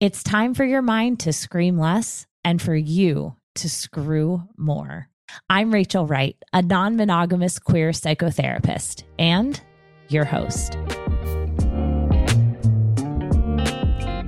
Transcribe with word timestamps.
It's 0.00 0.24
time 0.24 0.54
for 0.54 0.64
your 0.64 0.82
mind 0.82 1.20
to 1.20 1.32
scream 1.32 1.78
less 1.78 2.26
and 2.44 2.60
for 2.60 2.74
you 2.74 3.36
to 3.54 3.70
screw 3.70 4.42
more. 4.56 5.08
I'm 5.48 5.72
Rachel 5.72 6.06
Wright, 6.06 6.36
a 6.52 6.62
non 6.62 6.96
monogamous 6.96 7.60
queer 7.60 7.90
psychotherapist 7.90 9.04
and 9.20 9.60
your 10.08 10.24
host. 10.24 10.76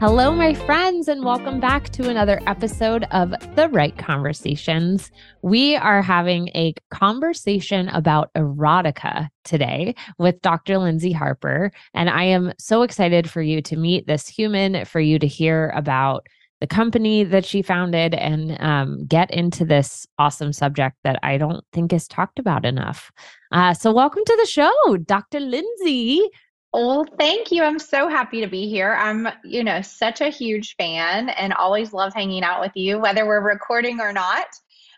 Hello, 0.09 0.33
my 0.33 0.55
friends, 0.55 1.09
and 1.09 1.25
welcome 1.25 1.59
back 1.59 1.89
to 1.89 2.09
another 2.09 2.41
episode 2.47 3.03
of 3.11 3.35
The 3.57 3.69
Wright 3.69 3.99
Conversations. 3.99 5.11
We 5.43 5.75
are 5.75 6.01
having 6.01 6.47
a 6.51 6.75
conversation 6.93 7.89
about 7.89 8.33
erotica 8.35 9.31
today 9.43 9.97
with 10.17 10.41
Dr. 10.43 10.75
Lyndsey 10.75 11.13
Harper. 11.13 11.73
And 11.93 12.09
I 12.09 12.23
am 12.23 12.53
so 12.57 12.83
excited 12.83 13.29
for 13.29 13.43
you 13.43 13.61
to 13.63 13.77
meet 13.77 14.07
this 14.07 14.29
human, 14.29 14.85
for 14.85 15.01
you 15.01 15.19
to 15.19 15.27
hear 15.27 15.73
about 15.75 16.29
the 16.61 16.69
company 16.69 17.25
that 17.25 17.45
she 17.45 17.61
founded 17.61 18.15
and 18.15 18.57
um, 18.61 19.07
get 19.07 19.33
into 19.33 19.65
this 19.65 20.07
awesome 20.21 20.53
subject 20.53 20.97
that 21.03 21.19
I 21.25 21.37
don't 21.37 21.65
think 21.73 21.93
is 21.93 22.07
talked 22.07 22.39
about 22.39 22.65
enough. 22.65 23.11
Uh, 23.51 23.75
so, 23.75 23.93
welcome 23.93 24.23
to 24.25 24.37
the 24.41 24.47
show, 24.47 24.97
Dr. 24.99 25.41
Lyndsey. 25.41 26.21
Well, 26.77 27.07
thank 27.19 27.51
you. 27.51 27.63
I'm 27.63 27.79
so 27.79 28.07
happy 28.07 28.43
to 28.43 28.47
be 28.47 28.69
here. 28.69 28.93
I'm, 28.93 29.29
you 29.45 29.65
know, 29.65 29.81
such 29.81 30.21
a 30.21 30.29
huge 30.29 30.77
fan 30.77 31.31
and 31.31 31.55
always 31.55 31.95
love 31.95 32.13
hanging 32.13 32.43
out 32.43 32.61
with 32.61 32.73
you, 32.75 32.99
whether 32.99 33.27
we're 33.27 33.41
recording 33.41 33.99
or 33.99 34.13
not. 34.13 34.47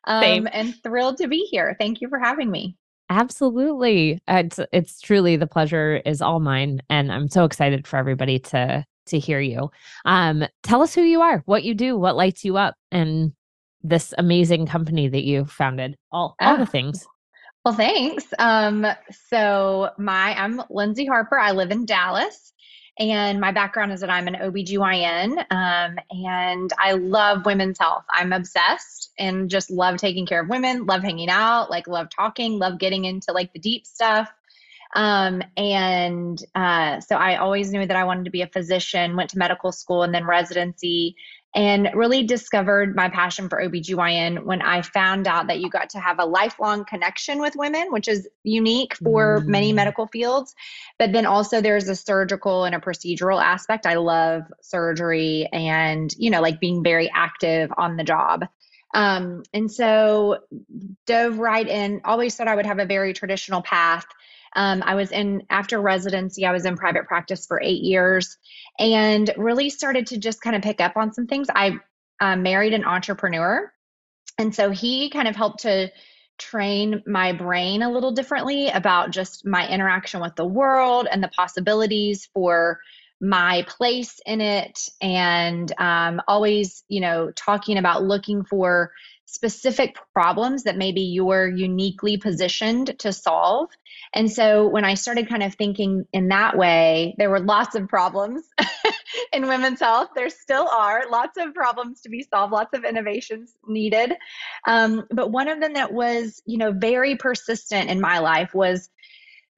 Um, 0.02 0.20
Same. 0.20 0.48
And 0.52 0.74
thrilled 0.82 1.18
to 1.18 1.28
be 1.28 1.46
here. 1.52 1.76
Thank 1.78 2.00
you 2.00 2.08
for 2.08 2.18
having 2.18 2.50
me. 2.50 2.74
Absolutely. 3.10 4.20
It's 4.26 4.58
it's 4.72 5.00
truly 5.00 5.36
the 5.36 5.46
pleasure 5.46 6.02
is 6.04 6.20
all 6.20 6.40
mine 6.40 6.80
and 6.90 7.12
I'm 7.12 7.28
so 7.28 7.44
excited 7.44 7.86
for 7.86 7.96
everybody 7.96 8.40
to 8.40 8.84
to 9.06 9.18
hear 9.18 9.40
you. 9.40 9.70
Um 10.04 10.44
tell 10.64 10.82
us 10.82 10.94
who 10.94 11.02
you 11.02 11.20
are, 11.20 11.42
what 11.46 11.62
you 11.62 11.74
do, 11.74 11.96
what 11.96 12.16
lights 12.16 12.44
you 12.44 12.56
up 12.56 12.74
and 12.90 13.32
this 13.82 14.12
amazing 14.18 14.66
company 14.66 15.08
that 15.08 15.24
you 15.24 15.44
founded. 15.44 15.96
All 16.10 16.34
all 16.40 16.56
the 16.56 16.64
ah. 16.64 16.66
things. 16.66 17.06
Well, 17.68 17.76
thanks. 17.76 18.24
Um, 18.38 18.86
so 19.28 19.90
my 19.98 20.34
I'm 20.34 20.56
Lyndsey 20.70 21.06
Harper. 21.06 21.38
I 21.38 21.50
live 21.50 21.70
in 21.70 21.84
Dallas. 21.84 22.54
And 22.98 23.42
my 23.42 23.52
background 23.52 23.92
is 23.92 24.00
that 24.00 24.08
I'm 24.08 24.26
an 24.26 24.36
OBGYN 24.36 25.36
um, 25.50 25.98
and 26.10 26.72
I 26.78 26.92
love 26.92 27.44
women's 27.44 27.78
health. 27.78 28.04
I'm 28.10 28.32
obsessed 28.32 29.12
and 29.18 29.50
just 29.50 29.70
love 29.70 29.98
taking 29.98 30.24
care 30.24 30.40
of 30.40 30.48
women, 30.48 30.86
love 30.86 31.02
hanging 31.02 31.28
out, 31.28 31.68
like 31.68 31.86
love 31.86 32.08
talking, 32.08 32.58
love 32.58 32.78
getting 32.78 33.04
into 33.04 33.32
like 33.32 33.52
the 33.52 33.58
deep 33.58 33.84
stuff. 33.84 34.30
Um, 34.94 35.42
and 35.58 36.42
uh, 36.54 37.00
so 37.00 37.16
I 37.16 37.36
always 37.36 37.70
knew 37.70 37.84
that 37.84 37.96
I 37.98 38.04
wanted 38.04 38.24
to 38.24 38.30
be 38.30 38.40
a 38.40 38.46
physician, 38.46 39.14
went 39.14 39.28
to 39.30 39.38
medical 39.38 39.72
school 39.72 40.04
and 40.04 40.14
then 40.14 40.24
residency 40.26 41.16
and 41.54 41.88
really 41.94 42.24
discovered 42.24 42.94
my 42.94 43.08
passion 43.08 43.48
for 43.48 43.60
OBGYN 43.60 44.44
when 44.44 44.60
I 44.60 44.82
found 44.82 45.26
out 45.26 45.46
that 45.46 45.60
you 45.60 45.70
got 45.70 45.90
to 45.90 45.98
have 45.98 46.18
a 46.18 46.24
lifelong 46.24 46.84
connection 46.84 47.40
with 47.40 47.56
women, 47.56 47.90
which 47.90 48.06
is 48.06 48.28
unique 48.44 48.94
for 48.96 49.40
mm. 49.40 49.46
many 49.46 49.72
medical 49.72 50.06
fields. 50.06 50.54
But 50.98 51.12
then 51.12 51.24
also 51.24 51.60
there's 51.60 51.88
a 51.88 51.96
surgical 51.96 52.64
and 52.64 52.74
a 52.74 52.80
procedural 52.80 53.42
aspect. 53.42 53.86
I 53.86 53.94
love 53.94 54.42
surgery 54.60 55.48
and, 55.52 56.14
you 56.18 56.30
know, 56.30 56.42
like 56.42 56.60
being 56.60 56.84
very 56.84 57.10
active 57.14 57.72
on 57.78 57.96
the 57.96 58.04
job. 58.04 58.44
Um, 58.94 59.42
and 59.52 59.70
so 59.70 60.38
dove 61.06 61.38
right 61.38 61.66
in, 61.66 62.00
always 62.04 62.36
thought 62.36 62.48
I 62.48 62.54
would 62.54 62.66
have 62.66 62.78
a 62.78 62.86
very 62.86 63.12
traditional 63.12 63.62
path. 63.62 64.06
Um, 64.54 64.82
I 64.84 64.94
was 64.94 65.12
in, 65.12 65.42
after 65.50 65.80
residency, 65.80 66.44
I 66.44 66.52
was 66.52 66.64
in 66.64 66.76
private 66.76 67.06
practice 67.06 67.46
for 67.46 67.60
eight 67.62 67.82
years 67.82 68.36
and 68.78 69.30
really 69.36 69.70
started 69.70 70.06
to 70.08 70.18
just 70.18 70.40
kind 70.40 70.56
of 70.56 70.62
pick 70.62 70.80
up 70.80 70.96
on 70.96 71.12
some 71.12 71.26
things. 71.26 71.48
I 71.54 71.78
uh, 72.20 72.36
married 72.36 72.74
an 72.74 72.84
entrepreneur. 72.84 73.72
And 74.38 74.54
so 74.54 74.70
he 74.70 75.10
kind 75.10 75.28
of 75.28 75.36
helped 75.36 75.60
to 75.60 75.90
train 76.38 77.02
my 77.06 77.32
brain 77.32 77.82
a 77.82 77.90
little 77.90 78.12
differently 78.12 78.68
about 78.68 79.10
just 79.10 79.44
my 79.44 79.68
interaction 79.68 80.20
with 80.20 80.36
the 80.36 80.46
world 80.46 81.08
and 81.10 81.22
the 81.22 81.28
possibilities 81.28 82.28
for 82.32 82.78
my 83.20 83.64
place 83.66 84.20
in 84.26 84.40
it 84.40 84.78
and 85.02 85.72
um, 85.78 86.22
always 86.28 86.84
you 86.86 87.00
know 87.00 87.32
talking 87.32 87.76
about 87.76 88.04
looking 88.04 88.44
for 88.44 88.92
specific 89.28 89.96
problems 90.12 90.64
that 90.64 90.76
maybe 90.76 91.02
you're 91.02 91.48
uniquely 91.48 92.16
positioned 92.16 92.98
to 92.98 93.12
solve 93.12 93.68
and 94.14 94.30
so 94.30 94.66
when 94.66 94.84
I 94.84 94.94
started 94.94 95.28
kind 95.28 95.42
of 95.42 95.54
thinking 95.54 96.06
in 96.12 96.28
that 96.28 96.56
way, 96.56 97.14
there 97.18 97.30
were 97.30 97.40
lots 97.40 97.74
of 97.74 97.88
problems 97.88 98.44
in 99.32 99.46
women's 99.46 99.80
health. 99.80 100.10
There 100.14 100.30
still 100.30 100.68
are 100.68 101.04
lots 101.10 101.36
of 101.38 101.54
problems 101.54 102.00
to 102.02 102.08
be 102.08 102.22
solved, 102.22 102.52
lots 102.52 102.76
of 102.76 102.84
innovations 102.84 103.54
needed. 103.66 104.14
Um, 104.66 105.06
but 105.10 105.30
one 105.30 105.48
of 105.48 105.60
them 105.60 105.74
that 105.74 105.92
was, 105.92 106.42
you 106.46 106.58
know, 106.58 106.72
very 106.72 107.16
persistent 107.16 107.90
in 107.90 108.00
my 108.00 108.18
life 108.18 108.54
was 108.54 108.88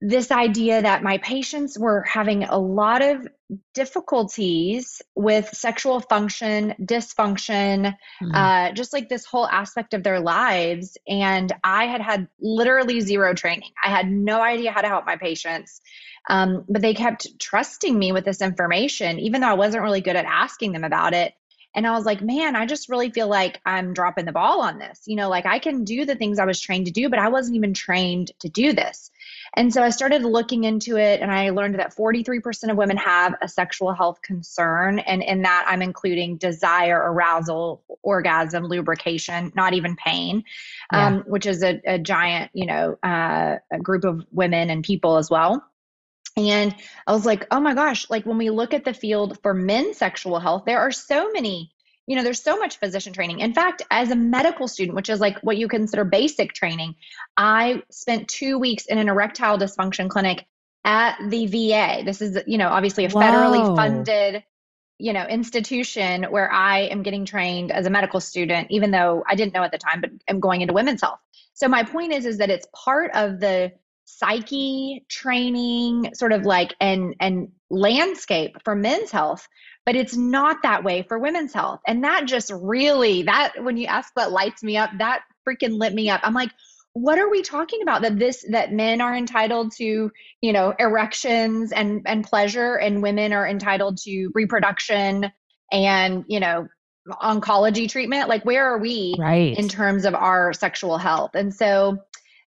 this 0.01 0.31
idea 0.31 0.81
that 0.81 1.03
my 1.03 1.19
patients 1.19 1.77
were 1.77 2.01
having 2.03 2.43
a 2.43 2.57
lot 2.57 3.01
of 3.01 3.27
difficulties 3.73 5.01
with 5.15 5.49
sexual 5.49 5.99
function, 5.99 6.75
dysfunction, 6.81 7.95
mm-hmm. 8.21 8.35
uh, 8.35 8.71
just 8.73 8.93
like 8.93 9.09
this 9.09 9.25
whole 9.25 9.47
aspect 9.47 9.93
of 9.93 10.03
their 10.03 10.19
lives. 10.19 10.97
And 11.07 11.51
I 11.63 11.85
had 11.85 12.01
had 12.01 12.27
literally 12.39 13.01
zero 13.01 13.33
training. 13.33 13.71
I 13.83 13.89
had 13.89 14.09
no 14.09 14.41
idea 14.41 14.71
how 14.71 14.81
to 14.81 14.87
help 14.87 15.05
my 15.05 15.17
patients. 15.17 15.81
Um, 16.29 16.65
but 16.69 16.81
they 16.81 16.93
kept 16.93 17.39
trusting 17.39 17.97
me 17.97 18.11
with 18.11 18.25
this 18.25 18.41
information, 18.41 19.19
even 19.19 19.41
though 19.41 19.47
I 19.47 19.53
wasn't 19.53 19.83
really 19.83 20.01
good 20.01 20.15
at 20.15 20.25
asking 20.25 20.71
them 20.71 20.83
about 20.83 21.13
it. 21.13 21.33
And 21.73 21.87
I 21.87 21.91
was 21.91 22.05
like, 22.05 22.21
man, 22.21 22.55
I 22.55 22.65
just 22.65 22.89
really 22.89 23.09
feel 23.09 23.27
like 23.27 23.61
I'm 23.65 23.93
dropping 23.93 24.25
the 24.25 24.31
ball 24.31 24.61
on 24.61 24.77
this. 24.77 25.01
You 25.05 25.15
know, 25.15 25.29
like 25.29 25.45
I 25.45 25.59
can 25.59 25.83
do 25.83 26.05
the 26.05 26.15
things 26.15 26.37
I 26.37 26.45
was 26.45 26.59
trained 26.59 26.85
to 26.87 26.91
do, 26.91 27.09
but 27.09 27.19
I 27.19 27.29
wasn't 27.29 27.55
even 27.55 27.73
trained 27.73 28.31
to 28.39 28.49
do 28.49 28.73
this. 28.73 29.11
And 29.55 29.73
so 29.73 29.83
I 29.83 29.89
started 29.89 30.23
looking 30.23 30.63
into 30.63 30.97
it 30.97 31.21
and 31.21 31.31
I 31.31 31.49
learned 31.49 31.75
that 31.75 31.95
43% 31.95 32.71
of 32.71 32.77
women 32.77 32.97
have 32.97 33.35
a 33.41 33.47
sexual 33.47 33.93
health 33.93 34.21
concern. 34.21 34.99
And 34.99 35.21
in 35.21 35.41
that, 35.41 35.65
I'm 35.67 35.81
including 35.81 36.37
desire, 36.37 36.97
arousal, 36.97 37.83
orgasm, 38.01 38.65
lubrication, 38.65 39.51
not 39.55 39.73
even 39.73 39.95
pain, 39.95 40.43
yeah. 40.91 41.07
um, 41.07 41.23
which 41.27 41.45
is 41.45 41.63
a, 41.63 41.81
a, 41.85 41.99
giant, 41.99 42.51
you 42.53 42.65
know, 42.65 42.97
uh, 43.03 43.57
group 43.81 44.03
of 44.05 44.25
women 44.31 44.69
and 44.69 44.83
people 44.83 45.17
as 45.17 45.29
well. 45.29 45.63
And 46.37 46.73
I 47.05 47.13
was 47.13 47.25
like, 47.25 47.45
oh 47.51 47.59
my 47.59 47.73
gosh, 47.73 48.09
like 48.09 48.25
when 48.25 48.37
we 48.37 48.49
look 48.49 48.73
at 48.73 48.85
the 48.85 48.93
field 48.93 49.37
for 49.41 49.53
men's 49.53 49.97
sexual 49.97 50.39
health, 50.39 50.63
there 50.65 50.79
are 50.79 50.91
so 50.91 51.29
many 51.31 51.71
you 52.07 52.15
know 52.15 52.23
there's 52.23 52.41
so 52.43 52.57
much 52.57 52.77
physician 52.77 53.13
training. 53.13 53.39
In 53.39 53.53
fact 53.53 53.83
as 53.89 54.11
a 54.11 54.15
medical 54.15 54.67
student 54.67 54.95
which 54.95 55.09
is 55.09 55.19
like 55.19 55.39
what 55.39 55.57
you 55.57 55.67
consider 55.67 56.03
basic 56.03 56.53
training 56.53 56.95
i 57.37 57.81
spent 57.89 58.27
two 58.27 58.57
weeks 58.59 58.85
in 58.85 58.97
an 58.97 59.07
erectile 59.07 59.57
dysfunction 59.57 60.09
clinic 60.09 60.45
at 60.83 61.17
the 61.29 61.45
va 61.45 62.03
this 62.03 62.21
is 62.21 62.37
you 62.47 62.57
know 62.57 62.67
obviously 62.67 63.05
a 63.05 63.09
federally 63.09 63.61
Whoa. 63.61 63.75
funded 63.75 64.43
you 64.97 65.13
know 65.13 65.25
institution 65.25 66.23
where 66.23 66.51
i 66.51 66.79
am 66.79 67.03
getting 67.03 67.25
trained 67.25 67.71
as 67.71 67.85
a 67.85 67.89
medical 67.89 68.19
student 68.19 68.67
even 68.71 68.91
though 68.91 69.23
i 69.27 69.35
didn't 69.35 69.53
know 69.53 69.63
at 69.63 69.71
the 69.71 69.77
time 69.77 70.01
but 70.01 70.09
i'm 70.27 70.39
going 70.39 70.61
into 70.61 70.73
women's 70.73 71.01
health. 71.01 71.19
So 71.53 71.67
my 71.67 71.83
point 71.83 72.11
is 72.13 72.25
is 72.25 72.39
that 72.39 72.49
it's 72.49 72.67
part 72.73 73.11
of 73.13 73.39
the 73.39 73.71
psyche 74.21 75.03
training 75.09 76.13
sort 76.13 76.31
of 76.31 76.43
like 76.43 76.75
and 76.79 77.15
and 77.19 77.49
landscape 77.69 78.57
for 78.63 78.75
men's 78.75 79.11
health 79.11 79.47
but 79.85 79.95
it's 79.95 80.15
not 80.15 80.57
that 80.63 80.83
way 80.83 81.03
for 81.07 81.17
women's 81.17 81.53
health. 81.53 81.79
And 81.87 82.03
that 82.03 82.25
just 82.25 82.51
really 82.51 83.23
that 83.23 83.53
when 83.61 83.77
you 83.77 83.87
ask 83.87 84.11
what 84.13 84.31
lights 84.31 84.63
me 84.63 84.77
up 84.77 84.91
that 84.99 85.21
freaking 85.47 85.79
lit 85.79 85.93
me 85.93 86.09
up. 86.09 86.21
I'm 86.23 86.33
like 86.33 86.51
what 86.93 87.17
are 87.17 87.29
we 87.29 87.41
talking 87.41 87.81
about? 87.81 88.01
That 88.01 88.19
this 88.19 88.45
that 88.51 88.73
men 88.73 88.99
are 88.99 89.15
entitled 89.15 89.71
to 89.77 90.11
you 90.41 90.53
know 90.53 90.73
erections 90.77 91.71
and 91.71 92.01
and 92.05 92.23
pleasure 92.23 92.75
and 92.75 93.01
women 93.01 93.33
are 93.33 93.47
entitled 93.47 93.97
to 93.99 94.29
reproduction 94.33 95.31
and 95.71 96.25
you 96.27 96.39
know 96.39 96.67
oncology 97.09 97.89
treatment? 97.89 98.29
Like 98.29 98.43
where 98.43 98.65
are 98.65 98.77
we 98.77 99.15
right. 99.17 99.57
in 99.57 99.69
terms 99.69 100.05
of 100.05 100.13
our 100.13 100.53
sexual 100.53 100.97
health? 100.97 101.31
And 101.33 101.53
so 101.53 101.97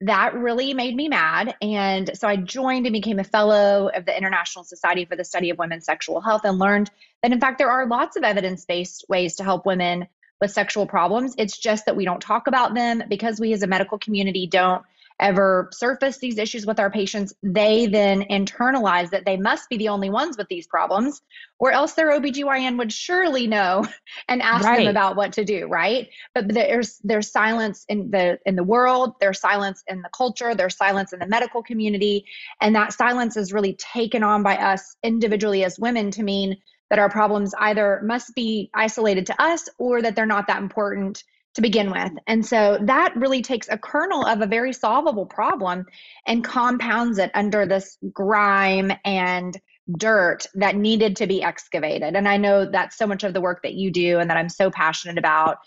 that 0.01 0.33
really 0.33 0.73
made 0.73 0.95
me 0.95 1.09
mad. 1.09 1.55
And 1.61 2.17
so 2.17 2.27
I 2.27 2.37
joined 2.37 2.85
and 2.85 2.93
became 2.93 3.19
a 3.19 3.23
fellow 3.23 3.89
of 3.93 4.05
the 4.05 4.17
International 4.17 4.63
Society 4.63 5.05
for 5.05 5.15
the 5.15 5.25
Study 5.25 5.49
of 5.49 5.57
Women's 5.57 5.85
Sexual 5.85 6.21
Health 6.21 6.41
and 6.45 6.57
learned 6.57 6.89
that, 7.21 7.33
in 7.33 7.39
fact, 7.39 7.57
there 7.57 7.69
are 7.69 7.85
lots 7.85 8.15
of 8.15 8.23
evidence 8.23 8.65
based 8.65 9.05
ways 9.09 9.35
to 9.37 9.43
help 9.43 9.65
women 9.65 10.07
with 10.39 10.51
sexual 10.51 10.85
problems. 10.85 11.35
It's 11.37 11.57
just 11.57 11.85
that 11.85 11.97
we 11.97 12.05
don't 12.05 12.21
talk 12.21 12.47
about 12.47 12.73
them 12.73 13.03
because 13.09 13.39
we 13.41 13.51
as 13.51 13.61
a 13.61 13.67
medical 13.67 13.97
community 13.97 14.47
don't 14.47 14.83
ever 15.19 15.69
surface 15.71 16.17
these 16.17 16.37
issues 16.37 16.65
with 16.65 16.79
our 16.79 16.89
patients, 16.89 17.33
they 17.43 17.85
then 17.87 18.23
internalize 18.23 19.09
that 19.09 19.25
they 19.25 19.37
must 19.37 19.69
be 19.69 19.77
the 19.77 19.89
only 19.89 20.09
ones 20.09 20.37
with 20.37 20.47
these 20.47 20.67
problems, 20.67 21.21
or 21.59 21.71
else 21.71 21.93
their 21.93 22.11
OBGYN 22.11 22.77
would 22.77 22.91
surely 22.91 23.47
know 23.47 23.85
and 24.29 24.41
ask 24.41 24.65
right. 24.65 24.79
them 24.79 24.87
about 24.87 25.15
what 25.15 25.33
to 25.33 25.43
do, 25.43 25.67
right? 25.67 26.09
But 26.33 26.53
there's 26.53 26.99
there's 27.03 27.31
silence 27.31 27.85
in 27.89 28.11
the 28.11 28.39
in 28.45 28.55
the 28.55 28.63
world, 28.63 29.13
there's 29.19 29.39
silence 29.39 29.83
in 29.87 30.01
the 30.01 30.09
culture, 30.15 30.55
there's 30.55 30.77
silence 30.77 31.13
in 31.13 31.19
the 31.19 31.27
medical 31.27 31.61
community, 31.61 32.25
and 32.61 32.75
that 32.75 32.93
silence 32.93 33.37
is 33.37 33.53
really 33.53 33.73
taken 33.73 34.23
on 34.23 34.43
by 34.43 34.55
us 34.55 34.95
individually 35.03 35.63
as 35.63 35.79
women 35.79 36.11
to 36.11 36.23
mean 36.23 36.57
that 36.89 36.99
our 36.99 37.09
problems 37.09 37.53
either 37.59 38.01
must 38.03 38.33
be 38.35 38.69
isolated 38.73 39.25
to 39.27 39.41
us 39.41 39.69
or 39.77 40.01
that 40.01 40.15
they're 40.15 40.25
not 40.25 40.47
that 40.47 40.61
important 40.61 41.23
to 41.59 41.61
begin 41.61 41.91
with. 41.91 42.13
And 42.25 42.45
so 42.45 42.79
that 42.83 43.15
really 43.17 43.41
takes 43.41 43.67
a 43.69 43.77
kernel 43.77 44.25
of 44.25 44.41
a 44.41 44.47
very 44.47 44.71
solvable 44.71 45.25
problem 45.25 45.85
and 46.25 46.43
compounds 46.43 47.17
it 47.17 47.31
under 47.33 47.65
this 47.65 47.97
grime 48.13 48.93
and 49.03 49.59
dirt 49.97 50.45
that 50.55 50.75
needed 50.75 51.17
to 51.17 51.27
be 51.27 51.43
excavated. 51.43 52.15
And 52.15 52.27
I 52.27 52.37
know 52.37 52.69
that's 52.69 52.97
so 52.97 53.05
much 53.05 53.23
of 53.23 53.33
the 53.33 53.41
work 53.41 53.63
that 53.63 53.73
you 53.73 53.91
do 53.91 54.19
and 54.19 54.29
that 54.29 54.37
I'm 54.37 54.49
so 54.49 54.71
passionate 54.71 55.17
about. 55.17 55.57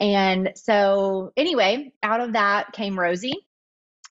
And 0.00 0.52
so, 0.54 1.32
anyway, 1.36 1.92
out 2.02 2.20
of 2.20 2.32
that 2.32 2.72
came 2.72 2.98
Rosy. 2.98 3.34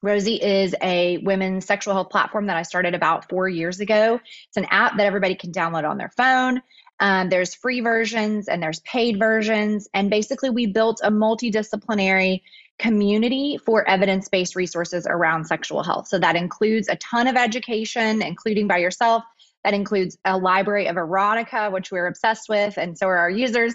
Rosy 0.02 0.34
is 0.34 0.74
a 0.82 1.18
women's 1.18 1.66
sexual 1.66 1.94
health 1.94 2.10
platform 2.10 2.46
that 2.46 2.56
I 2.56 2.62
started 2.62 2.94
about 2.94 3.28
four 3.28 3.48
years 3.48 3.80
ago. 3.80 4.20
It's 4.48 4.56
an 4.56 4.66
app 4.70 4.96
that 4.96 5.06
everybody 5.06 5.34
can 5.34 5.52
download 5.52 5.88
on 5.88 5.98
their 5.98 6.10
phone. 6.16 6.62
Um, 7.00 7.30
there's 7.30 7.54
free 7.54 7.80
versions 7.80 8.46
and 8.46 8.62
there's 8.62 8.80
paid 8.80 9.18
versions. 9.18 9.88
And 9.94 10.10
basically, 10.10 10.50
we 10.50 10.66
built 10.66 11.00
a 11.02 11.10
multidisciplinary 11.10 12.42
community 12.78 13.58
for 13.64 13.88
evidence 13.88 14.28
based 14.28 14.56
resources 14.56 15.06
around 15.08 15.46
sexual 15.46 15.82
health. 15.82 16.08
So 16.08 16.18
that 16.18 16.36
includes 16.36 16.88
a 16.88 16.96
ton 16.96 17.26
of 17.26 17.36
education, 17.36 18.22
including 18.22 18.66
by 18.66 18.78
yourself. 18.78 19.22
That 19.64 19.74
includes 19.74 20.16
a 20.24 20.38
library 20.38 20.86
of 20.86 20.96
erotica, 20.96 21.70
which 21.70 21.90
we're 21.90 22.06
obsessed 22.06 22.48
with, 22.48 22.78
and 22.78 22.96
so 22.96 23.06
are 23.06 23.18
our 23.18 23.30
users. 23.30 23.74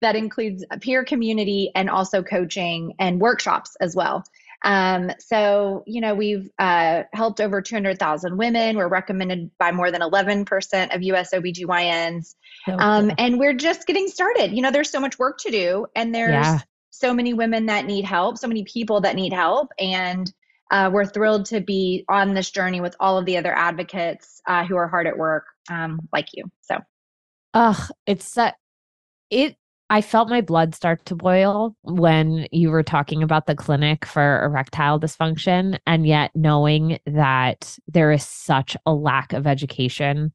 That 0.00 0.14
includes 0.14 0.64
a 0.70 0.78
peer 0.78 1.04
community 1.04 1.72
and 1.74 1.90
also 1.90 2.22
coaching 2.22 2.94
and 2.98 3.20
workshops 3.20 3.76
as 3.80 3.96
well. 3.96 4.24
Um, 4.62 5.10
so, 5.18 5.82
you 5.86 6.00
know, 6.00 6.14
we've 6.14 6.50
uh, 6.58 7.02
helped 7.12 7.40
over 7.40 7.60
200,000 7.60 8.36
women. 8.36 8.76
We're 8.76 8.88
recommended 8.88 9.50
by 9.58 9.72
more 9.72 9.90
than 9.90 10.00
11% 10.00 10.94
of 10.94 11.02
US 11.02 11.34
OBGYNs. 11.34 12.34
So 12.66 12.76
um, 12.78 13.12
and 13.18 13.38
we're 13.38 13.54
just 13.54 13.86
getting 13.86 14.08
started. 14.08 14.52
You 14.52 14.62
know, 14.62 14.70
there's 14.70 14.90
so 14.90 15.00
much 15.00 15.18
work 15.18 15.38
to 15.40 15.50
do, 15.50 15.86
and 15.94 16.14
there's 16.14 16.30
yeah. 16.30 16.60
so 16.90 17.12
many 17.12 17.34
women 17.34 17.66
that 17.66 17.84
need 17.84 18.04
help, 18.04 18.38
so 18.38 18.48
many 18.48 18.64
people 18.64 19.00
that 19.02 19.16
need 19.16 19.32
help. 19.32 19.70
And 19.78 20.32
uh, 20.70 20.90
we're 20.92 21.04
thrilled 21.04 21.46
to 21.46 21.60
be 21.60 22.04
on 22.08 22.34
this 22.34 22.50
journey 22.50 22.80
with 22.80 22.96
all 22.98 23.18
of 23.18 23.26
the 23.26 23.36
other 23.36 23.54
advocates 23.54 24.40
uh, 24.48 24.64
who 24.64 24.76
are 24.76 24.88
hard 24.88 25.06
at 25.06 25.16
work, 25.16 25.44
um, 25.70 26.00
like 26.12 26.28
you. 26.32 26.44
So, 26.62 26.78
ugh, 27.52 27.90
it's 28.06 28.38
uh, 28.38 28.52
it 29.30 29.56
I 29.94 30.00
felt 30.00 30.28
my 30.28 30.40
blood 30.40 30.74
start 30.74 31.06
to 31.06 31.14
boil 31.14 31.76
when 31.82 32.48
you 32.50 32.70
were 32.70 32.82
talking 32.82 33.22
about 33.22 33.46
the 33.46 33.54
clinic 33.54 34.04
for 34.04 34.44
erectile 34.44 34.98
dysfunction, 34.98 35.78
and 35.86 36.04
yet 36.04 36.32
knowing 36.34 36.98
that 37.06 37.78
there 37.86 38.10
is 38.10 38.26
such 38.26 38.76
a 38.86 38.92
lack 38.92 39.32
of 39.32 39.46
education 39.46 40.32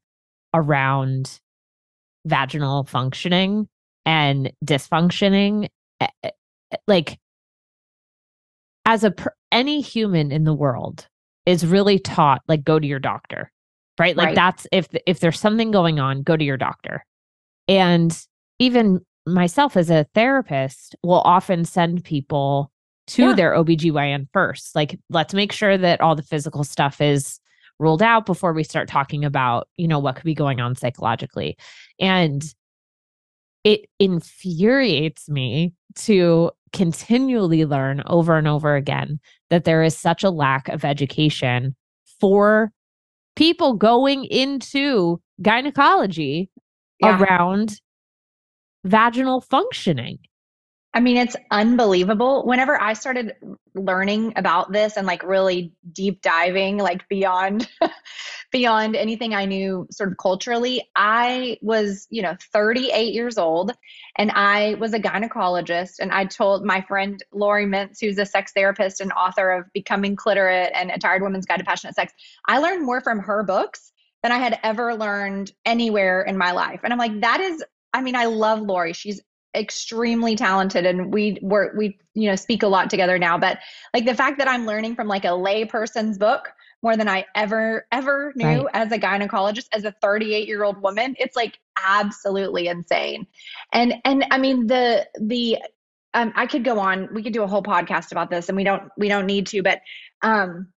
around 0.54 1.40
vaginal 2.24 2.84
functioning 2.84 3.68
and 4.06 4.50
dysfunctioning. 4.64 5.68
Eh, 6.00 6.06
eh, 6.24 6.30
eh, 6.72 6.76
like, 6.86 7.18
as 8.86 9.04
a 9.04 9.12
any 9.52 9.82
human 9.82 10.32
in 10.32 10.44
the 10.44 10.54
world 10.54 11.06
is 11.44 11.66
really 11.66 11.98
taught, 11.98 12.40
like, 12.48 12.64
go 12.64 12.78
to 12.78 12.86
your 12.86 12.98
doctor, 12.98 13.52
right? 13.98 14.16
Like, 14.16 14.28
right. 14.28 14.34
that's 14.34 14.66
if 14.72 14.88
if 15.04 15.20
there's 15.20 15.38
something 15.38 15.70
going 15.70 16.00
on, 16.00 16.22
go 16.22 16.34
to 16.34 16.44
your 16.44 16.56
doctor, 16.56 17.04
and 17.68 18.18
even 18.58 19.04
myself 19.34 19.76
as 19.76 19.90
a 19.90 20.06
therapist 20.14 20.96
will 21.02 21.20
often 21.20 21.64
send 21.64 22.04
people 22.04 22.70
to 23.08 23.28
yeah. 23.28 23.34
their 23.34 23.52
OBGYN 23.52 24.28
first. 24.32 24.74
Like, 24.74 24.98
let's 25.08 25.34
make 25.34 25.52
sure 25.52 25.76
that 25.76 26.00
all 26.00 26.14
the 26.14 26.22
physical 26.22 26.64
stuff 26.64 27.00
is 27.00 27.40
ruled 27.78 28.02
out 28.02 28.26
before 28.26 28.52
we 28.52 28.62
start 28.62 28.88
talking 28.88 29.24
about, 29.24 29.68
you 29.76 29.88
know, 29.88 29.98
what 29.98 30.14
could 30.16 30.24
be 30.24 30.34
going 30.34 30.60
on 30.60 30.76
psychologically. 30.76 31.56
And 31.98 32.44
it 33.64 33.86
infuriates 33.98 35.28
me 35.28 35.74
to 35.94 36.50
continually 36.72 37.64
learn 37.64 38.02
over 38.06 38.36
and 38.36 38.46
over 38.46 38.76
again 38.76 39.18
that 39.48 39.64
there 39.64 39.82
is 39.82 39.96
such 39.96 40.22
a 40.22 40.30
lack 40.30 40.68
of 40.68 40.84
education 40.84 41.74
for 42.20 42.70
people 43.34 43.74
going 43.74 44.24
into 44.26 45.20
gynecology 45.42 46.50
yeah. 47.00 47.20
around 47.20 47.80
vaginal 48.84 49.40
functioning. 49.40 50.18
I 50.92 50.98
mean, 50.98 51.16
it's 51.16 51.36
unbelievable. 51.52 52.44
Whenever 52.44 52.80
I 52.80 52.94
started 52.94 53.34
learning 53.74 54.32
about 54.34 54.72
this 54.72 54.96
and 54.96 55.06
like 55.06 55.22
really 55.22 55.72
deep 55.92 56.20
diving, 56.20 56.78
like 56.78 57.08
beyond 57.08 57.68
beyond 58.50 58.96
anything 58.96 59.32
I 59.32 59.44
knew 59.44 59.86
sort 59.92 60.10
of 60.10 60.18
culturally, 60.18 60.82
I 60.96 61.58
was, 61.62 62.08
you 62.10 62.22
know, 62.22 62.36
38 62.52 63.14
years 63.14 63.38
old 63.38 63.72
and 64.16 64.32
I 64.32 64.74
was 64.80 64.92
a 64.92 64.98
gynecologist. 64.98 66.00
And 66.00 66.10
I 66.10 66.24
told 66.24 66.64
my 66.64 66.80
friend 66.80 67.22
Laurie 67.32 67.66
Mintz, 67.66 68.00
who's 68.00 68.18
a 68.18 68.26
sex 68.26 68.50
therapist 68.52 69.00
and 69.00 69.12
author 69.12 69.52
of 69.52 69.72
Becoming 69.72 70.16
Cliterate 70.16 70.72
and 70.74 70.90
A 70.90 70.98
Tired 70.98 71.22
Woman's 71.22 71.46
Guide 71.46 71.58
to 71.58 71.64
Passionate 71.64 71.94
Sex, 71.94 72.12
I 72.46 72.58
learned 72.58 72.84
more 72.84 73.00
from 73.00 73.20
her 73.20 73.44
books 73.44 73.92
than 74.24 74.32
I 74.32 74.38
had 74.38 74.58
ever 74.64 74.96
learned 74.96 75.52
anywhere 75.64 76.22
in 76.22 76.36
my 76.36 76.50
life. 76.50 76.80
And 76.82 76.92
I'm 76.92 76.98
like, 76.98 77.20
that 77.20 77.40
is 77.40 77.64
I 77.92 78.02
mean, 78.02 78.16
I 78.16 78.26
love 78.26 78.60
Laurie. 78.60 78.92
She's 78.92 79.20
extremely 79.54 80.36
talented 80.36 80.86
and 80.86 81.12
we 81.12 81.38
work 81.42 81.74
we 81.76 81.98
you 82.14 82.28
know 82.28 82.36
speak 82.36 82.62
a 82.62 82.68
lot 82.68 82.88
together 82.88 83.18
now 83.18 83.36
but 83.36 83.58
like 83.92 84.04
the 84.04 84.14
fact 84.14 84.38
that 84.38 84.46
i'm 84.46 84.64
learning 84.64 84.94
from 84.94 85.08
like 85.08 85.24
a 85.24 85.32
lay 85.32 85.64
person's 85.64 86.16
book 86.18 86.52
more 86.84 86.96
than 86.96 87.08
i 87.08 87.24
ever 87.34 87.84
ever 87.90 88.32
knew 88.36 88.46
right. 88.46 88.66
as 88.74 88.92
a 88.92 88.98
gynecologist 88.98 89.66
as 89.72 89.84
a 89.84 89.92
38 90.00 90.46
year 90.46 90.62
old 90.62 90.80
woman 90.80 91.16
it's 91.18 91.34
like 91.34 91.58
absolutely 91.84 92.68
insane 92.68 93.26
and 93.72 93.94
and 94.04 94.24
i 94.30 94.38
mean 94.38 94.68
the 94.68 95.04
the 95.20 95.58
um 96.14 96.32
i 96.36 96.46
could 96.46 96.62
go 96.62 96.78
on 96.78 97.08
we 97.12 97.20
could 97.20 97.32
do 97.32 97.42
a 97.42 97.48
whole 97.48 97.62
podcast 97.62 98.12
about 98.12 98.30
this 98.30 98.48
and 98.48 98.56
we 98.56 98.62
don't 98.62 98.84
we 98.96 99.08
don't 99.08 99.26
need 99.26 99.48
to 99.48 99.64
but 99.64 99.80
um 100.22 100.68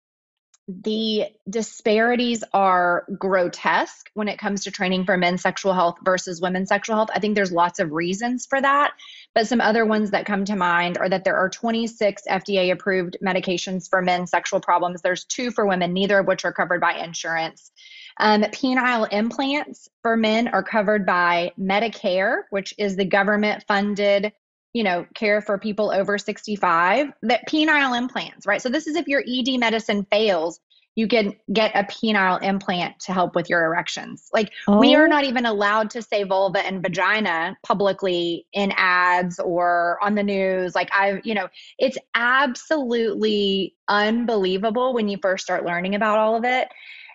the 0.67 1.25
disparities 1.49 2.43
are 2.53 3.05
grotesque 3.19 4.09
when 4.13 4.29
it 4.29 4.39
comes 4.39 4.63
to 4.63 4.71
training 4.71 5.03
for 5.05 5.17
men's 5.17 5.41
sexual 5.41 5.73
health 5.73 5.97
versus 6.03 6.41
women's 6.41 6.69
sexual 6.69 6.95
health. 6.95 7.09
I 7.13 7.19
think 7.19 7.35
there's 7.35 7.51
lots 7.51 7.79
of 7.79 7.91
reasons 7.91 8.45
for 8.45 8.61
that, 8.61 8.93
but 9.35 9.47
some 9.47 9.59
other 9.59 9.85
ones 9.85 10.11
that 10.11 10.25
come 10.25 10.45
to 10.45 10.55
mind 10.55 10.97
are 10.97 11.09
that 11.09 11.25
there 11.25 11.35
are 11.35 11.49
26 11.49 12.23
FDA 12.29 12.71
approved 12.71 13.17
medications 13.21 13.89
for 13.89 14.01
men's 14.01 14.31
sexual 14.31 14.61
problems. 14.61 15.01
There's 15.01 15.25
two 15.25 15.51
for 15.51 15.65
women, 15.65 15.91
neither 15.91 16.19
of 16.19 16.27
which 16.27 16.45
are 16.45 16.53
covered 16.53 16.79
by 16.79 16.93
insurance. 16.93 17.71
Um, 18.17 18.43
penile 18.43 19.11
implants 19.11 19.89
for 20.01 20.15
men 20.15 20.47
are 20.47 20.63
covered 20.63 21.05
by 21.05 21.51
Medicare, 21.59 22.43
which 22.51 22.73
is 22.77 22.95
the 22.95 23.05
government 23.05 23.65
funded 23.67 24.31
you 24.73 24.83
know, 24.83 25.05
care 25.13 25.41
for 25.41 25.57
people 25.57 25.91
over 25.91 26.17
65, 26.17 27.13
that 27.21 27.47
penile 27.47 27.97
implants, 27.97 28.45
right? 28.45 28.61
So 28.61 28.69
this 28.69 28.87
is 28.87 28.95
if 28.95 29.07
your 29.07 29.23
ED 29.27 29.59
medicine 29.59 30.05
fails, 30.11 30.59
you 30.95 31.07
can 31.07 31.35
get 31.51 31.71
a 31.75 31.83
penile 31.83 32.41
implant 32.43 32.99
to 32.99 33.13
help 33.13 33.35
with 33.35 33.49
your 33.49 33.65
erections. 33.65 34.29
Like 34.31 34.51
oh. 34.67 34.79
we 34.79 34.95
are 34.95 35.07
not 35.07 35.23
even 35.23 35.45
allowed 35.45 35.89
to 35.91 36.01
say 36.01 36.23
vulva 36.23 36.59
and 36.59 36.81
vagina 36.83 37.57
publicly 37.63 38.45
in 38.53 38.73
ads 38.77 39.39
or 39.39 39.97
on 40.03 40.15
the 40.15 40.23
news. 40.23 40.75
Like 40.75 40.89
I, 40.91 41.19
you 41.23 41.33
know, 41.33 41.47
it's 41.79 41.97
absolutely 42.15 43.75
unbelievable 43.87 44.93
when 44.93 45.07
you 45.07 45.17
first 45.21 45.43
start 45.43 45.65
learning 45.65 45.95
about 45.95 46.19
all 46.19 46.35
of 46.35 46.45
it. 46.45 46.67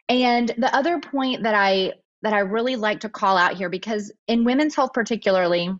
And 0.08 0.48
the 0.58 0.74
other 0.74 1.00
point 1.00 1.44
that 1.44 1.54
I 1.54 1.92
that 2.22 2.32
I 2.32 2.40
really 2.40 2.74
like 2.74 3.00
to 3.00 3.08
call 3.08 3.36
out 3.36 3.54
here 3.54 3.68
because 3.68 4.12
in 4.26 4.44
women's 4.44 4.74
health 4.74 4.92
particularly, 4.92 5.70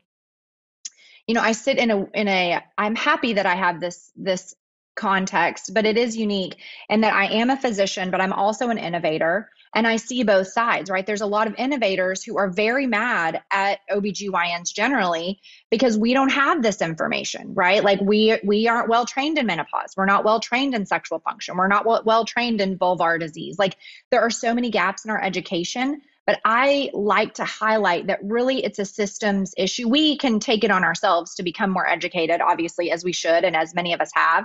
you 1.29 1.35
know 1.35 1.43
i 1.43 1.53
sit 1.53 1.79
in 1.79 1.91
a 1.91 2.05
in 2.15 2.27
a 2.27 2.61
i'm 2.77 2.97
happy 2.97 3.35
that 3.35 3.47
i 3.47 3.55
have 3.55 3.81
this 3.81 4.11
this 4.17 4.55
context 4.97 5.73
but 5.73 5.87
it 5.87 5.97
is 5.97 6.17
unique 6.17 6.57
in 6.89 7.03
that 7.03 7.15
i 7.15 7.27
am 7.27 7.51
a 7.51 7.57
physician 7.57 8.11
but 8.11 8.21
i'm 8.21 8.33
also 8.33 8.69
an 8.71 8.79
innovator 8.79 9.49
and 9.75 9.87
I 9.87 9.97
see 9.97 10.23
both 10.23 10.49
sides, 10.49 10.91
right? 10.91 11.07
There's 11.07 11.21
a 11.21 11.27
lot 11.27 11.47
of 11.47 11.55
innovators 11.57 12.25
who 12.25 12.39
are 12.39 12.49
very 12.49 12.87
mad 12.87 13.43
at 13.51 13.81
OBGYNs 13.91 14.73
generally 14.73 15.41
because 15.71 15.99
we 15.99 16.15
don't 16.15 16.31
have 16.31 16.63
this 16.63 16.81
information, 16.81 17.55
right? 17.55 17.83
Like 17.85 18.01
we 18.01 18.39
we 18.45 18.69
aren't 18.69 18.89
well 18.89 19.05
trained 19.05 19.39
in 19.39 19.47
menopause. 19.47 19.95
We're 19.97 20.07
not 20.07 20.25
well 20.25 20.41
trained 20.41 20.75
in 20.75 20.87
sexual 20.87 21.19
function. 21.21 21.57
We're 21.57 21.69
not 21.69 21.87
well, 21.87 22.03
well 22.05 22.25
trained 22.25 22.61
in 22.61 22.79
vulvar 22.79 23.21
disease. 23.21 23.59
Like 23.59 23.77
there 24.11 24.21
are 24.21 24.31
so 24.31 24.55
many 24.55 24.71
gaps 24.71 25.05
in 25.05 25.11
our 25.11 25.23
education, 25.23 26.01
but 26.29 26.41
I 26.45 26.91
like 26.93 27.33
to 27.37 27.45
highlight 27.47 28.09
that 28.09 28.19
really 28.23 28.63
it's 28.63 28.79
a 28.79 28.85
systems 28.85 29.55
issue. 29.57 29.89
We 29.89 30.19
can 30.19 30.41
take 30.41 30.63
it 30.63 30.71
on 30.71 30.85
ourselves 30.85 31.35
to 31.37 31.43
become 31.43 31.71
more 31.71 31.89
educated, 31.89 32.43
obviously, 32.43 32.91
as 32.91 33.03
we 33.03 33.15
should 33.15 33.45
and 33.45 33.57
as 33.57 33.75
many 33.75 33.95
of 33.95 34.03
us 34.03 34.11
have. 34.15 34.45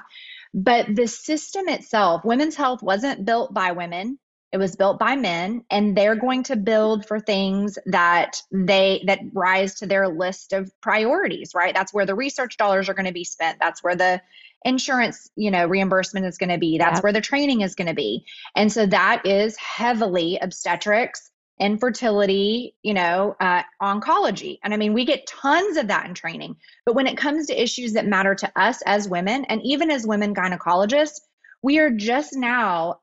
But 0.53 0.95
the 0.95 1.07
system 1.07 1.67
itself, 1.67 2.23
women's 2.23 2.55
health 2.55 2.81
wasn't 2.81 3.25
built 3.25 3.53
by 3.53 3.73
women 3.73 4.17
it 4.53 4.59
was 4.59 4.75
built 4.75 4.99
by 4.99 5.15
men 5.15 5.65
and 5.71 5.97
they're 5.97 6.15
going 6.15 6.43
to 6.43 6.55
build 6.55 7.07
for 7.07 7.19
things 7.19 7.79
that 7.87 8.39
they 8.51 9.03
that 9.07 9.19
rise 9.33 9.73
to 9.79 9.87
their 9.87 10.07
list 10.07 10.53
of 10.53 10.71
priorities, 10.79 11.53
right? 11.55 11.73
That's 11.73 11.91
where 11.91 12.05
the 12.05 12.13
research 12.13 12.55
dollars 12.57 12.87
are 12.87 12.93
going 12.93 13.07
to 13.07 13.11
be 13.11 13.23
spent. 13.23 13.57
That's 13.59 13.83
where 13.83 13.95
the 13.95 14.21
insurance, 14.63 15.31
you 15.35 15.49
know, 15.49 15.65
reimbursement 15.65 16.27
is 16.27 16.37
going 16.37 16.51
to 16.51 16.59
be. 16.59 16.77
That's 16.77 17.01
where 17.01 17.11
the 17.11 17.19
training 17.19 17.61
is 17.61 17.73
going 17.73 17.87
to 17.87 17.95
be. 17.95 18.25
And 18.55 18.71
so 18.71 18.85
that 18.85 19.25
is 19.25 19.57
heavily 19.57 20.37
obstetrics 20.39 21.31
infertility, 21.63 22.75
you 22.83 22.93
know, 22.93 23.35
uh, 23.39 23.63
oncology. 23.81 24.59
And 24.63 24.73
I 24.73 24.77
mean, 24.77 24.93
we 24.93 25.05
get 25.05 25.25
tons 25.25 25.77
of 25.77 25.87
that 25.87 26.05
in 26.05 26.13
training. 26.13 26.57
But 26.85 26.93
when 26.93 27.07
it 27.07 27.17
comes 27.17 27.47
to 27.47 27.61
issues 27.61 27.93
that 27.93 28.05
matter 28.05 28.35
to 28.35 28.51
us 28.59 28.81
as 28.85 29.07
women, 29.07 29.45
and 29.45 29.61
even 29.63 29.89
as 29.89 30.05
women 30.05 30.35
gynecologists, 30.35 31.21
we 31.61 31.79
are 31.79 31.89
just 31.89 32.35
now 32.35 32.99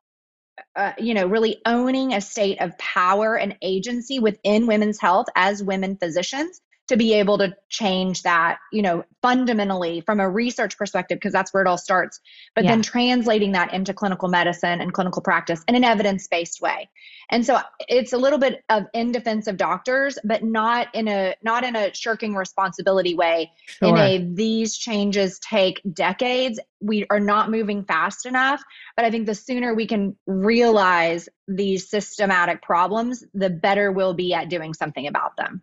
uh, 0.75 0.91
you 0.99 1.15
know, 1.15 1.25
really 1.25 1.59
owning 1.65 2.13
a 2.13 2.21
state 2.21 2.61
of 2.61 2.77
power 2.77 3.35
and 3.35 3.57
agency 3.63 4.19
within 4.19 4.67
women's 4.67 4.99
health 4.99 5.25
as 5.35 5.63
women 5.63 5.97
physicians 5.97 6.61
to 6.91 6.97
be 6.97 7.13
able 7.13 7.37
to 7.37 7.55
change 7.69 8.21
that, 8.23 8.57
you 8.73 8.81
know, 8.81 9.05
fundamentally 9.21 10.01
from 10.01 10.19
a 10.19 10.29
research 10.29 10.77
perspective, 10.77 11.15
because 11.15 11.31
that's 11.31 11.53
where 11.53 11.63
it 11.63 11.67
all 11.67 11.77
starts, 11.77 12.19
but 12.53 12.65
yeah. 12.65 12.71
then 12.71 12.81
translating 12.81 13.53
that 13.53 13.73
into 13.73 13.93
clinical 13.93 14.27
medicine 14.27 14.81
and 14.81 14.93
clinical 14.93 15.21
practice 15.21 15.63
in 15.69 15.75
an 15.75 15.85
evidence 15.85 16.27
based 16.27 16.59
way. 16.61 16.89
And 17.29 17.45
so 17.45 17.59
it's 17.87 18.11
a 18.11 18.17
little 18.17 18.39
bit 18.39 18.61
of 18.67 18.83
in 18.93 19.13
defense 19.13 19.47
of 19.47 19.55
doctors, 19.55 20.19
but 20.25 20.43
not 20.43 20.93
in 20.93 21.07
a 21.07 21.33
not 21.41 21.63
in 21.63 21.77
a 21.77 21.93
shirking 21.93 22.35
responsibility 22.35 23.15
way. 23.15 23.51
Sure. 23.67 23.87
In 23.87 23.97
a 23.97 24.33
these 24.33 24.75
changes 24.77 25.39
take 25.39 25.81
decades. 25.93 26.59
We 26.81 27.05
are 27.09 27.21
not 27.21 27.49
moving 27.49 27.85
fast 27.85 28.25
enough. 28.25 28.61
But 28.97 29.05
I 29.05 29.11
think 29.11 29.27
the 29.27 29.35
sooner 29.35 29.73
we 29.73 29.87
can 29.87 30.17
realize 30.25 31.29
these 31.47 31.89
systematic 31.89 32.61
problems, 32.61 33.23
the 33.33 33.49
better 33.49 33.93
we'll 33.93 34.13
be 34.13 34.33
at 34.33 34.49
doing 34.49 34.73
something 34.73 35.07
about 35.07 35.37
them. 35.37 35.61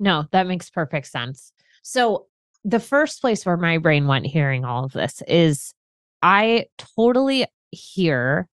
No, 0.00 0.26
that 0.32 0.48
makes 0.48 0.68
perfect 0.68 1.06
sense. 1.06 1.52
So, 1.82 2.26
the 2.64 2.80
first 2.80 3.20
place 3.20 3.46
where 3.46 3.56
my 3.56 3.78
brain 3.78 4.06
went 4.06 4.26
hearing 4.26 4.64
all 4.64 4.84
of 4.84 4.92
this 4.92 5.22
is 5.28 5.72
I 6.20 6.66
totally 6.96 7.46
hear 7.70 8.48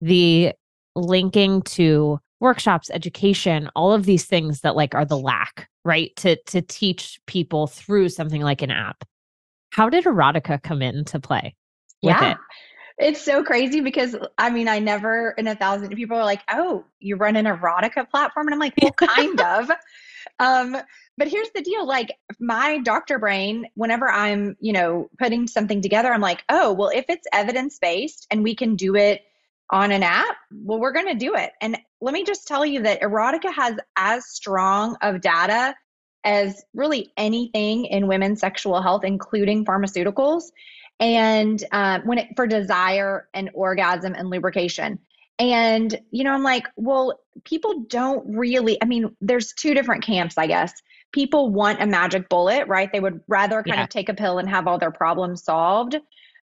the 0.00 0.52
linking 0.94 1.62
to 1.62 2.20
workshops, 2.40 2.90
education, 2.90 3.70
all 3.74 3.92
of 3.92 4.04
these 4.04 4.26
things 4.26 4.60
that 4.60 4.76
like 4.76 4.94
are 4.94 5.06
the 5.06 5.18
lack, 5.18 5.68
right? 5.84 6.14
To 6.16 6.36
to 6.46 6.60
teach 6.60 7.18
people 7.26 7.66
through 7.66 8.10
something 8.10 8.42
like 8.42 8.60
an 8.62 8.70
app. 8.70 9.04
How 9.70 9.88
did 9.88 10.04
erotica 10.04 10.62
come 10.62 10.82
into 10.82 11.18
play 11.18 11.54
yeah. 12.02 12.32
It? 12.32 12.38
It's 12.98 13.20
so 13.20 13.44
crazy 13.44 13.80
because 13.80 14.16
I 14.38 14.50
mean, 14.50 14.68
I 14.68 14.78
never 14.78 15.30
in 15.38 15.46
a 15.46 15.54
thousand 15.54 15.94
people 15.94 16.16
are 16.16 16.24
like, 16.24 16.42
oh, 16.50 16.84
you 16.98 17.16
run 17.16 17.36
an 17.36 17.44
erotica 17.44 18.08
platform. 18.08 18.48
And 18.48 18.54
I'm 18.54 18.60
like, 18.60 18.74
well, 18.82 18.92
kind 18.92 19.40
of. 19.40 19.70
Um, 20.38 20.76
but 21.16 21.28
here's 21.28 21.50
the 21.54 21.62
deal 21.62 21.86
like 21.86 22.14
my 22.38 22.78
doctor 22.78 23.18
brain, 23.18 23.66
whenever 23.74 24.08
I'm, 24.08 24.56
you 24.60 24.72
know, 24.72 25.10
putting 25.18 25.48
something 25.48 25.82
together, 25.82 26.12
I'm 26.12 26.20
like, 26.20 26.44
oh, 26.48 26.72
well, 26.72 26.90
if 26.94 27.06
it's 27.08 27.26
evidence 27.32 27.78
based 27.80 28.26
and 28.30 28.42
we 28.44 28.54
can 28.54 28.76
do 28.76 28.94
it 28.94 29.22
on 29.70 29.90
an 29.92 30.02
app, 30.02 30.36
well, 30.52 30.78
we're 30.78 30.92
going 30.92 31.08
to 31.08 31.14
do 31.14 31.34
it. 31.34 31.50
And 31.60 31.76
let 32.00 32.14
me 32.14 32.24
just 32.24 32.46
tell 32.46 32.64
you 32.64 32.82
that 32.82 33.00
erotica 33.00 33.52
has 33.52 33.76
as 33.96 34.26
strong 34.26 34.96
of 35.02 35.20
data 35.20 35.74
as 36.24 36.62
really 36.74 37.12
anything 37.16 37.86
in 37.86 38.06
women's 38.06 38.40
sexual 38.40 38.80
health, 38.80 39.04
including 39.04 39.64
pharmaceuticals. 39.64 40.44
And 41.00 41.62
uh, 41.70 42.00
when 42.04 42.18
it 42.18 42.28
for 42.36 42.46
desire 42.46 43.28
and 43.34 43.50
orgasm 43.54 44.14
and 44.14 44.30
lubrication. 44.30 44.98
And, 45.38 45.98
you 46.10 46.24
know, 46.24 46.32
I'm 46.32 46.42
like, 46.42 46.66
well, 46.76 47.20
people 47.44 47.84
don't 47.88 48.36
really, 48.36 48.76
I 48.82 48.86
mean, 48.86 49.14
there's 49.20 49.52
two 49.52 49.74
different 49.74 50.02
camps, 50.04 50.36
I 50.36 50.46
guess. 50.46 50.72
People 51.12 51.50
want 51.50 51.80
a 51.80 51.86
magic 51.86 52.28
bullet, 52.28 52.66
right? 52.66 52.90
They 52.92 53.00
would 53.00 53.20
rather 53.28 53.62
kind 53.62 53.78
yeah. 53.78 53.84
of 53.84 53.88
take 53.88 54.08
a 54.08 54.14
pill 54.14 54.38
and 54.38 54.48
have 54.48 54.66
all 54.66 54.78
their 54.78 54.90
problems 54.90 55.44
solved. 55.44 55.96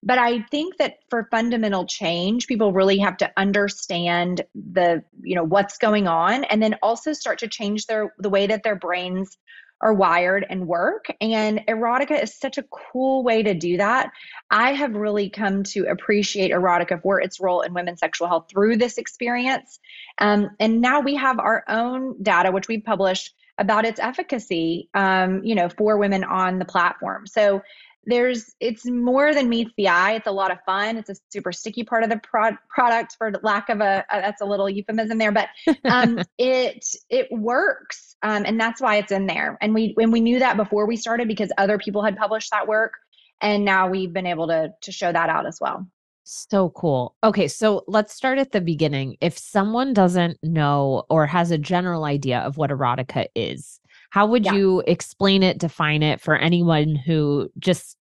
But 0.04 0.18
I 0.18 0.42
think 0.50 0.76
that 0.76 0.98
for 1.08 1.28
fundamental 1.30 1.86
change, 1.86 2.46
people 2.46 2.72
really 2.72 2.98
have 2.98 3.16
to 3.18 3.32
understand 3.38 4.42
the, 4.54 5.02
you 5.22 5.34
know, 5.34 5.44
what's 5.44 5.78
going 5.78 6.06
on 6.06 6.44
and 6.44 6.62
then 6.62 6.76
also 6.82 7.14
start 7.14 7.38
to 7.38 7.48
change 7.48 7.86
their 7.86 8.14
the 8.18 8.28
way 8.28 8.46
that 8.46 8.62
their 8.62 8.76
brains 8.76 9.38
are 9.84 9.92
wired 9.92 10.46
and 10.48 10.66
work. 10.66 11.06
And 11.20 11.60
erotica 11.68 12.20
is 12.20 12.34
such 12.34 12.56
a 12.56 12.64
cool 12.64 13.22
way 13.22 13.42
to 13.42 13.52
do 13.52 13.76
that. 13.76 14.10
I 14.50 14.72
have 14.72 14.94
really 14.94 15.28
come 15.28 15.62
to 15.64 15.84
appreciate 15.84 16.50
erotica 16.50 17.02
for 17.02 17.20
its 17.20 17.38
role 17.38 17.60
in 17.60 17.74
women's 17.74 18.00
sexual 18.00 18.26
health 18.26 18.46
through 18.50 18.78
this 18.78 18.96
experience. 18.96 19.78
Um, 20.18 20.50
and 20.58 20.80
now 20.80 21.00
we 21.00 21.14
have 21.16 21.38
our 21.38 21.64
own 21.68 22.20
data, 22.22 22.50
which 22.50 22.66
we 22.66 22.80
published 22.80 23.34
about 23.58 23.84
its 23.84 24.00
efficacy, 24.00 24.88
um, 24.94 25.44
you 25.44 25.54
know, 25.54 25.68
for 25.68 25.98
women 25.98 26.24
on 26.24 26.58
the 26.58 26.64
platform. 26.64 27.26
So 27.26 27.62
there's 28.06 28.54
it's 28.60 28.86
more 28.86 29.32
than 29.32 29.48
meets 29.48 29.72
the 29.78 29.88
eye 29.88 30.12
it's 30.12 30.26
a 30.26 30.30
lot 30.30 30.50
of 30.50 30.58
fun 30.66 30.98
it's 30.98 31.08
a 31.08 31.16
super 31.30 31.52
sticky 31.52 31.84
part 31.84 32.02
of 32.02 32.10
the 32.10 32.20
pro- 32.22 32.56
product 32.68 33.16
for 33.16 33.32
lack 33.42 33.70
of 33.70 33.80
a, 33.80 34.04
a, 34.10 34.20
that's 34.20 34.42
a 34.42 34.44
little 34.44 34.68
euphemism 34.68 35.16
there 35.16 35.32
but 35.32 35.48
um, 35.84 36.18
it 36.38 36.84
it 37.08 37.28
works 37.30 38.03
um, 38.24 38.44
and 38.44 38.58
that's 38.58 38.80
why 38.80 38.96
it's 38.96 39.12
in 39.12 39.26
there 39.26 39.56
and 39.60 39.72
we 39.72 39.92
when 39.94 40.10
we 40.10 40.20
knew 40.20 40.40
that 40.40 40.56
before 40.56 40.86
we 40.86 40.96
started 40.96 41.28
because 41.28 41.52
other 41.56 41.78
people 41.78 42.02
had 42.02 42.16
published 42.16 42.50
that 42.50 42.66
work 42.66 42.94
and 43.40 43.64
now 43.64 43.88
we've 43.88 44.12
been 44.12 44.26
able 44.26 44.48
to 44.48 44.72
to 44.80 44.90
show 44.90 45.12
that 45.12 45.28
out 45.28 45.46
as 45.46 45.58
well 45.60 45.86
so 46.24 46.70
cool. 46.70 47.14
Okay, 47.22 47.48
so 47.48 47.84
let's 47.86 48.14
start 48.14 48.38
at 48.38 48.52
the 48.52 48.62
beginning. 48.62 49.16
If 49.20 49.36
someone 49.36 49.92
doesn't 49.92 50.38
know 50.42 51.04
or 51.10 51.26
has 51.26 51.50
a 51.50 51.58
general 51.58 52.04
idea 52.04 52.38
of 52.38 52.56
what 52.56 52.70
erotica 52.70 53.26
is, 53.34 53.78
how 54.08 54.26
would 54.26 54.46
yeah. 54.46 54.54
you 54.54 54.82
explain 54.86 55.42
it, 55.42 55.58
define 55.58 56.02
it 56.02 56.20
for 56.20 56.36
anyone 56.36 56.94
who 56.94 57.50
just 57.58 57.98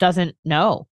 doesn't 0.00 0.34
know? 0.44 0.88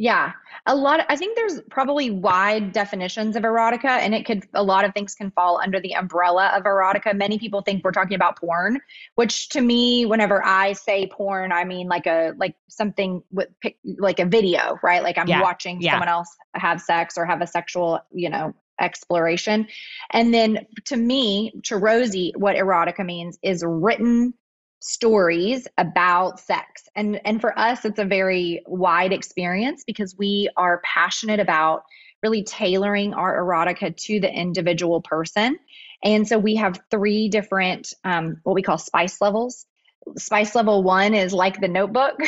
Yeah, 0.00 0.32
a 0.64 0.74
lot. 0.74 1.04
I 1.10 1.16
think 1.16 1.36
there's 1.36 1.60
probably 1.70 2.10
wide 2.10 2.72
definitions 2.72 3.36
of 3.36 3.42
erotica, 3.42 3.98
and 3.98 4.14
it 4.14 4.24
could 4.24 4.48
a 4.54 4.62
lot 4.62 4.86
of 4.86 4.94
things 4.94 5.14
can 5.14 5.30
fall 5.32 5.60
under 5.62 5.78
the 5.78 5.92
umbrella 5.92 6.52
of 6.56 6.62
erotica. 6.62 7.14
Many 7.14 7.38
people 7.38 7.60
think 7.60 7.84
we're 7.84 7.92
talking 7.92 8.14
about 8.14 8.38
porn, 8.38 8.80
which 9.16 9.50
to 9.50 9.60
me, 9.60 10.06
whenever 10.06 10.42
I 10.42 10.72
say 10.72 11.06
porn, 11.06 11.52
I 11.52 11.64
mean 11.64 11.86
like 11.86 12.06
a 12.06 12.32
like 12.38 12.54
something 12.68 13.22
with 13.30 13.48
like 13.98 14.20
a 14.20 14.24
video, 14.24 14.78
right? 14.82 15.02
Like 15.02 15.18
I'm 15.18 15.28
yeah. 15.28 15.42
watching 15.42 15.82
yeah. 15.82 15.92
someone 15.92 16.08
else 16.08 16.34
have 16.54 16.80
sex 16.80 17.18
or 17.18 17.26
have 17.26 17.42
a 17.42 17.46
sexual, 17.46 18.00
you 18.10 18.30
know, 18.30 18.54
exploration. 18.80 19.68
And 20.12 20.32
then 20.32 20.66
to 20.86 20.96
me, 20.96 21.52
to 21.64 21.76
Rosy, 21.76 22.32
what 22.38 22.56
erotica 22.56 23.04
means 23.04 23.38
is 23.42 23.62
written 23.66 24.32
stories 24.80 25.68
about 25.78 26.40
sex. 26.40 26.88
And 26.96 27.20
and 27.24 27.40
for 27.40 27.56
us 27.58 27.84
it's 27.84 27.98
a 27.98 28.04
very 28.04 28.62
wide 28.66 29.12
experience 29.12 29.84
because 29.86 30.16
we 30.16 30.48
are 30.56 30.80
passionate 30.84 31.38
about 31.38 31.84
really 32.22 32.42
tailoring 32.42 33.14
our 33.14 33.38
erotica 33.38 33.96
to 33.96 34.20
the 34.20 34.30
individual 34.30 35.00
person. 35.00 35.58
And 36.02 36.26
so 36.26 36.38
we 36.38 36.56
have 36.56 36.80
three 36.90 37.28
different 37.28 37.92
um, 38.04 38.38
what 38.42 38.54
we 38.54 38.62
call 38.62 38.78
spice 38.78 39.20
levels. 39.20 39.66
Spice 40.16 40.54
level 40.54 40.82
one 40.82 41.14
is 41.14 41.32
like 41.32 41.60
the 41.60 41.68
notebook. 41.68 42.18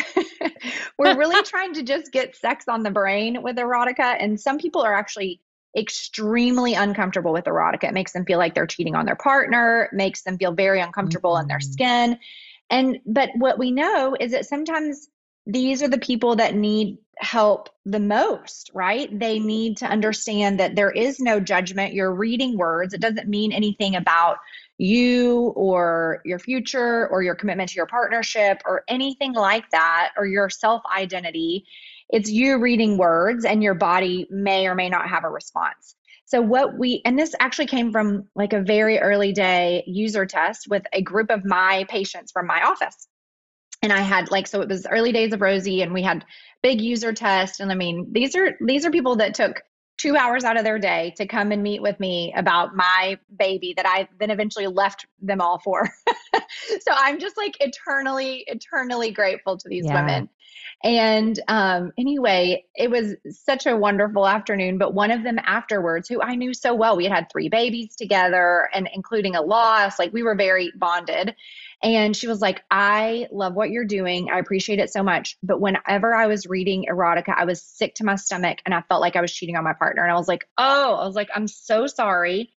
We're 0.99 1.17
really 1.17 1.43
trying 1.45 1.75
to 1.75 1.83
just 1.83 2.13
get 2.13 2.37
sex 2.37 2.67
on 2.69 2.83
the 2.83 2.91
brain 2.91 3.43
with 3.43 3.57
erotica. 3.57 4.17
And 4.19 4.39
some 4.39 4.59
people 4.59 4.83
are 4.83 4.95
actually 4.95 5.41
extremely 5.77 6.75
uncomfortable 6.75 7.33
with 7.33 7.45
erotica. 7.45 7.85
It 7.85 7.95
makes 7.95 8.13
them 8.13 8.25
feel 8.25 8.39
like 8.39 8.55
they're 8.55 8.67
cheating 8.67 8.95
on 8.95 9.07
their 9.07 9.17
partner, 9.17 9.89
makes 9.93 10.23
them 10.23 10.39
feel 10.39 10.53
very 10.53 10.81
uncomfortable 10.81 11.33
mm-hmm. 11.33 11.43
in 11.43 11.49
their 11.49 11.59
mm-hmm. 11.59 11.73
skin. 11.73 12.19
And 12.71 12.99
but 13.07 13.31
what 13.35 13.59
we 13.59 13.71
know 13.71 14.17
is 14.19 14.33
that 14.33 14.47
sometimes 14.47 15.09
these 15.47 15.83
are 15.83 15.89
the 15.89 15.99
people 15.99 16.37
that 16.37 16.55
need 16.55 16.99
help 17.19 17.69
the 17.85 18.01
most, 18.01 18.71
right? 18.75 19.17
They 19.19 19.39
need 19.39 19.77
to 19.79 19.87
understand 19.87 20.61
that 20.61 20.77
there 20.77 20.91
is 20.91 21.21
no 21.21 21.41
judgment. 21.41 21.95
You're 21.95 22.15
reading 22.15 22.57
words. 22.57 22.95
It 22.95 23.01
doesn't 23.01 23.29
mean 23.29 23.53
anything 23.53 23.97
about 23.97 24.39
you 24.79 25.53
or 25.57 26.21
your 26.25 26.39
future 26.39 27.09
or 27.09 27.23
your 27.23 27.35
commitment 27.35 27.71
to 27.71 27.77
your 27.77 27.87
partnership 27.87 28.63
or 28.65 28.85
anything 28.89 29.33
like 29.33 29.69
that 29.71 30.13
or 30.17 30.27
your 30.27 30.49
self 30.49 30.83
identity. 30.97 31.67
It's 32.13 32.31
you 32.31 32.59
reading 32.59 32.99
words 32.99 33.45
and 33.45 33.63
your 33.63 33.75
body 33.75 34.27
may 34.31 34.67
or 34.67 34.75
may 34.75 34.89
not 34.89 35.09
have 35.09 35.25
a 35.25 35.31
response. 35.31 35.97
So, 36.27 36.41
what 36.41 36.79
we, 36.79 37.03
and 37.05 37.19
this 37.19 37.35
actually 37.41 37.67
came 37.67 37.93
from 37.93 38.29
like 38.35 38.53
a 38.53 38.63
very 38.63 38.99
early 38.99 39.33
day 39.33 39.83
user 39.87 40.25
test 40.25 40.67
with 40.69 40.83
a 40.93 41.03
group 41.03 41.31
of 41.31 41.45
my 41.45 41.85
patients 41.89 42.33
from 42.33 42.47
my 42.47 42.63
office. 42.63 43.09
And 43.83 43.93
I 43.93 44.01
had 44.01 44.31
like, 44.31 44.47
so 44.47 44.61
it 44.61 44.69
was 44.69 44.87
early 44.87 45.13
days 45.13 45.33
of 45.33 45.41
Rosy, 45.41 45.83
and 45.83 45.93
we 45.93 46.03
had 46.03 46.25
big 46.63 46.81
user 46.81 47.13
test. 47.13 47.61
And 47.61 47.73
I 47.73 47.75
mean, 47.75 48.13
these 48.13 48.37
are 48.37 48.57
these 48.65 48.87
are 48.87 48.91
people 48.91 49.17
that 49.17 49.35
took 49.35 49.61
two 49.99 50.17
hours 50.17 50.45
out 50.45 50.57
of 50.57 50.65
their 50.65 50.79
day 50.79 51.15
to 51.17 51.27
come 51.27 51.53
and 51.53 51.63
meet 51.63 51.83
with 51.83 51.99
me 52.01 52.33
about 52.37 52.75
my 52.75 53.19
baby 53.39 53.73
that 53.77 53.87
I 53.87 54.09
then 54.19 54.31
eventually 54.31 54.67
left 54.67 55.07
them 55.21 55.41
all 55.41 55.59
for. 55.59 55.89
so 56.81 56.93
I'm 56.93 57.21
just 57.21 57.37
like 57.37 57.57
eternally, 57.61 58.45
eternally 58.47 59.11
grateful 59.11 59.57
to 59.59 59.69
these 59.69 59.85
yeah. 59.87 60.01
women. 60.01 60.29
And 60.85 61.39
um, 61.47 61.93
anyway, 61.97 62.65
it 62.75 62.91
was 62.91 63.15
such 63.31 63.67
a 63.67 63.77
wonderful 63.77 64.27
afternoon. 64.27 64.79
But 64.79 64.95
one 64.95 65.13
of 65.13 65.23
them 65.23 65.39
afterwards, 65.39 66.09
who 66.09 66.21
I 66.21 66.35
knew 66.35 66.53
so 66.53 66.75
well, 66.75 66.97
we 66.97 67.05
had 67.05 67.13
had 67.13 67.31
three 67.31 67.49
babies 67.49 67.95
together 67.95 68.69
and 68.75 68.89
including 68.93 69.37
a 69.37 69.43
loss, 69.43 69.99
like 69.99 70.13
we 70.13 70.25
were 70.25 70.35
very 70.35 70.73
bonded. 70.75 71.37
And 71.85 72.17
she 72.17 72.27
was 72.27 72.41
like, 72.41 72.63
I 72.71 73.29
love 73.31 73.55
what 73.55 73.71
you're 73.71 73.85
doing. 73.85 74.29
I 74.31 74.39
appreciate 74.39 74.81
it 74.81 74.93
so 74.93 75.03
much. 75.03 75.37
But 75.43 75.61
whenever 75.61 76.15
I 76.15 76.27
was 76.27 76.47
reading 76.47 76.87
erotica, 76.91 77.35
I 77.37 77.45
was 77.45 77.63
sick 77.63 77.95
to 77.97 78.05
my 78.05 78.17
stomach 78.17 78.59
and 78.65 78.75
I 78.75 78.83
felt 78.83 79.01
like 79.01 79.17
I 79.17 79.21
was 79.21 79.33
cheating 79.33 79.57
on 79.57 79.65
my 79.65 79.75
partner. 79.75 80.03
And 80.03 80.11
I 80.11 80.17
was 80.17 80.29
like, 80.29 80.49
oh, 80.59 80.95
I 80.95 81.07
was 81.07 81.15
like, 81.15 81.29
I'm 81.35 81.49
so 81.49 81.87
sorry. 81.87 82.53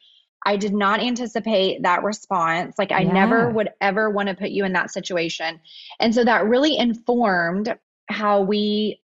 I 0.47 0.57
did 0.57 0.75
not 0.75 0.99
anticipate 0.99 1.81
that 1.81 2.03
response. 2.03 2.75
Like, 2.77 2.91
I 2.91 3.01
yeah. 3.01 3.13
never 3.13 3.49
would 3.49 3.69
ever 3.81 4.11
want 4.11 4.29
to 4.29 4.35
put 4.35 4.51
you 4.51 4.63
in 4.63 4.73
that 4.73 4.91
situation. 4.91 5.59
And 5.99 6.13
so 6.13 6.23
that 6.23 6.45
really 6.45 6.77
informed 6.77 7.75
how 8.07 8.41
we 8.41 9.01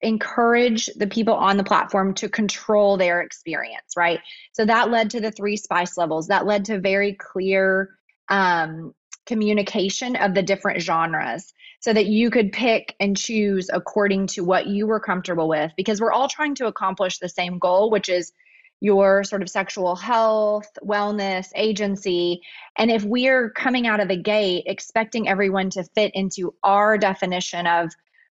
encourage 0.00 0.86
the 0.96 1.06
people 1.06 1.34
on 1.34 1.56
the 1.56 1.64
platform 1.64 2.14
to 2.14 2.28
control 2.28 2.96
their 2.96 3.20
experience, 3.20 3.96
right? 3.96 4.20
So 4.52 4.64
that 4.64 4.90
led 4.90 5.10
to 5.10 5.20
the 5.20 5.32
three 5.32 5.56
spice 5.56 5.96
levels. 5.96 6.28
That 6.28 6.46
led 6.46 6.66
to 6.66 6.78
very 6.78 7.14
clear 7.14 7.90
um, 8.28 8.94
communication 9.26 10.16
of 10.16 10.34
the 10.34 10.42
different 10.42 10.80
genres 10.80 11.52
so 11.80 11.92
that 11.92 12.06
you 12.06 12.30
could 12.30 12.52
pick 12.52 12.94
and 13.00 13.16
choose 13.16 13.68
according 13.72 14.28
to 14.28 14.44
what 14.44 14.66
you 14.66 14.86
were 14.86 15.00
comfortable 15.00 15.48
with 15.48 15.72
because 15.76 16.00
we're 16.00 16.12
all 16.12 16.28
trying 16.28 16.54
to 16.54 16.66
accomplish 16.66 17.18
the 17.18 17.28
same 17.28 17.58
goal, 17.58 17.90
which 17.90 18.08
is 18.08 18.32
your 18.80 19.22
sort 19.22 19.42
of 19.42 19.48
sexual 19.48 19.94
health, 19.94 20.68
wellness, 20.84 21.48
agency. 21.54 22.42
And 22.76 22.90
if 22.90 23.04
we're 23.04 23.50
coming 23.50 23.86
out 23.86 24.00
of 24.00 24.08
the 24.08 24.16
gate 24.16 24.64
expecting 24.66 25.28
everyone 25.28 25.70
to 25.70 25.84
fit 25.94 26.12
into 26.14 26.54
our 26.64 26.98
definition 26.98 27.66
of 27.66 27.92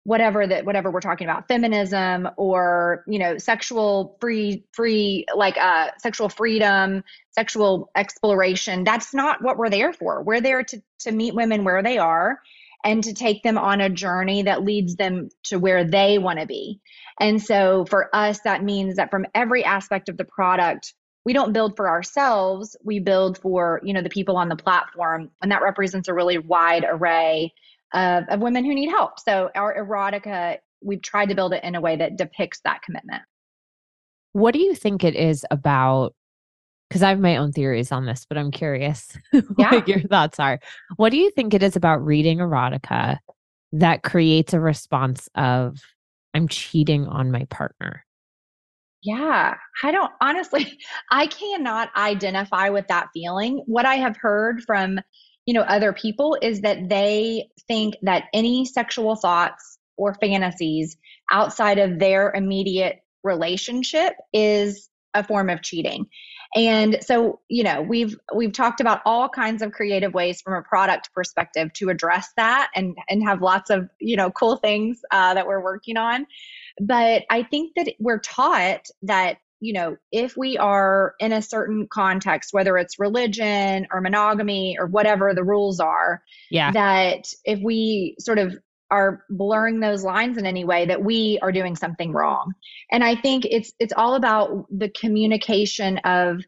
whatever 0.05 0.45
that 0.45 0.65
whatever 0.65 0.91
we're 0.91 1.01
talking 1.01 1.27
about 1.27 1.47
feminism 1.47 2.29
or 2.37 3.03
you 3.07 3.17
know 3.17 3.37
sexual 3.39 4.15
free 4.21 4.63
free 4.71 5.25
like 5.35 5.57
uh 5.57 5.89
sexual 5.97 6.29
freedom 6.29 7.03
sexual 7.31 7.89
exploration. 7.95 8.83
That's 8.83 9.13
not 9.13 9.43
what 9.43 9.57
we're 9.57 9.69
there 9.69 9.91
for. 9.91 10.23
We're 10.23 10.41
there 10.41 10.63
to 10.63 10.81
to 10.99 11.11
meet 11.11 11.35
women 11.35 11.63
where 11.63 11.83
they 11.83 11.97
are 11.97 12.39
and 12.83 13.03
to 13.03 13.13
take 13.13 13.41
them 13.41 13.57
on 13.57 13.81
a 13.81 13.89
journey 13.89 14.43
that 14.43 14.63
leads 14.63 14.95
them 14.95 15.29
to 15.45 15.57
where 15.57 15.83
they 15.83 16.19
want 16.19 16.39
to 16.39 16.45
be. 16.45 16.79
And 17.19 17.41
so 17.41 17.85
for 17.85 18.15
us 18.15 18.39
that 18.41 18.63
means 18.63 18.97
that 18.97 19.09
from 19.09 19.25
every 19.33 19.65
aspect 19.65 20.07
of 20.07 20.17
the 20.17 20.25
product 20.25 20.93
we 21.25 21.33
don't 21.33 21.53
build 21.53 21.75
for 21.75 21.89
ourselves. 21.89 22.77
We 22.83 22.99
build 22.99 23.39
for 23.39 23.81
you 23.83 23.93
know 23.93 24.03
the 24.03 24.09
people 24.09 24.37
on 24.37 24.49
the 24.49 24.55
platform. 24.55 25.31
And 25.41 25.51
that 25.51 25.63
represents 25.63 26.07
a 26.07 26.13
really 26.13 26.37
wide 26.37 26.85
array 26.87 27.53
of, 27.95 28.25
of 28.29 28.39
women 28.41 28.63
who 28.63 28.75
need 28.75 28.89
help. 28.89 29.19
So 29.19 29.49
our 29.55 29.75
erotica, 29.75 30.57
we've 30.81 31.01
tried 31.01 31.29
to 31.29 31.35
build 31.35 31.53
it 31.53 31.63
in 31.63 31.73
a 31.73 31.81
way 31.81 31.95
that 31.95 32.17
depicts 32.17 32.59
that 32.65 32.81
commitment. 32.83 33.23
What 34.33 34.53
do 34.53 34.59
you 34.59 34.75
think 34.75 35.03
it 35.03 35.15
is 35.15 35.45
about? 35.49 36.13
Because 36.89 37.01
I 37.01 37.09
have 37.09 37.19
my 37.19 37.37
own 37.37 37.51
theories 37.51 37.91
on 37.91 38.05
this, 38.05 38.25
but 38.27 38.37
I'm 38.37 38.51
curious 38.51 39.17
yeah. 39.57 39.71
what 39.71 39.87
your 39.87 40.01
thoughts 40.01 40.39
are. 40.39 40.59
What 40.97 41.09
do 41.09 41.17
you 41.17 41.31
think 41.31 41.53
it 41.53 41.63
is 41.63 41.75
about 41.75 42.05
reading 42.05 42.37
erotica 42.39 43.17
that 43.71 44.03
creates 44.03 44.53
a 44.53 44.59
response 44.59 45.27
of, 45.35 45.79
I'm 46.33 46.47
cheating 46.47 47.07
on 47.07 47.31
my 47.31 47.45
partner? 47.49 48.05
Yeah, 49.01 49.55
I 49.83 49.91
don't 49.91 50.11
honestly, 50.19 50.77
I 51.11 51.27
cannot 51.27 51.89
identify 51.95 52.69
with 52.69 52.87
that 52.87 53.07
feeling. 53.13 53.63
What 53.67 53.85
I 53.85 53.95
have 53.95 54.17
heard 54.17 54.63
from 54.63 54.99
you 55.45 55.53
know 55.53 55.61
other 55.61 55.93
people 55.93 56.37
is 56.41 56.61
that 56.61 56.89
they 56.89 57.49
think 57.67 57.95
that 58.01 58.25
any 58.33 58.65
sexual 58.65 59.15
thoughts 59.15 59.77
or 59.97 60.13
fantasies 60.15 60.97
outside 61.31 61.79
of 61.79 61.99
their 61.99 62.31
immediate 62.33 63.01
relationship 63.23 64.13
is 64.33 64.89
a 65.13 65.23
form 65.23 65.49
of 65.49 65.61
cheating. 65.61 66.05
And 66.55 66.97
so 67.01 67.39
you 67.49 67.63
know 67.63 67.81
we've 67.81 68.17
we've 68.35 68.53
talked 68.53 68.79
about 68.79 69.01
all 69.05 69.27
kinds 69.29 69.61
of 69.61 69.71
creative 69.71 70.13
ways 70.13 70.41
from 70.41 70.53
a 70.53 70.61
product 70.61 71.11
perspective 71.13 71.73
to 71.73 71.89
address 71.89 72.29
that 72.37 72.69
and 72.75 72.95
and 73.09 73.23
have 73.23 73.41
lots 73.41 73.69
of 73.69 73.89
you 73.99 74.15
know 74.15 74.31
cool 74.31 74.57
things 74.57 75.01
uh, 75.11 75.33
that 75.33 75.47
we're 75.47 75.63
working 75.63 75.97
on. 75.97 76.27
But 76.79 77.23
i 77.29 77.43
think 77.43 77.71
that 77.75 77.93
we're 77.99 78.19
taught 78.19 78.85
that 79.03 79.37
you 79.59 79.73
know, 79.73 79.95
if 80.11 80.35
we 80.37 80.57
are 80.57 81.13
in 81.19 81.31
a 81.31 81.41
certain 81.41 81.87
context, 81.91 82.49
whether 82.51 82.77
it's 82.77 82.99
religion 82.99 83.87
or 83.91 84.01
monogamy 84.01 84.77
or 84.79 84.85
whatever 84.87 85.33
the 85.33 85.43
rules 85.43 85.79
are, 85.79 86.21
yeah, 86.51 86.71
that 86.71 87.25
if 87.45 87.59
we 87.61 88.15
sort 88.19 88.37
of 88.37 88.57
are 88.91 89.23
blurring 89.29 89.79
those 89.79 90.03
lines 90.03 90.37
in 90.37 90.45
any 90.45 90.63
way 90.63 90.85
that 90.85 91.03
we 91.03 91.39
are 91.41 91.51
doing 91.51 91.75
something 91.75 92.11
wrong. 92.11 92.53
And 92.91 93.03
I 93.03 93.15
think 93.15 93.45
it's 93.45 93.73
it's 93.79 93.93
all 93.93 94.15
about 94.15 94.65
the 94.69 94.89
communication 94.89 95.97
of 95.99 96.41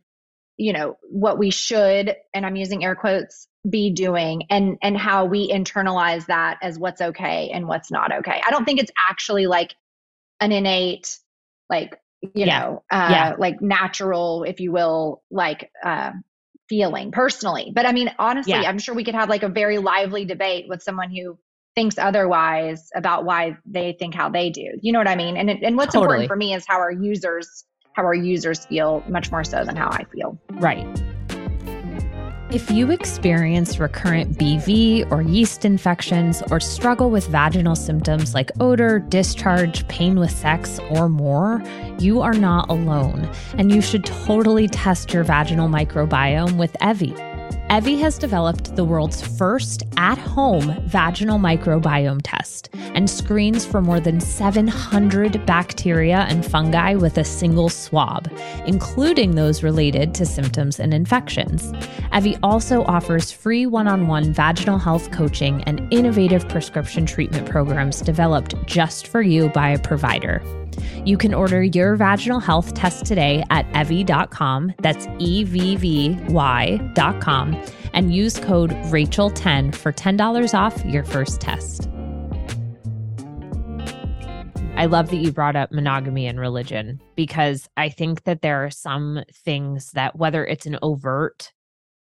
you 0.57 0.73
know 0.73 0.97
what 1.03 1.37
we 1.37 1.51
should 1.51 2.15
and 2.33 2.45
I'm 2.45 2.55
using 2.55 2.83
air 2.83 2.95
quotes 2.95 3.47
be 3.67 3.91
doing 3.91 4.43
and 4.49 4.77
and 4.81 4.97
how 4.97 5.25
we 5.25 5.51
internalize 5.51 6.25
that 6.27 6.57
as 6.61 6.79
what's 6.79 7.01
okay 7.01 7.49
and 7.53 7.67
what's 7.67 7.91
not 7.91 8.11
okay. 8.11 8.41
I 8.45 8.51
don't 8.51 8.65
think 8.65 8.79
it's 8.79 8.91
actually 9.09 9.47
like 9.47 9.75
an 10.39 10.51
innate 10.51 11.17
like 11.69 11.99
you 12.21 12.31
yeah. 12.33 12.59
know, 12.59 12.83
uh, 12.91 13.07
yeah. 13.11 13.35
like 13.37 13.61
natural, 13.61 14.43
if 14.43 14.59
you 14.59 14.71
will, 14.71 15.23
like 15.29 15.71
uh, 15.83 16.11
feeling 16.69 17.11
personally. 17.11 17.71
But 17.73 17.85
I 17.85 17.91
mean, 17.91 18.11
honestly, 18.19 18.53
yeah. 18.53 18.69
I'm 18.69 18.79
sure 18.79 18.95
we 18.95 19.03
could 19.03 19.15
have 19.15 19.29
like 19.29 19.43
a 19.43 19.49
very 19.49 19.77
lively 19.77 20.25
debate 20.25 20.65
with 20.67 20.81
someone 20.81 21.11
who 21.11 21.37
thinks 21.75 21.97
otherwise 21.97 22.89
about 22.95 23.23
why 23.23 23.57
they 23.65 23.95
think 23.99 24.15
how 24.15 24.29
they 24.29 24.49
do. 24.49 24.77
You 24.81 24.93
know 24.93 24.99
what 24.99 25.07
I 25.07 25.15
mean? 25.15 25.37
And 25.37 25.49
and 25.49 25.77
what's 25.77 25.93
totally. 25.93 26.05
important 26.05 26.27
for 26.29 26.35
me 26.35 26.53
is 26.53 26.65
how 26.67 26.77
our 26.77 26.91
users 26.91 27.65
how 27.93 28.03
our 28.03 28.13
users 28.13 28.65
feel 28.65 29.03
much 29.07 29.31
more 29.31 29.43
so 29.43 29.63
than 29.63 29.75
how 29.75 29.89
I 29.89 30.05
feel. 30.05 30.39
Right. 30.51 30.85
If 32.49 32.71
you 32.71 32.91
experience 32.91 33.77
recurrent 33.77 34.37
BV 34.37 35.11
or 35.11 35.21
yeast 35.21 35.65
infections 35.65 36.41
or 36.49 36.61
struggle 36.61 37.09
with 37.09 37.27
vaginal 37.27 37.75
symptoms 37.75 38.33
like 38.33 38.51
odor, 38.61 38.99
discharge, 38.99 39.85
pain 39.89 40.17
with 40.17 40.31
sex, 40.31 40.79
or 40.91 41.09
more, 41.09 41.61
you 41.99 42.21
are 42.21 42.33
not 42.33 42.69
alone, 42.69 43.29
and 43.57 43.69
you 43.69 43.81
should 43.81 44.05
totally 44.05 44.69
test 44.69 45.13
your 45.13 45.25
vaginal 45.25 45.67
microbiome 45.67 46.55
with 46.55 46.71
Evvy. 46.81 47.36
Evvy 47.69 47.99
has 47.99 48.17
developed 48.17 48.75
the 48.75 48.85
world's 48.85 49.21
first 49.21 49.83
at 49.97 50.17
home 50.17 50.75
vaginal 50.85 51.37
microbiome 51.37 52.21
test 52.23 52.69
and 52.73 53.09
screens 53.09 53.65
for 53.65 53.81
more 53.81 53.99
than 53.99 54.19
700 54.19 55.45
bacteria 55.45 56.25
and 56.29 56.45
fungi 56.45 56.95
with 56.95 57.17
a 57.17 57.23
single 57.23 57.69
swab, 57.69 58.31
including 58.65 59.35
those 59.35 59.63
related 59.63 60.13
to 60.15 60.25
symptoms 60.25 60.79
and 60.79 60.93
infections. 60.93 61.71
Evvy 62.13 62.39
also 62.41 62.83
offers 62.85 63.31
free 63.31 63.65
one 63.65 63.87
on 63.87 64.07
one 64.07 64.33
vaginal 64.33 64.77
health 64.77 65.11
coaching 65.11 65.61
and 65.63 65.81
innovative 65.91 66.47
prescription 66.47 67.05
treatment 67.05 67.49
programs 67.49 68.01
developed 68.01 68.55
just 68.65 69.07
for 69.07 69.21
you 69.21 69.49
by 69.49 69.69
a 69.69 69.79
provider. 69.79 70.41
You 71.05 71.17
can 71.17 71.33
order 71.33 71.63
your 71.63 71.95
vaginal 71.95 72.39
health 72.39 72.73
test 72.73 73.05
today 73.05 73.43
at 73.49 73.69
evvy.com. 73.71 74.73
That's 74.79 75.07
E 75.19 75.43
V 75.43 75.75
V 75.75 76.17
Y.com 76.29 77.63
and 77.93 78.13
use 78.13 78.37
code 78.39 78.71
Rachel10 78.71 79.73
for 79.73 79.91
$10 79.91 80.53
off 80.53 80.85
your 80.85 81.03
first 81.03 81.41
test. 81.41 81.89
I 84.75 84.85
love 84.85 85.09
that 85.09 85.17
you 85.17 85.31
brought 85.31 85.55
up 85.55 85.71
monogamy 85.71 86.27
and 86.27 86.39
religion 86.39 87.01
because 87.15 87.67
I 87.77 87.89
think 87.89 88.25
that 88.25 88.43
there 88.43 88.63
are 88.63 88.69
some 88.69 89.23
things 89.33 89.91
that, 89.93 90.15
whether 90.15 90.45
it's 90.45 90.67
an 90.67 90.77
overt 90.83 91.51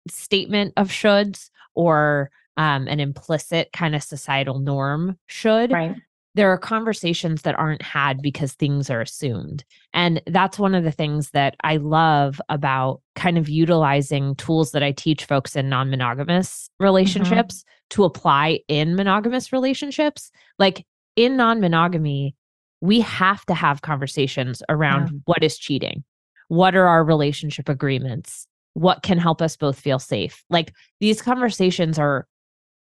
statement 0.08 0.74
of 0.78 0.90
shoulds 0.90 1.50
or 1.74 2.30
um, 2.58 2.88
an 2.88 3.00
implicit 3.00 3.72
kind 3.74 3.96
of 3.96 4.04
societal 4.04 4.60
norm 4.60 5.18
should, 5.26 5.72
right 5.72 5.96
there 6.34 6.50
are 6.52 6.58
conversations 6.58 7.42
that 7.42 7.60
aren't 7.60 7.82
had 7.82 8.22
because 8.22 8.54
things 8.54 8.90
are 8.90 9.02
assumed. 9.02 9.66
And 9.94 10.22
that's 10.28 10.58
one 10.58 10.74
of 10.74 10.84
the 10.84 10.92
things 10.92 11.32
that 11.32 11.56
I 11.64 11.78
love 11.78 12.40
about 12.48 13.02
kind 13.16 13.38
of 13.38 13.50
utilizing 13.50 14.36
tools 14.36 14.72
that 14.72 14.84
I 14.84 14.94
teach 14.94 15.26
folks 15.26 15.56
in 15.56 15.68
non 15.68 15.90
monogamous 15.90 16.70
mm-hmm. 16.70 16.86
relationships 16.86 17.58
mm-hmm. 17.58 17.96
to 17.96 18.04
apply 18.06 18.60
in 18.68 18.96
monogamous 18.96 19.52
relationships. 19.52 20.32
Like 20.58 20.86
in 21.16 21.36
non 21.36 21.60
monogamy, 21.60 22.36
we 22.80 23.02
have 23.02 23.46
to 23.46 23.54
have 23.54 23.82
conversations 23.82 24.64
around 24.70 25.12
yeah. 25.12 25.20
what 25.26 25.44
is 25.44 25.58
cheating. 25.58 26.04
what 26.48 26.76
are 26.76 26.88
our 26.88 27.04
relationship 27.04 27.70
agreements? 27.70 28.48
What 28.74 29.04
can 29.04 29.18
help 29.18 29.42
us 29.42 29.56
both 29.58 29.80
feel 29.80 30.00
safe? 30.00 30.44
Like 30.50 30.74
these 31.00 31.22
conversations 31.22 32.00
are 32.00 32.26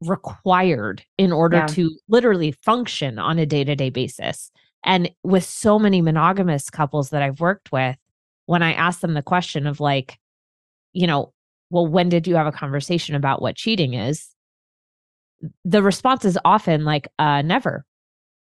required 0.01 1.03
in 1.17 1.31
order 1.31 1.57
yeah. 1.57 1.67
to 1.67 1.97
literally 2.07 2.51
function 2.63 3.19
on 3.19 3.39
a 3.39 3.45
day 3.45 3.63
to 3.63 3.75
day 3.75 3.89
basis. 3.89 4.51
And 4.83 5.11
with 5.23 5.43
so 5.43 5.77
many 5.77 6.01
monogamous 6.01 6.69
couples 6.69 7.11
that 7.11 7.21
I've 7.21 7.39
worked 7.39 7.71
with, 7.71 7.97
when 8.47 8.63
I 8.63 8.73
ask 8.73 8.99
them 8.99 9.13
the 9.13 9.21
question 9.21 9.67
of 9.67 9.79
like, 9.79 10.19
you 10.93 11.07
know, 11.07 11.33
well, 11.69 11.87
when 11.87 12.09
did 12.09 12.27
you 12.27 12.35
have 12.35 12.47
a 12.47 12.51
conversation 12.51 13.15
about 13.15 13.41
what 13.41 13.55
cheating 13.55 13.93
is? 13.93 14.29
The 15.63 15.81
response 15.81 16.25
is 16.25 16.37
often 16.43 16.83
like, 16.83 17.07
uh, 17.19 17.41
never. 17.43 17.85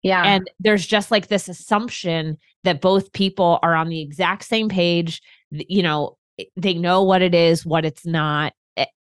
Yeah. 0.02 0.22
And 0.24 0.50
there's 0.58 0.86
just 0.86 1.10
like 1.10 1.28
this 1.28 1.48
assumption 1.48 2.36
that 2.64 2.80
both 2.80 3.12
people 3.12 3.58
are 3.62 3.74
on 3.74 3.88
the 3.88 4.00
exact 4.00 4.44
same 4.44 4.68
page. 4.68 5.22
You 5.50 5.82
know, 5.82 6.16
they 6.56 6.74
know 6.74 7.02
what 7.02 7.22
it 7.22 7.34
is, 7.34 7.64
what 7.64 7.84
it's 7.84 8.04
not. 8.04 8.52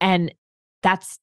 And 0.00 0.34
that's 0.82 1.18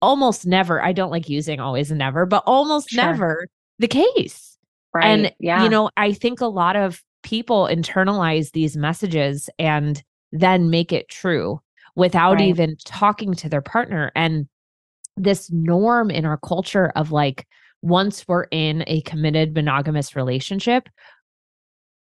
almost 0.00 0.46
never, 0.46 0.82
I 0.82 0.92
don't 0.92 1.10
like 1.10 1.28
using 1.28 1.60
always 1.60 1.90
and 1.90 1.98
never, 1.98 2.26
but 2.26 2.42
almost 2.46 2.90
sure. 2.90 3.04
never 3.04 3.46
the 3.78 3.88
case. 3.88 4.56
Right. 4.94 5.06
And, 5.06 5.32
yeah. 5.38 5.62
you 5.62 5.68
know, 5.68 5.90
I 5.96 6.12
think 6.12 6.40
a 6.40 6.46
lot 6.46 6.76
of 6.76 7.02
people 7.22 7.68
internalize 7.70 8.52
these 8.52 8.76
messages 8.76 9.50
and 9.58 10.02
then 10.32 10.70
make 10.70 10.92
it 10.92 11.08
true 11.08 11.60
without 11.94 12.34
right. 12.34 12.48
even 12.48 12.76
talking 12.84 13.34
to 13.34 13.48
their 13.48 13.60
partner. 13.60 14.12
And 14.14 14.48
this 15.16 15.50
norm 15.50 16.10
in 16.10 16.24
our 16.24 16.38
culture 16.38 16.92
of 16.96 17.12
like, 17.12 17.46
once 17.82 18.26
we're 18.26 18.46
in 18.50 18.82
a 18.86 19.02
committed 19.02 19.54
monogamous 19.54 20.16
relationship, 20.16 20.88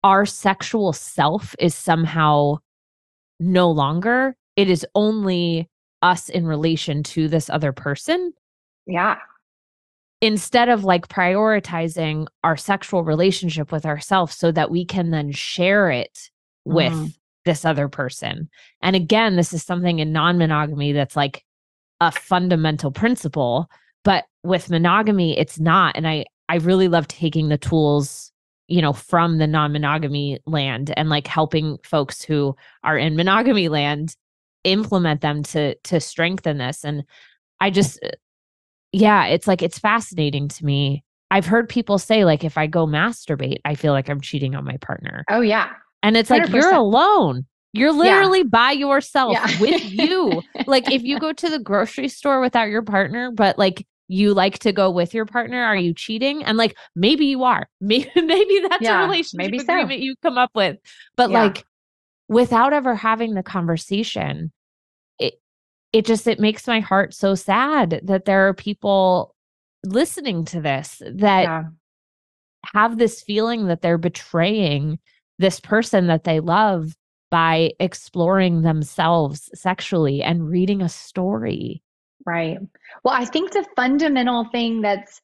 our 0.05 0.25
sexual 0.25 0.93
self 0.93 1.55
is 1.59 1.75
somehow 1.75 2.57
no 3.41 3.71
longer. 3.71 4.37
It 4.57 4.71
is 4.71 4.87
only 4.95 5.69
us 6.03 6.29
in 6.29 6.47
relation 6.47 7.03
to 7.03 7.29
this 7.29 7.51
other 7.51 7.73
person. 7.73 8.33
Yeah. 8.87 9.17
Instead 10.21 10.69
of 10.69 10.85
like 10.85 11.09
prioritizing 11.09 12.27
our 12.43 12.57
sexual 12.57 13.05
relationship 13.05 13.71
with 13.71 13.87
ourselves 13.87 14.37
so 14.37 14.51
that 14.53 14.71
we 14.71 14.85
can 14.85 15.11
then 15.11 15.31
share 15.31 15.91
it 15.91 16.31
with 16.65 16.93
mm. 16.93 17.15
this 17.45 17.65
other 17.65 17.89
person. 17.89 18.49
And 18.83 18.97
again, 18.97 19.37
this 19.37 19.53
is 19.53 19.63
something 19.63 20.01
in 20.01 20.13
non 20.13 20.39
monogamy 20.39 20.93
that's 20.93 21.17
like 21.17 21.45
a 22.01 22.11
fundamental 22.11 22.91
principle. 22.91 23.71
But 24.05 24.25
with 24.43 24.71
monogamy, 24.71 25.39
it's 25.39 25.61
not. 25.61 25.97
And 25.97 26.09
I, 26.09 26.25
I 26.49 26.57
really 26.57 26.89
love 26.89 27.09
taking 27.09 27.49
the 27.49 27.59
tools 27.59 28.33
you 28.69 28.83
know 28.83 28.93
from 28.93 29.39
the 29.39 29.47
non-monogamy 29.47 30.39
land 30.47 30.93
and 30.97 31.09
like 31.09 31.27
helping 31.27 31.79
folks 31.83 32.23
who 32.23 32.55
are 32.85 32.97
in 32.97 33.17
monogamy 33.17 33.69
land 33.69 34.15
implement 34.71 35.21
them 35.21 35.43
to 35.43 35.75
to 35.85 36.01
strengthen 36.01 36.59
this 36.59 36.85
and 36.85 37.05
i 37.61 37.71
just 37.71 37.99
uh, 38.05 38.11
yeah 38.93 39.27
it's 39.27 39.47
like 39.47 39.63
it's 39.63 39.79
fascinating 39.79 40.49
to 40.49 40.65
me. 40.65 41.05
I've 41.31 41.45
heard 41.45 41.69
people 41.69 41.99
say 41.99 42.25
like 42.25 42.43
if 42.43 42.57
i 42.57 42.67
go 42.67 42.87
masturbate 42.87 43.59
i 43.65 43.75
feel 43.75 43.93
like 43.93 44.09
i'm 44.09 44.21
cheating 44.21 44.55
on 44.55 44.65
my 44.65 44.77
partner. 44.79 45.25
Oh 45.29 45.41
yeah. 45.41 45.71
And 46.03 46.17
it's 46.17 46.31
100%. 46.31 46.39
like 46.39 46.53
you're 46.53 46.75
alone. 46.75 47.45
You're 47.75 47.93
literally 47.93 48.39
yeah. 48.39 48.45
by 48.51 48.73
yourself 48.73 49.33
yeah. 49.33 49.47
with 49.61 49.85
you. 49.85 50.43
Like 50.67 50.91
if 50.91 51.03
you 51.03 51.19
go 51.19 51.33
to 51.33 51.51
the 51.51 51.59
grocery 51.59 52.09
store 52.09 52.41
without 52.41 52.69
your 52.69 52.83
partner 52.83 53.31
but 53.31 53.59
like 53.59 53.87
you 54.09 54.33
like 54.33 54.59
to 54.61 54.73
go 54.73 54.91
with 54.91 55.13
your 55.13 55.27
partner 55.27 55.63
are 55.63 55.77
you 55.77 55.93
cheating? 55.93 56.43
And 56.45 56.57
like 56.57 56.77
maybe 56.97 57.27
you 57.27 57.45
are. 57.45 57.69
Maybe 57.81 58.11
maybe 58.17 58.61
that's 58.69 58.83
yeah, 58.83 59.01
a 59.01 59.07
relationship 59.07 59.51
maybe 59.51 59.59
agreement 59.59 60.01
so. 60.01 60.05
you 60.05 60.15
come 60.23 60.39
up 60.39 60.51
with. 60.55 60.79
But 61.17 61.31
like 61.31 61.65
without 62.29 62.73
ever 62.73 62.95
having 62.95 63.35
the 63.35 63.43
conversation 63.43 64.51
it 65.93 66.05
just 66.05 66.27
it 66.27 66.41
makes 66.41 66.67
my 66.67 66.81
heart 66.81 67.15
so 67.15 67.35
sad 67.35 68.01
that 68.05 68.25
there 68.25 68.49
are 68.49 68.55
people 68.55 69.35
listening 69.85 70.45
to 70.45 70.61
this 70.61 71.01
that 71.05 71.43
yeah. 71.43 71.63
have 72.75 72.99
this 72.99 73.23
feeling 73.23 73.67
that 73.67 73.81
they're 73.81 73.99
betraying 73.99 74.99
this 75.39 75.61
person 75.61 76.09
that 76.09 76.25
they 76.25 76.41
love 76.41 76.95
by 77.31 77.71
exploring 77.79 78.63
themselves 78.63 79.51
sexually 79.55 80.23
and 80.23 80.49
reading 80.49 80.83
a 80.83 80.89
story 80.89 81.83
right 82.27 82.59
well 83.05 83.15
i 83.15 83.25
think 83.25 83.53
the 83.53 83.67
fundamental 83.77 84.45
thing 84.47 84.81
that's 84.81 85.21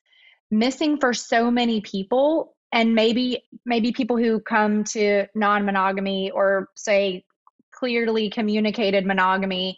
missing 0.51 0.99
for 0.99 1.13
so 1.13 1.51
many 1.51 1.81
people 1.81 2.55
and 2.73 2.95
maybe 2.95 3.43
maybe 3.65 3.93
people 3.93 4.17
who 4.17 4.41
come 4.41 4.85
to 4.85 5.27
non-monogamy 5.35 6.31
or 6.31 6.69
say 6.75 7.25
clearly 7.73 8.31
communicated 8.31 9.05
monogamy 9.05 9.77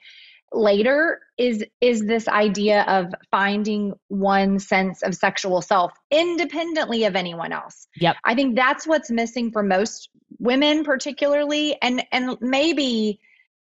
later 0.52 1.20
is 1.36 1.64
is 1.80 2.04
this 2.04 2.28
idea 2.28 2.82
of 2.82 3.12
finding 3.30 3.92
one 4.08 4.58
sense 4.58 5.02
of 5.02 5.14
sexual 5.14 5.60
self 5.60 5.92
independently 6.10 7.04
of 7.04 7.16
anyone 7.16 7.52
else. 7.52 7.88
Yep. 7.96 8.16
I 8.24 8.34
think 8.34 8.56
that's 8.56 8.86
what's 8.86 9.10
missing 9.10 9.50
for 9.50 9.62
most 9.62 10.08
women 10.38 10.84
particularly 10.84 11.76
and 11.80 12.04
and 12.12 12.36
maybe 12.40 13.20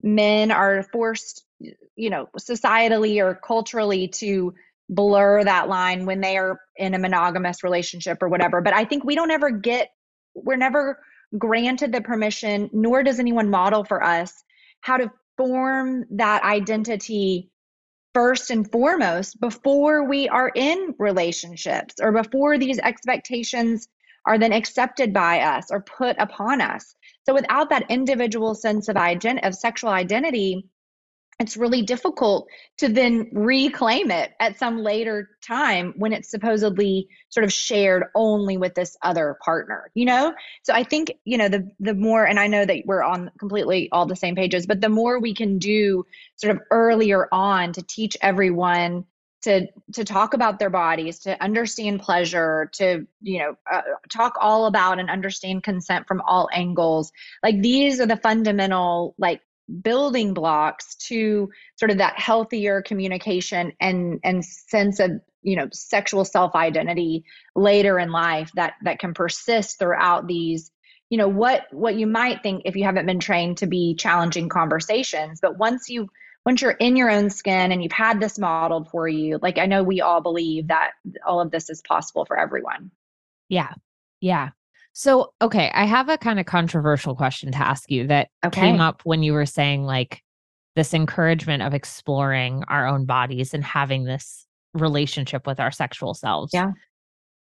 men 0.02 0.50
are 0.50 0.82
forced 0.84 1.44
you 1.96 2.10
know 2.10 2.28
societally 2.38 3.22
or 3.22 3.34
culturally 3.34 4.08
to 4.08 4.54
blur 4.88 5.44
that 5.44 5.68
line 5.68 6.06
when 6.06 6.20
they 6.20 6.36
are 6.36 6.60
in 6.76 6.94
a 6.94 6.98
monogamous 6.98 7.62
relationship 7.62 8.22
or 8.22 8.28
whatever. 8.28 8.60
But 8.60 8.74
I 8.74 8.84
think 8.84 9.04
we 9.04 9.14
don't 9.14 9.30
ever 9.30 9.50
get, 9.50 9.90
we're 10.34 10.56
never 10.56 10.98
granted 11.36 11.92
the 11.92 12.00
permission, 12.00 12.70
nor 12.72 13.02
does 13.02 13.18
anyone 13.18 13.50
model 13.50 13.84
for 13.84 14.02
us 14.02 14.32
how 14.80 14.96
to 14.96 15.10
form 15.38 16.06
that 16.12 16.44
identity 16.44 17.50
first 18.14 18.50
and 18.50 18.70
foremost 18.70 19.40
before 19.40 20.08
we 20.08 20.28
are 20.28 20.50
in 20.54 20.94
relationships 20.98 21.94
or 22.02 22.12
before 22.12 22.58
these 22.58 22.78
expectations 22.80 23.88
are 24.26 24.38
then 24.38 24.52
accepted 24.52 25.12
by 25.12 25.40
us 25.40 25.66
or 25.70 25.82
put 25.82 26.16
upon 26.18 26.60
us. 26.60 26.94
So 27.26 27.34
without 27.34 27.70
that 27.70 27.90
individual 27.90 28.54
sense 28.54 28.88
of 28.88 28.96
ident- 28.96 29.46
of 29.46 29.54
sexual 29.54 29.90
identity, 29.90 30.66
it's 31.38 31.56
really 31.56 31.82
difficult 31.82 32.48
to 32.78 32.88
then 32.88 33.28
reclaim 33.32 34.10
it 34.10 34.32
at 34.40 34.58
some 34.58 34.78
later 34.78 35.30
time 35.40 35.94
when 35.96 36.12
it's 36.12 36.30
supposedly 36.30 37.08
sort 37.28 37.44
of 37.44 37.52
shared 37.52 38.04
only 38.14 38.56
with 38.56 38.74
this 38.74 38.96
other 39.02 39.36
partner 39.44 39.90
you 39.94 40.04
know? 40.04 40.34
So 40.62 40.74
i 40.74 40.82
think 40.82 41.12
you 41.24 41.38
know 41.38 41.48
the 41.48 41.70
the 41.80 41.94
more 41.94 42.24
and 42.24 42.38
i 42.38 42.46
know 42.46 42.64
that 42.64 42.82
we're 42.84 43.02
on 43.02 43.30
completely 43.38 43.88
all 43.92 44.06
the 44.06 44.16
same 44.16 44.34
pages 44.34 44.66
but 44.66 44.80
the 44.80 44.88
more 44.88 45.20
we 45.20 45.34
can 45.34 45.58
do 45.58 46.04
sort 46.36 46.56
of 46.56 46.62
earlier 46.70 47.28
on 47.32 47.72
to 47.72 47.82
teach 47.82 48.16
everyone 48.20 49.04
to 49.42 49.66
to 49.92 50.04
talk 50.04 50.34
about 50.34 50.58
their 50.58 50.70
bodies 50.70 51.20
to 51.20 51.40
understand 51.42 52.00
pleasure 52.00 52.70
to 52.74 53.06
you 53.20 53.38
know 53.38 53.54
uh, 53.70 53.82
talk 54.10 54.34
all 54.40 54.66
about 54.66 54.98
and 54.98 55.10
understand 55.10 55.62
consent 55.62 56.06
from 56.08 56.20
all 56.26 56.48
angles 56.52 57.12
like 57.42 57.60
these 57.62 58.00
are 58.00 58.06
the 58.06 58.16
fundamental 58.16 59.14
like 59.18 59.40
building 59.82 60.34
blocks 60.34 60.94
to 60.96 61.50
sort 61.76 61.90
of 61.90 61.98
that 61.98 62.18
healthier 62.18 62.82
communication 62.82 63.72
and 63.80 64.20
and 64.24 64.44
sense 64.44 64.98
of 64.98 65.10
you 65.42 65.56
know 65.56 65.68
sexual 65.72 66.24
self 66.24 66.54
identity 66.54 67.24
later 67.54 67.98
in 67.98 68.10
life 68.10 68.50
that 68.54 68.74
that 68.82 68.98
can 68.98 69.14
persist 69.14 69.78
throughout 69.78 70.26
these 70.26 70.70
you 71.10 71.18
know 71.18 71.28
what 71.28 71.66
what 71.70 71.96
you 71.96 72.06
might 72.06 72.42
think 72.42 72.62
if 72.64 72.76
you 72.76 72.84
haven't 72.84 73.06
been 73.06 73.20
trained 73.20 73.58
to 73.58 73.66
be 73.66 73.94
challenging 73.94 74.48
conversations. 74.48 75.40
But 75.40 75.58
once 75.58 75.88
you 75.88 76.08
once 76.46 76.62
you're 76.62 76.70
in 76.72 76.96
your 76.96 77.10
own 77.10 77.30
skin 77.30 77.72
and 77.72 77.82
you've 77.82 77.92
had 77.92 78.20
this 78.20 78.38
modeled 78.38 78.88
for 78.90 79.06
you 79.06 79.38
like 79.42 79.58
i 79.58 79.66
know 79.66 79.82
we 79.82 80.00
all 80.00 80.22
believe 80.22 80.68
that 80.68 80.92
all 81.26 81.40
of 81.40 81.50
this 81.50 81.68
is 81.68 81.82
possible 81.82 82.24
for 82.24 82.38
everyone. 82.38 82.90
Yeah. 83.48 83.72
Yeah 84.20 84.50
so, 84.98 85.32
okay, 85.40 85.70
I 85.74 85.84
have 85.84 86.08
a 86.08 86.18
kind 86.18 86.40
of 86.40 86.46
controversial 86.46 87.14
question 87.14 87.52
to 87.52 87.58
ask 87.58 87.88
you 87.88 88.08
that 88.08 88.30
okay. 88.44 88.62
came 88.62 88.80
up 88.80 89.02
when 89.04 89.22
you 89.22 89.32
were 89.32 89.46
saying 89.46 89.84
like 89.84 90.24
this 90.74 90.92
encouragement 90.92 91.62
of 91.62 91.72
exploring 91.72 92.64
our 92.66 92.84
own 92.84 93.04
bodies 93.04 93.54
and 93.54 93.62
having 93.62 94.02
this 94.02 94.44
relationship 94.74 95.46
with 95.46 95.60
our 95.60 95.70
sexual 95.70 96.14
selves. 96.14 96.52
Yeah. 96.52 96.72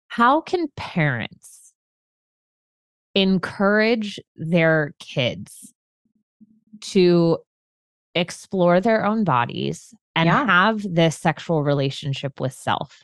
How 0.08 0.40
can 0.40 0.68
parents 0.74 1.74
encourage 3.14 4.18
their 4.36 4.94
kids 4.98 5.74
to 6.80 7.36
explore 8.14 8.80
their 8.80 9.04
own 9.04 9.22
bodies 9.22 9.92
and 10.16 10.28
yeah. 10.28 10.46
have 10.46 10.82
this 10.82 11.18
sexual 11.18 11.62
relationship 11.62 12.40
with 12.40 12.54
self 12.54 13.02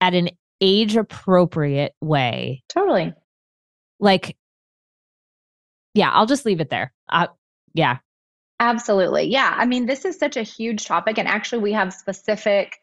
at 0.00 0.14
an 0.14 0.30
age 0.60 0.96
appropriate 0.96 1.94
way. 2.00 2.62
Totally. 2.68 3.14
Like, 3.98 4.36
yeah, 5.94 6.10
I'll 6.10 6.26
just 6.26 6.46
leave 6.46 6.60
it 6.60 6.70
there. 6.70 6.92
Uh, 7.08 7.28
yeah. 7.74 7.98
Absolutely. 8.60 9.24
Yeah. 9.24 9.54
I 9.56 9.66
mean, 9.66 9.86
this 9.86 10.04
is 10.04 10.18
such 10.18 10.36
a 10.36 10.42
huge 10.42 10.84
topic. 10.84 11.18
And 11.18 11.26
actually, 11.26 11.62
we 11.62 11.72
have 11.72 11.92
specific, 11.92 12.76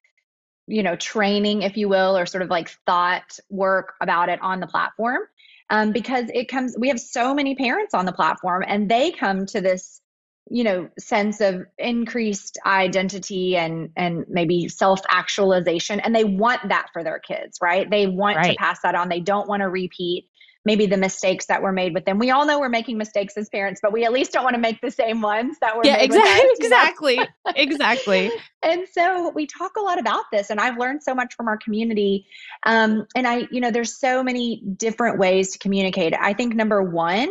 you 0.67 0.83
know, 0.83 0.95
training, 0.95 1.61
if 1.61 1.77
you 1.77 1.87
will, 1.87 2.17
or 2.17 2.25
sort 2.25 2.41
of 2.41 2.49
like 2.49 2.69
thought 2.85 3.37
work 3.49 3.93
about 4.01 4.29
it 4.29 4.41
on 4.41 4.59
the 4.59 4.67
platform. 4.67 5.21
um, 5.69 5.91
because 5.91 6.25
it 6.33 6.47
comes 6.47 6.75
we 6.79 6.87
have 6.87 6.99
so 6.99 7.33
many 7.33 7.55
parents 7.55 7.93
on 7.93 8.05
the 8.05 8.11
platform 8.11 8.63
and 8.67 8.89
they 8.89 9.11
come 9.11 9.45
to 9.47 9.61
this 9.61 10.01
you 10.49 10.63
know 10.63 10.89
sense 10.97 11.41
of 11.41 11.65
increased 11.77 12.57
identity 12.65 13.55
and 13.57 13.89
and 13.95 14.25
maybe 14.27 14.67
self 14.67 15.01
actualization 15.10 15.99
and 15.99 16.15
they 16.15 16.23
want 16.23 16.62
that 16.69 16.88
for 16.93 17.03
their 17.03 17.19
kids 17.19 17.60
right? 17.62 17.89
They 17.89 18.07
want 18.07 18.38
right. 18.38 18.51
to 18.51 18.55
pass 18.57 18.79
that 18.83 18.95
on. 18.95 19.10
They 19.10 19.19
don't 19.19 19.47
want 19.47 19.62
to 19.62 19.69
repeat 19.69 20.29
maybe 20.65 20.86
the 20.86 20.97
mistakes 20.97 21.45
that 21.45 21.62
were 21.62 21.71
made 21.71 21.93
with 21.93 22.03
them. 22.03 22.19
We 22.19 22.29
all 22.29 22.45
know 22.45 22.60
we're 22.60 22.67
making 22.67 22.97
mistakes 22.97 23.38
as 23.38 23.47
parents 23.49 23.79
but 23.81 23.93
we 23.93 24.05
at 24.05 24.12
least 24.12 24.33
don't 24.33 24.43
want 24.43 24.55
to 24.55 24.62
make 24.62 24.81
the 24.81 24.91
same 24.91 25.21
ones 25.21 25.57
that 25.62 25.75
were 25.75 25.83
yeah 25.86 25.97
exactly 25.97 26.41
us, 26.49 26.60
exactly 26.60 27.19
exactly. 27.55 28.31
And 28.63 28.86
so 28.91 29.29
we 29.29 29.45
talk 29.45 29.77
a 29.77 29.81
lot 29.81 29.97
about 29.99 30.25
this 30.31 30.49
and 30.49 30.60
i've 30.60 30.77
learned 30.77 31.01
so 31.03 31.15
much 31.15 31.36
from 31.36 31.47
our 31.47 31.57
community. 31.57 32.25
Um, 32.65 33.05
and 33.15 33.27
i 33.27 33.47
you 33.51 33.62
know 33.62 33.71
there's 33.71 33.97
so 33.97 34.23
many 34.23 34.62
different 34.75 35.19
ways 35.19 35.51
to 35.51 35.60
communicate. 35.60 36.13
I 36.19 36.33
think 36.33 36.53
number 36.53 36.83
one 36.83 37.29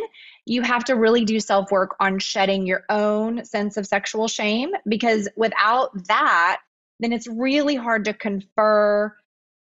you 0.49 0.61
have 0.61 0.85
to 0.85 0.95
really 0.95 1.25
do 1.25 1.39
self 1.39 1.71
work 1.71 1.95
on 1.99 2.19
shedding 2.19 2.65
your 2.65 2.83
own 2.89 3.43
sense 3.45 3.77
of 3.77 3.85
sexual 3.85 4.27
shame 4.27 4.71
because 4.87 5.27
without 5.35 5.91
that, 6.07 6.61
then 6.99 7.11
it's 7.11 7.27
really 7.27 7.75
hard 7.75 8.05
to 8.05 8.13
confer 8.13 9.15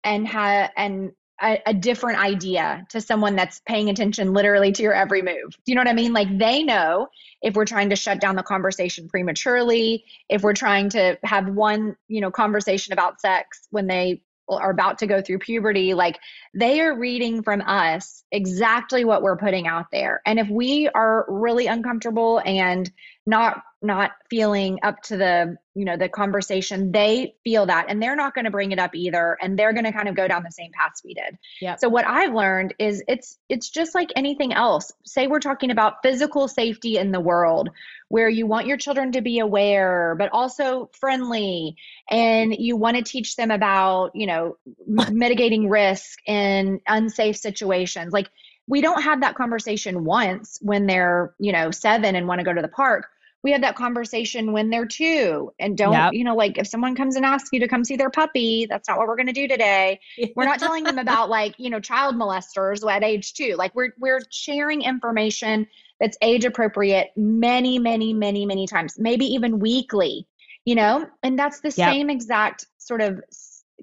and 0.04 0.28
have 0.28 0.70
and 0.76 1.12
a, 1.42 1.60
a, 1.66 1.74
different 1.74 2.18
idea 2.18 2.86
to 2.90 3.00
someone 3.00 3.36
that's 3.36 3.60
paying 3.66 3.90
attention 3.90 4.32
literally 4.32 4.72
to 4.72 4.82
your 4.82 4.94
every 4.94 5.20
move. 5.20 5.50
Do 5.50 5.72
you 5.72 5.74
know 5.74 5.80
what 5.80 5.88
I 5.88 5.92
mean? 5.92 6.12
Like 6.12 6.38
they 6.38 6.62
know 6.62 7.08
if 7.42 7.54
we're 7.54 7.66
trying 7.66 7.90
to 7.90 7.96
shut 7.96 8.20
down 8.20 8.36
the 8.36 8.42
conversation 8.42 9.08
prematurely, 9.08 10.04
if 10.30 10.42
we're 10.42 10.54
trying 10.54 10.88
to 10.90 11.18
have 11.24 11.48
one, 11.48 11.96
you 12.08 12.20
know, 12.20 12.30
conversation 12.30 12.92
about 12.94 13.20
sex 13.20 13.66
when 13.70 13.86
they 13.86 14.22
are 14.48 14.70
about 14.70 14.98
to 14.98 15.06
go 15.06 15.20
through 15.20 15.40
puberty, 15.40 15.92
like 15.92 16.18
they 16.56 16.80
are 16.80 16.98
reading 16.98 17.42
from 17.42 17.60
us 17.60 18.24
exactly 18.32 19.04
what 19.04 19.22
we're 19.22 19.36
putting 19.36 19.66
out 19.66 19.86
there. 19.92 20.22
And 20.24 20.38
if 20.38 20.48
we 20.48 20.88
are 20.88 21.26
really 21.28 21.66
uncomfortable 21.66 22.40
and 22.44 22.90
not 23.26 23.62
not 23.82 24.12
feeling 24.30 24.78
up 24.82 25.02
to 25.02 25.16
the 25.16 25.56
you 25.74 25.84
know 25.84 25.96
the 25.96 26.08
conversation 26.08 26.90
they 26.92 27.34
feel 27.44 27.66
that 27.66 27.86
and 27.88 28.02
they're 28.02 28.16
not 28.16 28.34
going 28.34 28.46
to 28.46 28.50
bring 28.50 28.72
it 28.72 28.78
up 28.78 28.94
either 28.94 29.36
and 29.40 29.58
they're 29.58 29.74
going 29.74 29.84
to 29.84 29.92
kind 29.92 30.08
of 30.08 30.14
go 30.14 30.26
down 30.26 30.42
the 30.42 30.50
same 30.50 30.72
path 30.72 30.92
we 31.04 31.12
did. 31.12 31.36
Yeah 31.60 31.76
so 31.76 31.88
what 31.88 32.06
i've 32.06 32.34
learned 32.34 32.74
is 32.78 33.02
it's 33.06 33.36
it's 33.48 33.68
just 33.68 33.94
like 33.94 34.10
anything 34.16 34.52
else. 34.52 34.92
Say 35.04 35.26
we're 35.26 35.40
talking 35.40 35.70
about 35.70 36.02
physical 36.02 36.48
safety 36.48 36.96
in 36.96 37.12
the 37.12 37.20
world 37.20 37.68
where 38.08 38.28
you 38.28 38.46
want 38.46 38.66
your 38.66 38.76
children 38.76 39.12
to 39.12 39.20
be 39.20 39.40
aware 39.40 40.14
but 40.18 40.30
also 40.32 40.88
friendly 40.98 41.76
and 42.08 42.54
you 42.56 42.76
want 42.76 42.96
to 42.96 43.02
teach 43.02 43.36
them 43.36 43.50
about 43.50 44.12
you 44.14 44.26
know 44.26 44.56
mitigating 44.86 45.68
risk 45.68 46.18
in 46.46 46.80
unsafe 46.86 47.36
situations 47.36 48.12
like 48.12 48.30
we 48.68 48.80
don't 48.80 49.02
have 49.02 49.20
that 49.20 49.34
conversation 49.34 50.04
once 50.04 50.58
when 50.62 50.86
they're 50.86 51.34
you 51.38 51.52
know 51.52 51.70
seven 51.70 52.16
and 52.16 52.26
want 52.26 52.38
to 52.38 52.44
go 52.44 52.52
to 52.52 52.62
the 52.62 52.68
park 52.68 53.08
we 53.42 53.52
have 53.52 53.60
that 53.60 53.76
conversation 53.76 54.50
when 54.50 54.70
they're 54.70 54.86
two 54.86 55.52
and 55.60 55.78
don't 55.78 55.92
yep. 55.92 56.12
you 56.12 56.24
know 56.24 56.34
like 56.34 56.58
if 56.58 56.66
someone 56.66 56.96
comes 56.96 57.16
and 57.16 57.24
asks 57.24 57.48
you 57.52 57.60
to 57.60 57.68
come 57.68 57.84
see 57.84 57.96
their 57.96 58.10
puppy 58.10 58.66
that's 58.66 58.88
not 58.88 58.98
what 58.98 59.06
we're 59.06 59.16
going 59.16 59.26
to 59.26 59.32
do 59.32 59.46
today 59.46 60.00
we're 60.36 60.44
not 60.44 60.58
telling 60.58 60.84
them 60.84 60.98
about 60.98 61.28
like 61.28 61.54
you 61.58 61.70
know 61.70 61.80
child 61.80 62.16
molesters 62.16 62.88
at 62.90 63.04
age 63.04 63.34
two 63.34 63.54
like 63.56 63.74
we're 63.74 63.92
we're 63.98 64.20
sharing 64.30 64.82
information 64.82 65.66
that's 66.00 66.18
age 66.22 66.44
appropriate 66.44 67.10
many 67.16 67.78
many 67.78 68.12
many 68.12 68.46
many 68.46 68.66
times 68.66 68.96
maybe 68.98 69.26
even 69.26 69.58
weekly 69.58 70.26
you 70.64 70.74
know 70.74 71.06
and 71.22 71.38
that's 71.38 71.60
the 71.60 71.72
yep. 71.76 71.92
same 71.92 72.10
exact 72.10 72.66
sort 72.78 73.00
of 73.00 73.20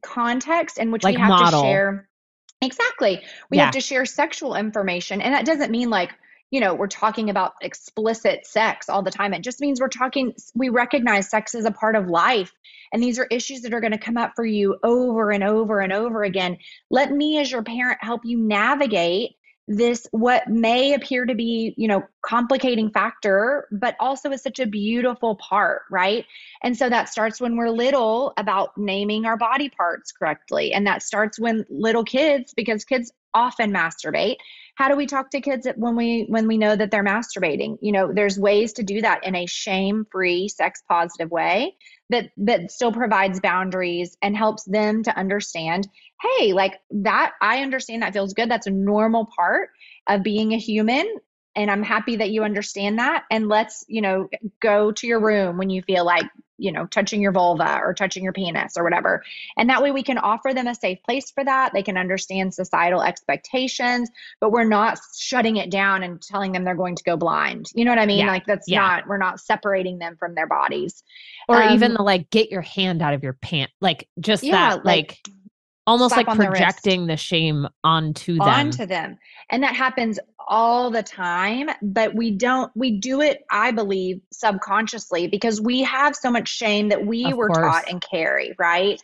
context 0.01 0.77
in 0.77 0.91
which 0.91 1.03
like 1.03 1.15
we 1.15 1.21
have 1.21 1.29
model. 1.29 1.61
to 1.61 1.67
share 1.67 2.09
exactly 2.63 3.21
we 3.49 3.57
yeah. 3.57 3.65
have 3.65 3.73
to 3.73 3.81
share 3.81 4.05
sexual 4.05 4.55
information 4.55 5.21
and 5.21 5.33
that 5.33 5.45
doesn't 5.45 5.71
mean 5.71 5.89
like 5.89 6.11
you 6.53 6.59
know, 6.59 6.75
we're 6.75 6.85
talking 6.85 7.31
about 7.31 7.53
explicit 7.61 8.45
sex 8.45 8.87
all 8.87 9.01
the 9.01 9.09
time. 9.09 9.33
It 9.33 9.41
just 9.41 9.59
means 9.59 9.81
we're 9.81 9.87
talking, 9.87 10.35
we 10.53 10.69
recognize 10.69 11.27
sex 11.27 11.55
is 11.55 11.65
a 11.65 11.71
part 11.71 11.95
of 11.95 12.07
life. 12.07 12.53
And 12.91 13.01
these 13.01 13.17
are 13.17 13.25
issues 13.31 13.61
that 13.61 13.73
are 13.73 13.81
going 13.81 13.91
to 13.91 13.97
come 13.97 14.17
up 14.17 14.33
for 14.35 14.45
you 14.45 14.77
over 14.83 15.31
and 15.31 15.43
over 15.43 15.79
and 15.79 15.91
over 15.91 16.23
again. 16.23 16.59
Let 16.91 17.11
me, 17.11 17.39
as 17.39 17.51
your 17.51 17.63
parent, 17.63 17.97
help 18.01 18.21
you 18.23 18.37
navigate 18.37 19.31
this 19.67 20.07
what 20.11 20.47
may 20.47 20.93
appear 20.93 21.25
to 21.25 21.35
be 21.35 21.73
you 21.77 21.87
know 21.87 22.03
complicating 22.21 22.91
factor 22.91 23.67
but 23.71 23.95
also 23.99 24.29
is 24.31 24.41
such 24.41 24.59
a 24.59 24.65
beautiful 24.65 25.35
part 25.35 25.83
right? 25.89 26.25
And 26.63 26.77
so 26.77 26.89
that 26.89 27.09
starts 27.09 27.39
when 27.39 27.55
we're 27.55 27.69
little 27.69 28.33
about 28.37 28.77
naming 28.77 29.25
our 29.25 29.37
body 29.37 29.69
parts 29.69 30.11
correctly. 30.11 30.73
And 30.73 30.87
that 30.87 31.03
starts 31.03 31.39
when 31.39 31.65
little 31.69 32.03
kids 32.03 32.53
because 32.55 32.83
kids 32.85 33.11
often 33.33 33.71
masturbate. 33.71 34.37
How 34.75 34.89
do 34.89 34.95
we 34.95 35.05
talk 35.05 35.29
to 35.31 35.41
kids 35.41 35.67
when 35.75 35.95
we 35.95 36.25
when 36.29 36.47
we 36.47 36.57
know 36.57 36.75
that 36.75 36.91
they're 36.91 37.03
masturbating? 37.03 37.77
You 37.81 37.91
know 37.91 38.11
there's 38.13 38.39
ways 38.39 38.73
to 38.73 38.83
do 38.83 39.01
that 39.01 39.25
in 39.25 39.35
a 39.35 39.45
shame 39.45 40.05
free 40.11 40.47
sex 40.47 40.81
positive 40.87 41.31
way 41.31 41.75
that 42.09 42.29
that 42.37 42.71
still 42.71 42.91
provides 42.91 43.39
boundaries 43.39 44.17
and 44.21 44.35
helps 44.35 44.63
them 44.65 45.03
to 45.03 45.17
understand 45.17 45.87
hey 46.21 46.53
like 46.53 46.79
that 46.91 47.33
i 47.41 47.61
understand 47.61 48.01
that 48.01 48.13
feels 48.13 48.33
good. 48.33 48.49
That's 48.49 48.67
a 48.67 48.71
normal 48.71 49.27
part 49.35 49.69
of 50.07 50.23
being 50.23 50.53
a 50.53 50.57
human 50.57 51.05
and 51.55 51.69
i'm 51.69 51.83
happy 51.83 52.17
that 52.17 52.31
you 52.31 52.43
understand 52.43 52.99
that. 52.99 53.23
And 53.31 53.47
let's 53.47 53.85
you 53.87 54.01
know 54.01 54.29
go 54.59 54.91
to 54.91 55.07
your 55.07 55.19
room 55.19 55.57
when 55.57 55.69
you 55.69 55.81
feel 55.81 56.05
like 56.05 56.25
you 56.63 56.71
know, 56.71 56.85
touching 56.85 57.21
your 57.21 57.33
vulva 57.33 57.81
or 57.83 57.93
touching 57.93 58.23
your 58.23 58.31
penis 58.31 58.77
or 58.77 58.85
whatever. 58.85 59.21
And 59.57 59.69
that 59.69 59.83
way 59.83 59.91
we 59.91 60.01
can 60.01 60.17
offer 60.17 60.53
them 60.53 60.65
a 60.65 60.73
safe 60.73 61.03
place 61.03 61.29
for 61.29 61.43
that. 61.43 61.73
They 61.73 61.83
can 61.83 61.97
understand 61.97 62.53
societal 62.53 63.01
expectations, 63.01 64.09
but 64.39 64.53
we're 64.53 64.63
not 64.63 64.97
shutting 65.17 65.57
it 65.57 65.69
down 65.69 66.03
and 66.03 66.21
telling 66.21 66.53
them 66.53 66.63
they're 66.63 66.73
going 66.73 66.95
to 66.95 67.03
go 67.03 67.17
blind. 67.17 67.69
You 67.75 67.83
know 67.83 67.91
what 67.91 67.99
I 67.99 68.05
mean? 68.05 68.19
Yeah. 68.19 68.27
Like 68.27 68.45
that's 68.45 68.69
yeah. 68.69 68.79
not, 68.79 69.07
we're 69.07 69.17
not 69.17 69.41
separating 69.41 69.99
them 69.99 70.15
from 70.15 70.35
their 70.35 70.47
bodies. 70.47 71.03
Or 71.49 71.61
um, 71.61 71.73
even 71.73 71.95
the 71.95 72.01
like, 72.01 72.29
get 72.29 72.49
your 72.49 72.61
hand 72.61 73.01
out 73.01 73.13
of 73.13 73.23
your 73.23 73.33
pant. 73.33 73.69
Like 73.81 74.07
just 74.21 74.43
yeah, 74.43 74.75
that, 74.75 74.85
like, 74.85 75.19
like 75.25 75.33
almost 75.85 76.15
like 76.15 76.27
projecting 76.27 77.01
the, 77.01 77.13
the, 77.13 77.17
shame 77.17 77.67
onto 77.83 78.35
them. 78.35 78.47
Onto 78.47 78.85
them. 78.85 79.17
And 79.49 79.63
that 79.63 79.75
happens 79.75 80.19
all 80.47 80.91
the 80.91 81.03
time 81.03 81.69
but 81.81 82.13
we 82.15 82.31
don't 82.31 82.71
we 82.75 82.91
do 82.99 83.21
it 83.21 83.43
i 83.51 83.71
believe 83.71 84.19
subconsciously 84.31 85.27
because 85.27 85.61
we 85.61 85.81
have 85.81 86.15
so 86.15 86.29
much 86.29 86.47
shame 86.47 86.89
that 86.89 87.05
we 87.05 87.25
of 87.25 87.37
were 87.37 87.47
course. 87.47 87.59
taught 87.59 87.89
and 87.89 88.01
carry 88.01 88.53
right? 88.59 88.99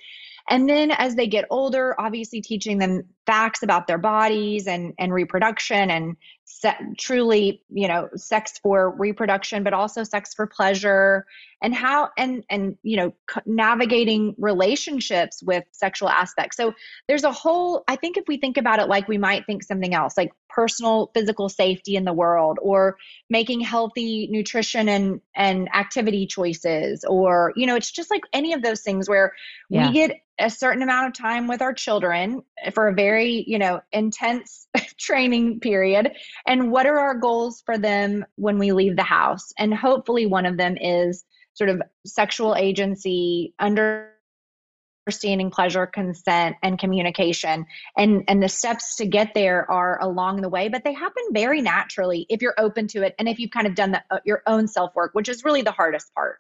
And 0.52 0.68
then 0.68 0.89
as 0.89 1.15
they 1.15 1.28
get 1.28 1.46
older 1.50 1.96
obviously 2.00 2.42
teaching 2.42 2.80
them 2.80 3.04
facts 3.26 3.62
about 3.62 3.88
their 3.88 3.98
bodies 3.98 4.68
and 4.68 4.94
and 4.98 5.13
reproduction 5.13 5.89
and 5.89 6.18
se- 6.60 6.78
truly 6.98 7.63
you 7.69 7.88
know 7.88 8.10
sex 8.15 8.60
for 8.62 8.91
reproduction 8.91 9.63
but 9.63 9.74
also 9.74 10.04
sex 10.04 10.34
for 10.34 10.45
pleasure 10.45 11.26
and 11.62 11.74
how 11.74 12.10
and 12.17 12.43
and 12.50 12.78
you 12.84 12.98
know 12.98 13.13
navigating 13.45 14.36
relationships 14.38 15.41
with 15.41 15.63
sexual 15.72 16.10
aspects 16.10 16.58
so 16.58 16.74
there's 17.08 17.24
a 17.24 17.32
whole 17.32 17.84
i 17.88 17.95
think 17.95 18.17
if 18.17 18.26
we 18.28 18.38
think 18.38 18.58
about 18.58 18.80
it 18.80 18.88
like 18.88 19.08
we 19.08 19.17
might 19.17 19.45
think 19.45 19.63
something 19.63 19.93
else 19.93 20.17
like 20.17 20.32
personal 20.50 21.12
physical 21.13 21.48
safety 21.48 21.95
in 21.95 22.04
the 22.04 22.13
world 22.13 22.58
or 22.62 22.98
making 23.30 23.62
healthy 23.62 24.28
nutrition 24.30 24.89
and 24.89 25.22
and 25.36 25.69
activity 25.74 26.26
choices 26.28 27.06
or 27.06 27.54
you 27.56 27.65
know 27.65 27.76
it's 27.76 27.91
just 27.91 28.12
like 28.12 28.24
any 28.34 28.54
of 28.54 28.62
those 28.62 28.82
things 28.82 29.08
where 29.08 29.34
yeah. 29.69 29.88
we 29.88 29.93
get 29.93 30.19
a 30.39 30.50
certain 30.50 30.82
amount 30.82 31.08
of 31.08 31.13
time 31.13 31.48
with 31.48 31.62
our 31.62 31.74
children 31.74 32.41
for 32.74 32.88
a 32.88 32.93
very 32.93 33.43
you 33.48 33.60
know 33.60 33.82
intense 33.91 34.67
training 34.99 35.59
period 35.59 36.12
and 36.45 36.71
what 36.71 36.85
are 36.85 36.99
our 36.99 37.15
goals 37.15 37.63
for 37.65 37.77
them 37.77 38.25
when 38.35 38.59
we 38.59 38.71
leave 38.71 38.95
the 38.95 39.03
house? 39.03 39.51
And 39.57 39.73
hopefully 39.73 40.25
one 40.25 40.45
of 40.45 40.57
them 40.57 40.77
is 40.79 41.23
sort 41.53 41.69
of 41.69 41.81
sexual 42.05 42.55
agency 42.55 43.53
understanding 43.59 45.49
pleasure 45.51 45.88
consent 45.88 46.55
and 46.63 46.77
communication. 46.77 47.65
And 47.97 48.23
and 48.27 48.43
the 48.43 48.49
steps 48.49 48.95
to 48.97 49.05
get 49.05 49.33
there 49.33 49.69
are 49.69 50.01
along 50.01 50.41
the 50.41 50.49
way 50.49 50.69
but 50.69 50.83
they 50.83 50.93
happen 50.93 51.23
very 51.31 51.62
naturally 51.62 52.25
if 52.29 52.41
you're 52.41 52.55
open 52.57 52.88
to 52.89 53.03
it 53.03 53.15
and 53.17 53.27
if 53.27 53.39
you've 53.39 53.51
kind 53.51 53.67
of 53.67 53.75
done 53.75 53.91
the, 53.91 54.03
uh, 54.12 54.19
your 54.25 54.43
own 54.47 54.67
self 54.67 54.93
work 54.95 55.12
which 55.13 55.29
is 55.29 55.43
really 55.43 55.62
the 55.62 55.71
hardest 55.71 56.13
part. 56.13 56.39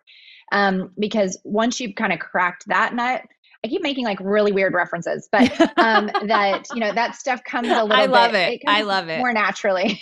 Um, 0.51 0.91
because 0.97 1.39
once 1.43 1.79
you've 1.79 1.95
kind 1.95 2.11
of 2.11 2.19
cracked 2.19 2.67
that 2.67 2.95
nut 2.95 3.21
I 3.63 3.67
keep 3.67 3.81
making 3.81 4.05
like 4.05 4.19
really 4.21 4.51
weird 4.51 4.73
references, 4.73 5.27
but 5.31 5.51
um, 5.77 6.07
that 6.27 6.65
you 6.73 6.79
know 6.79 6.93
that 6.93 7.15
stuff 7.15 7.43
comes 7.43 7.67
a 7.67 7.83
little. 7.83 7.93
I 7.93 8.05
love 8.05 8.31
bit, 8.31 8.53
it. 8.53 8.61
it 8.61 8.67
I 8.67 8.83
love 8.83 9.09
it 9.09 9.19
more 9.19 9.33
naturally. 9.33 10.01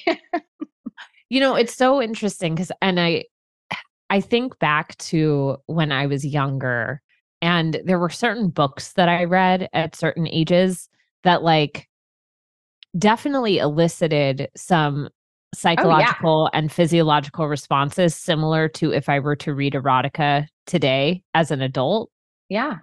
you 1.29 1.39
know, 1.39 1.55
it's 1.55 1.75
so 1.75 2.01
interesting 2.01 2.53
because, 2.53 2.71
and 2.81 2.99
I 2.99 3.25
I 4.09 4.21
think 4.21 4.59
back 4.59 4.97
to 4.97 5.57
when 5.65 5.91
I 5.91 6.05
was 6.05 6.25
younger 6.25 7.01
and 7.41 7.81
there 7.85 7.99
were 7.99 8.09
certain 8.09 8.49
books 8.49 8.93
that 8.93 9.09
I 9.09 9.25
read 9.25 9.69
at 9.73 9.95
certain 9.95 10.27
ages 10.27 10.89
that 11.23 11.43
like 11.43 11.87
definitely 12.97 13.57
elicited 13.57 14.49
some 14.55 15.09
psychological 15.53 16.43
oh, 16.43 16.49
yeah. 16.53 16.59
and 16.59 16.71
physiological 16.71 17.47
responses 17.47 18.15
similar 18.15 18.67
to 18.69 18.91
if 18.91 19.09
I 19.09 19.19
were 19.19 19.35
to 19.37 19.53
read 19.53 19.73
erotica 19.73 20.47
today 20.65 21.23
as 21.33 21.51
an 21.51 21.61
adult. 21.61 22.11
Yeah. 22.49 22.77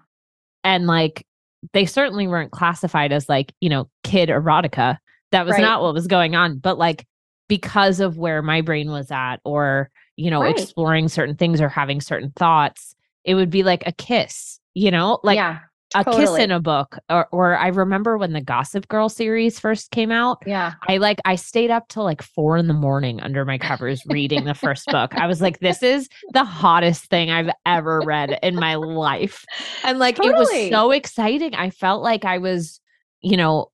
And 0.65 0.87
like 0.87 1.27
they 1.73 1.87
certainly 1.87 2.27
weren't 2.27 2.51
classified 2.51 3.13
as 3.13 3.29
like, 3.29 3.53
you 3.61 3.69
know, 3.69 3.89
kid 4.03 4.29
erotica 4.29 4.99
That 5.31 5.47
was 5.47 5.53
right. 5.53 5.63
not 5.63 5.83
what 5.83 5.95
was 5.95 6.07
going 6.07 6.35
on. 6.35 6.59
But 6.59 6.79
like 6.79 7.07
because 7.49 8.01
of 8.01 8.19
where 8.19 8.43
my 8.43 8.61
brain 8.61 8.91
was 8.91 9.11
at 9.11 9.37
or, 9.45 9.91
you 10.17 10.31
know, 10.31 10.43
right. 10.43 10.59
exploring 10.59 11.09
certain 11.09 11.37
things 11.37 11.61
or 11.61 11.69
having 11.69 12.01
certain 12.01 12.33
thoughts, 12.37 12.95
it 13.25 13.35
would 13.35 13.51
be 13.51 13.63
like 13.63 13.83
a 13.87 13.93
kiss, 13.93 14.59
you 14.75 14.91
know? 14.91 15.21
Like 15.23 15.37
yeah 15.37 15.61
a 15.95 16.05
totally. 16.05 16.27
kiss 16.27 16.37
in 16.39 16.51
a 16.51 16.61
book 16.61 16.99
or, 17.09 17.27
or 17.33 17.57
i 17.57 17.69
remember 17.69 18.19
when 18.19 18.33
the 18.33 18.41
gossip 18.41 18.89
girl 18.89 19.09
series 19.09 19.59
first 19.59 19.91
came 19.91 20.11
out. 20.11 20.39
Yeah. 20.47 20.75
I 20.89 20.99
like 20.99 21.21
i 21.25 21.35
stayed 21.37 21.71
up 21.71 21.89
till 21.89 22.05
like 22.05 22.23
four 22.23 22.57
in 22.57 22.67
the 22.67 22.75
morning 22.75 23.21
under 23.21 23.45
my 23.45 23.59
covers 23.59 24.03
reading 24.07 24.45
the 24.45 24.55
first 24.55 24.87
book. 24.87 25.15
I 25.15 25.27
was 25.27 25.41
like 25.41 25.61
this 25.61 25.83
is 25.83 26.09
the 26.33 26.45
hottest 26.45 27.07
thing 27.07 27.31
i've 27.31 27.51
ever 27.67 28.03
read 28.05 28.39
in 28.43 28.55
my 28.57 28.75
life. 28.75 29.45
And 29.85 29.99
like 29.99 30.17
totally. 30.17 30.35
it 30.35 30.39
was 30.39 30.71
so 30.71 30.91
exciting. 30.91 31.55
I 31.55 31.71
felt 31.71 32.03
like 32.03 32.25
i 32.25 32.39
was 32.39 32.81
you 33.23 33.37
know 33.37 33.71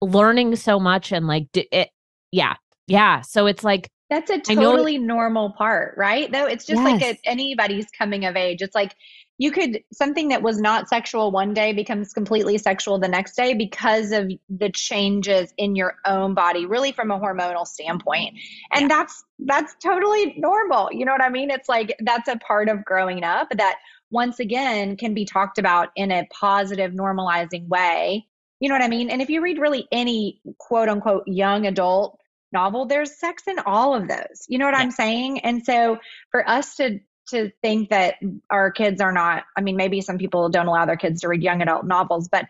learning 0.00 0.56
so 0.56 0.78
much 0.78 1.12
and 1.12 1.26
like 1.26 1.46
it 1.54 1.90
yeah 2.32 2.54
yeah. 2.86 3.22
So 3.22 3.46
it's 3.46 3.64
like 3.64 3.90
that's 4.10 4.30
a 4.30 4.38
totally 4.38 4.98
normal 4.98 5.52
part 5.52 5.94
right? 5.96 6.30
Though 6.30 6.46
it's 6.46 6.66
just 6.66 6.80
yes. 6.82 7.00
like 7.00 7.02
a, 7.02 7.18
anybody's 7.28 7.86
coming 7.96 8.24
of 8.24 8.36
age 8.36 8.62
it's 8.62 8.74
like 8.74 8.94
you 9.38 9.50
could 9.50 9.82
something 9.92 10.28
that 10.28 10.42
was 10.42 10.60
not 10.60 10.88
sexual 10.88 11.30
one 11.30 11.54
day 11.54 11.72
becomes 11.72 12.12
completely 12.12 12.58
sexual 12.58 12.98
the 12.98 13.08
next 13.08 13.36
day 13.36 13.54
because 13.54 14.12
of 14.12 14.30
the 14.48 14.70
changes 14.70 15.52
in 15.56 15.74
your 15.74 15.96
own 16.06 16.34
body 16.34 16.66
really 16.66 16.92
from 16.92 17.10
a 17.10 17.18
hormonal 17.18 17.66
standpoint 17.66 18.34
and 18.72 18.82
yeah. 18.82 18.88
that's 18.88 19.24
that's 19.40 19.74
totally 19.82 20.34
normal 20.38 20.88
you 20.92 21.04
know 21.04 21.12
what 21.12 21.22
i 21.22 21.28
mean 21.28 21.50
it's 21.50 21.68
like 21.68 21.96
that's 22.00 22.28
a 22.28 22.36
part 22.36 22.68
of 22.68 22.84
growing 22.84 23.24
up 23.24 23.48
that 23.56 23.76
once 24.10 24.38
again 24.38 24.96
can 24.96 25.14
be 25.14 25.24
talked 25.24 25.58
about 25.58 25.88
in 25.96 26.10
a 26.10 26.26
positive 26.32 26.92
normalizing 26.92 27.66
way 27.68 28.24
you 28.60 28.68
know 28.68 28.74
what 28.74 28.84
i 28.84 28.88
mean 28.88 29.10
and 29.10 29.20
if 29.20 29.28
you 29.28 29.40
read 29.40 29.58
really 29.58 29.86
any 29.90 30.40
quote 30.58 30.88
unquote 30.88 31.26
young 31.26 31.66
adult 31.66 32.18
novel 32.52 32.86
there's 32.86 33.18
sex 33.18 33.42
in 33.48 33.58
all 33.66 33.96
of 33.96 34.06
those 34.06 34.46
you 34.46 34.58
know 34.58 34.64
what 34.64 34.74
yeah. 34.74 34.80
i'm 34.80 34.92
saying 34.92 35.40
and 35.40 35.64
so 35.64 35.98
for 36.30 36.48
us 36.48 36.76
to 36.76 37.00
to 37.28 37.50
think 37.62 37.90
that 37.90 38.16
our 38.50 38.70
kids 38.70 39.00
are 39.00 39.12
not 39.12 39.44
i 39.56 39.60
mean 39.60 39.76
maybe 39.76 40.00
some 40.00 40.18
people 40.18 40.48
don't 40.48 40.66
allow 40.66 40.84
their 40.84 40.96
kids 40.96 41.20
to 41.20 41.28
read 41.28 41.42
young 41.42 41.62
adult 41.62 41.86
novels 41.86 42.28
but 42.28 42.46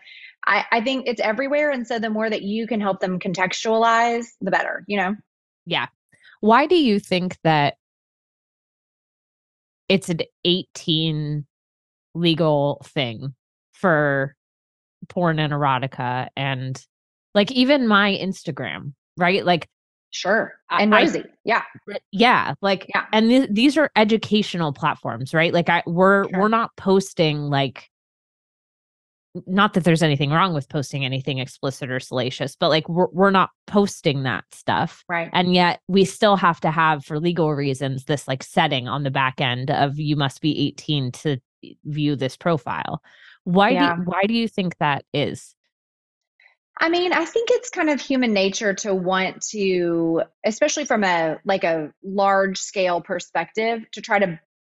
I, 0.47 0.65
I 0.71 0.81
think 0.81 1.07
it's 1.07 1.21
everywhere. 1.21 1.71
And 1.71 1.87
so 1.87 1.97
the 1.97 2.09
more 2.09 2.29
that 2.29 2.43
you 2.43 2.67
can 2.67 2.79
help 2.79 2.99
them 2.99 3.19
contextualize 3.19 4.27
the 4.41 4.51
better 4.51 4.83
you 4.87 4.97
know? 4.97 5.15
Yeah. 5.65 5.87
Why 6.41 6.67
do 6.67 6.75
you 6.75 6.99
think 6.99 7.37
that 7.43 7.77
it's 9.89 10.09
an 10.09 10.19
18 10.43 11.45
legal 12.13 12.81
thing 12.85 13.33
for 13.73 14.35
porn 15.09 15.39
and 15.39 15.51
erotica 15.51 16.27
and 16.35 16.79
like 17.33 17.51
even 17.51 17.87
my 17.87 18.11
instagram 18.11 18.93
right? 19.17 19.45
Like 19.45 19.67
Sure. 20.15 20.53
And. 20.69 20.95
I, 20.95 21.23
yeah. 21.43 21.63
Yeah. 22.11 22.53
Like, 22.61 22.85
yeah. 22.95 23.05
and 23.11 23.29
th- 23.29 23.49
these 23.51 23.75
are 23.75 23.91
educational 23.97 24.71
platforms, 24.71 25.33
right? 25.33 25.53
Like 25.53 25.67
I, 25.67 25.83
we're, 25.85 26.29
sure. 26.29 26.39
we're 26.39 26.47
not 26.47 26.71
posting 26.77 27.49
like, 27.49 27.89
not 29.45 29.73
that 29.73 29.83
there's 29.83 30.01
anything 30.01 30.31
wrong 30.31 30.53
with 30.53 30.69
posting 30.69 31.03
anything 31.03 31.39
explicit 31.39 31.91
or 31.91 31.99
salacious, 31.99 32.55
but 32.55 32.69
like 32.69 32.87
we're, 32.87 33.09
we're 33.11 33.29
not 33.29 33.49
posting 33.67 34.23
that 34.23 34.45
stuff. 34.53 35.03
Right. 35.09 35.29
And 35.33 35.53
yet 35.53 35.81
we 35.89 36.05
still 36.05 36.37
have 36.37 36.61
to 36.61 36.71
have, 36.71 37.03
for 37.03 37.19
legal 37.19 37.53
reasons, 37.53 38.05
this 38.05 38.25
like 38.25 38.41
setting 38.41 38.87
on 38.87 39.03
the 39.03 39.11
back 39.11 39.41
end 39.41 39.69
of 39.69 39.99
you 39.99 40.15
must 40.15 40.39
be 40.39 40.67
18 40.67 41.11
to 41.11 41.37
view 41.83 42.15
this 42.15 42.37
profile. 42.37 43.01
Why 43.43 43.71
yeah. 43.71 43.95
do 43.95 44.03
why 44.03 44.23
do 44.27 44.33
you 44.33 44.47
think 44.47 44.77
that 44.77 45.03
is? 45.13 45.54
I 46.77 46.89
mean, 46.89 47.13
I 47.13 47.23
think 47.25 47.49
it's 47.51 47.69
kind 47.69 47.89
of 47.89 48.01
human 48.01 48.33
nature 48.33 48.73
to 48.73 48.93
want 48.93 49.41
to, 49.51 50.23
especially 50.45 50.85
from 50.85 51.03
a 51.03 51.37
like 51.45 51.63
a 51.63 51.91
large 52.03 52.57
scale 52.57 53.01
perspective, 53.01 53.85
to 53.93 54.01
try 54.01 54.19
to 54.19 54.39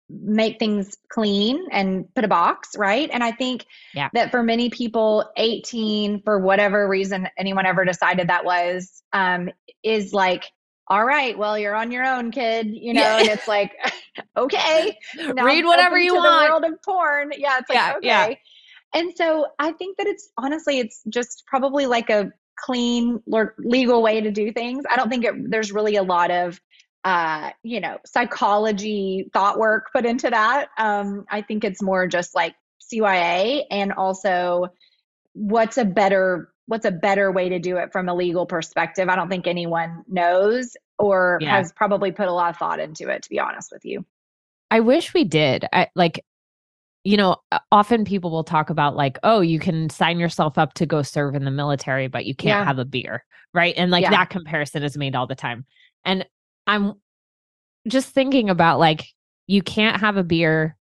make 0.09 0.59
things 0.59 0.95
clean 1.09 1.65
and 1.71 2.13
put 2.13 2.23
a 2.23 2.27
box, 2.27 2.75
right? 2.77 3.09
And 3.11 3.23
I 3.23 3.31
think 3.31 3.65
yeah. 3.93 4.09
that 4.13 4.29
for 4.29 4.43
many 4.43 4.69
people, 4.69 5.31
18, 5.37 6.21
for 6.23 6.39
whatever 6.39 6.87
reason 6.87 7.27
anyone 7.37 7.65
ever 7.65 7.85
decided 7.85 8.27
that 8.27 8.45
was, 8.45 9.01
um, 9.13 9.49
is 9.83 10.13
like, 10.13 10.45
all 10.87 11.03
right, 11.03 11.35
well, 11.35 11.57
you're 11.57 11.73
on 11.73 11.91
your 11.91 12.05
own, 12.05 12.31
kid, 12.31 12.67
you 12.71 12.93
know, 12.93 13.01
yeah. 13.01 13.19
and 13.19 13.29
it's 13.29 13.47
like, 13.47 13.71
okay, 14.37 14.95
read 15.41 15.65
whatever 15.65 15.97
you 15.97 16.13
want. 16.13 16.45
The 16.45 16.51
world 16.51 16.73
of 16.73 16.81
porn, 16.83 17.31
yeah, 17.35 17.57
it's 17.57 17.69
like 17.69 17.77
yeah, 18.03 18.25
okay. 18.25 18.39
And 18.95 19.11
so 19.15 19.47
I 19.59 19.73
think 19.73 19.97
that 19.97 20.07
it's 20.07 20.29
honestly, 20.37 20.79
it's 20.79 21.03
just 21.09 21.43
probably 21.45 21.85
like 21.85 22.09
a 22.09 22.31
clean 22.57 23.21
legal 23.57 24.01
way 24.01 24.21
to 24.21 24.31
do 24.31 24.53
things. 24.53 24.85
I 24.89 24.95
don't 24.95 25.09
think 25.09 25.25
it, 25.25 25.33
there's 25.51 25.73
really 25.73 25.97
a 25.97 26.03
lot 26.03 26.31
of, 26.31 26.59
uh, 27.03 27.51
you 27.61 27.81
know, 27.81 27.97
psychology 28.05 29.29
thought 29.33 29.59
work 29.59 29.91
put 29.91 30.05
into 30.05 30.29
that. 30.29 30.69
Um, 30.77 31.25
I 31.29 31.41
think 31.41 31.65
it's 31.65 31.81
more 31.81 32.07
just 32.07 32.33
like 32.33 32.55
CYA 32.91 33.63
and 33.69 33.91
also 33.91 34.67
what's 35.33 35.77
a 35.77 35.85
better 35.85 36.49
what's 36.67 36.85
a 36.85 36.91
better 36.91 37.31
way 37.31 37.49
to 37.49 37.59
do 37.59 37.77
it 37.77 37.91
from 37.91 38.07
a 38.07 38.15
legal 38.15 38.45
perspective. 38.45 39.09
I 39.09 39.15
don't 39.15 39.29
think 39.29 39.45
anyone 39.45 40.03
knows 40.07 40.75
or 40.97 41.37
yeah. 41.41 41.57
has 41.57 41.71
probably 41.73 42.11
put 42.11 42.27
a 42.27 42.33
lot 42.33 42.51
of 42.51 42.57
thought 42.57 42.79
into 42.79 43.09
it 43.09 43.23
to 43.23 43.29
be 43.29 43.39
honest 43.39 43.71
with 43.73 43.83
you. 43.83 44.05
I 44.71 44.79
wish 44.79 45.13
we 45.13 45.25
did. 45.25 45.65
I 45.71 45.89
like 45.95 46.23
you 47.05 47.15
know, 47.15 47.37
often 47.71 48.03
people 48.03 48.31
will 48.31 48.43
talk 48.43 48.71
about 48.71 48.95
like, 48.95 49.19
oh, 49.21 49.39
you 49.39 49.59
can 49.59 49.89
sign 49.91 50.19
yourself 50.19 50.57
up 50.57 50.73
to 50.73 50.87
go 50.87 51.03
serve 51.03 51.35
in 51.35 51.45
the 51.45 51.51
military, 51.51 52.07
but 52.07 52.25
you 52.25 52.33
can't 52.33 52.61
yeah. 52.61 52.65
have 52.65 52.79
a 52.79 52.83
beer. 52.83 53.23
Right. 53.53 53.75
And 53.77 53.91
like 53.91 54.01
yeah. 54.01 54.09
that 54.09 54.31
comparison 54.31 54.83
is 54.83 54.97
made 54.97 55.15
all 55.15 55.27
the 55.27 55.35
time. 55.35 55.65
And 56.03 56.25
I'm 56.65 56.95
just 57.87 58.09
thinking 58.09 58.49
about 58.49 58.79
like, 58.79 59.05
you 59.45 59.61
can't 59.61 60.01
have 60.01 60.17
a 60.17 60.23
beer, 60.23 60.75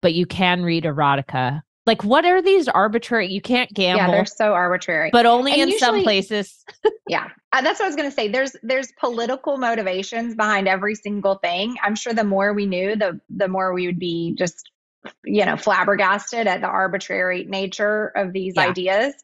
but 0.00 0.14
you 0.14 0.26
can 0.26 0.62
read 0.62 0.84
erotica. 0.84 1.60
Like, 1.86 2.04
what 2.04 2.24
are 2.24 2.40
these 2.40 2.68
arbitrary? 2.68 3.26
You 3.26 3.40
can't 3.40 3.72
gamble. 3.72 4.04
Yeah, 4.04 4.10
they're 4.10 4.26
so 4.26 4.52
arbitrary, 4.52 5.10
but 5.10 5.26
only 5.26 5.52
and 5.52 5.62
in 5.62 5.68
usually, 5.70 5.78
some 5.78 6.02
places. 6.02 6.64
yeah, 7.08 7.28
uh, 7.52 7.62
that's 7.62 7.80
what 7.80 7.86
I 7.86 7.88
was 7.88 7.96
going 7.96 8.10
to 8.10 8.14
say. 8.14 8.28
There's 8.28 8.54
there's 8.62 8.92
political 9.00 9.56
motivations 9.56 10.34
behind 10.34 10.68
every 10.68 10.94
single 10.94 11.36
thing. 11.36 11.76
I'm 11.82 11.94
sure 11.94 12.12
the 12.12 12.24
more 12.24 12.52
we 12.52 12.66
knew, 12.66 12.94
the 12.94 13.18
the 13.30 13.48
more 13.48 13.72
we 13.72 13.86
would 13.86 13.98
be 13.98 14.34
just 14.36 14.70
you 15.24 15.44
know 15.44 15.56
flabbergasted 15.56 16.46
at 16.46 16.60
the 16.60 16.66
arbitrary 16.66 17.44
nature 17.44 18.12
of 18.16 18.32
these 18.32 18.54
yeah. 18.56 18.68
ideas 18.68 19.14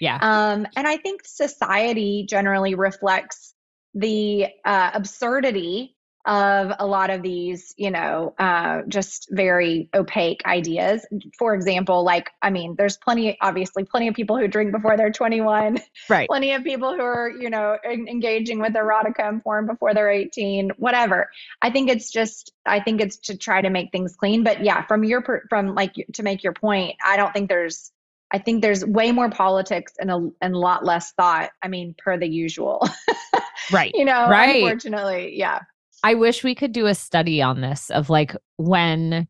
yeah 0.00 0.18
um 0.20 0.66
and 0.76 0.86
i 0.86 0.96
think 0.96 1.22
society 1.24 2.26
generally 2.28 2.74
reflects 2.74 3.54
the 3.94 4.46
uh, 4.64 4.90
absurdity 4.92 5.96
of 6.26 6.72
a 6.78 6.86
lot 6.86 7.10
of 7.10 7.22
these, 7.22 7.74
you 7.76 7.90
know, 7.90 8.34
uh, 8.38 8.80
just 8.88 9.28
very 9.30 9.90
opaque 9.94 10.40
ideas. 10.46 11.04
For 11.38 11.54
example, 11.54 12.02
like, 12.02 12.30
I 12.40 12.50
mean, 12.50 12.76
there's 12.78 12.96
plenty, 12.96 13.36
obviously, 13.40 13.84
plenty 13.84 14.08
of 14.08 14.14
people 14.14 14.38
who 14.38 14.48
drink 14.48 14.72
before 14.72 14.96
they're 14.96 15.12
21. 15.12 15.78
Right. 16.08 16.28
plenty 16.28 16.52
of 16.52 16.64
people 16.64 16.94
who 16.94 17.00
are, 17.00 17.30
you 17.30 17.50
know, 17.50 17.76
engaging 17.84 18.60
with 18.60 18.72
erotica 18.72 19.28
and 19.28 19.42
porn 19.42 19.66
before 19.66 19.92
they're 19.92 20.10
18, 20.10 20.70
whatever. 20.76 21.30
I 21.60 21.70
think 21.70 21.90
it's 21.90 22.10
just, 22.10 22.52
I 22.64 22.80
think 22.80 23.00
it's 23.00 23.18
to 23.18 23.36
try 23.36 23.60
to 23.60 23.70
make 23.70 23.92
things 23.92 24.16
clean. 24.16 24.44
But 24.44 24.64
yeah, 24.64 24.86
from 24.86 25.04
your, 25.04 25.20
per- 25.22 25.44
from 25.50 25.74
like, 25.74 25.94
to 26.14 26.22
make 26.22 26.42
your 26.42 26.54
point, 26.54 26.96
I 27.04 27.16
don't 27.16 27.32
think 27.32 27.50
there's, 27.50 27.90
I 28.30 28.38
think 28.38 28.62
there's 28.62 28.84
way 28.84 29.12
more 29.12 29.30
politics 29.30 29.92
and 29.98 30.10
a, 30.10 30.30
and 30.40 30.54
a 30.54 30.58
lot 30.58 30.84
less 30.84 31.12
thought. 31.12 31.50
I 31.62 31.68
mean, 31.68 31.94
per 31.96 32.18
the 32.18 32.26
usual. 32.26 32.88
right. 33.72 33.92
You 33.94 34.06
know, 34.06 34.28
right. 34.28 34.56
unfortunately. 34.56 35.38
Yeah. 35.38 35.60
I 36.04 36.12
wish 36.12 36.44
we 36.44 36.54
could 36.54 36.72
do 36.72 36.84
a 36.84 36.94
study 36.94 37.40
on 37.40 37.62
this 37.62 37.88
of 37.88 38.10
like 38.10 38.36
when 38.58 39.26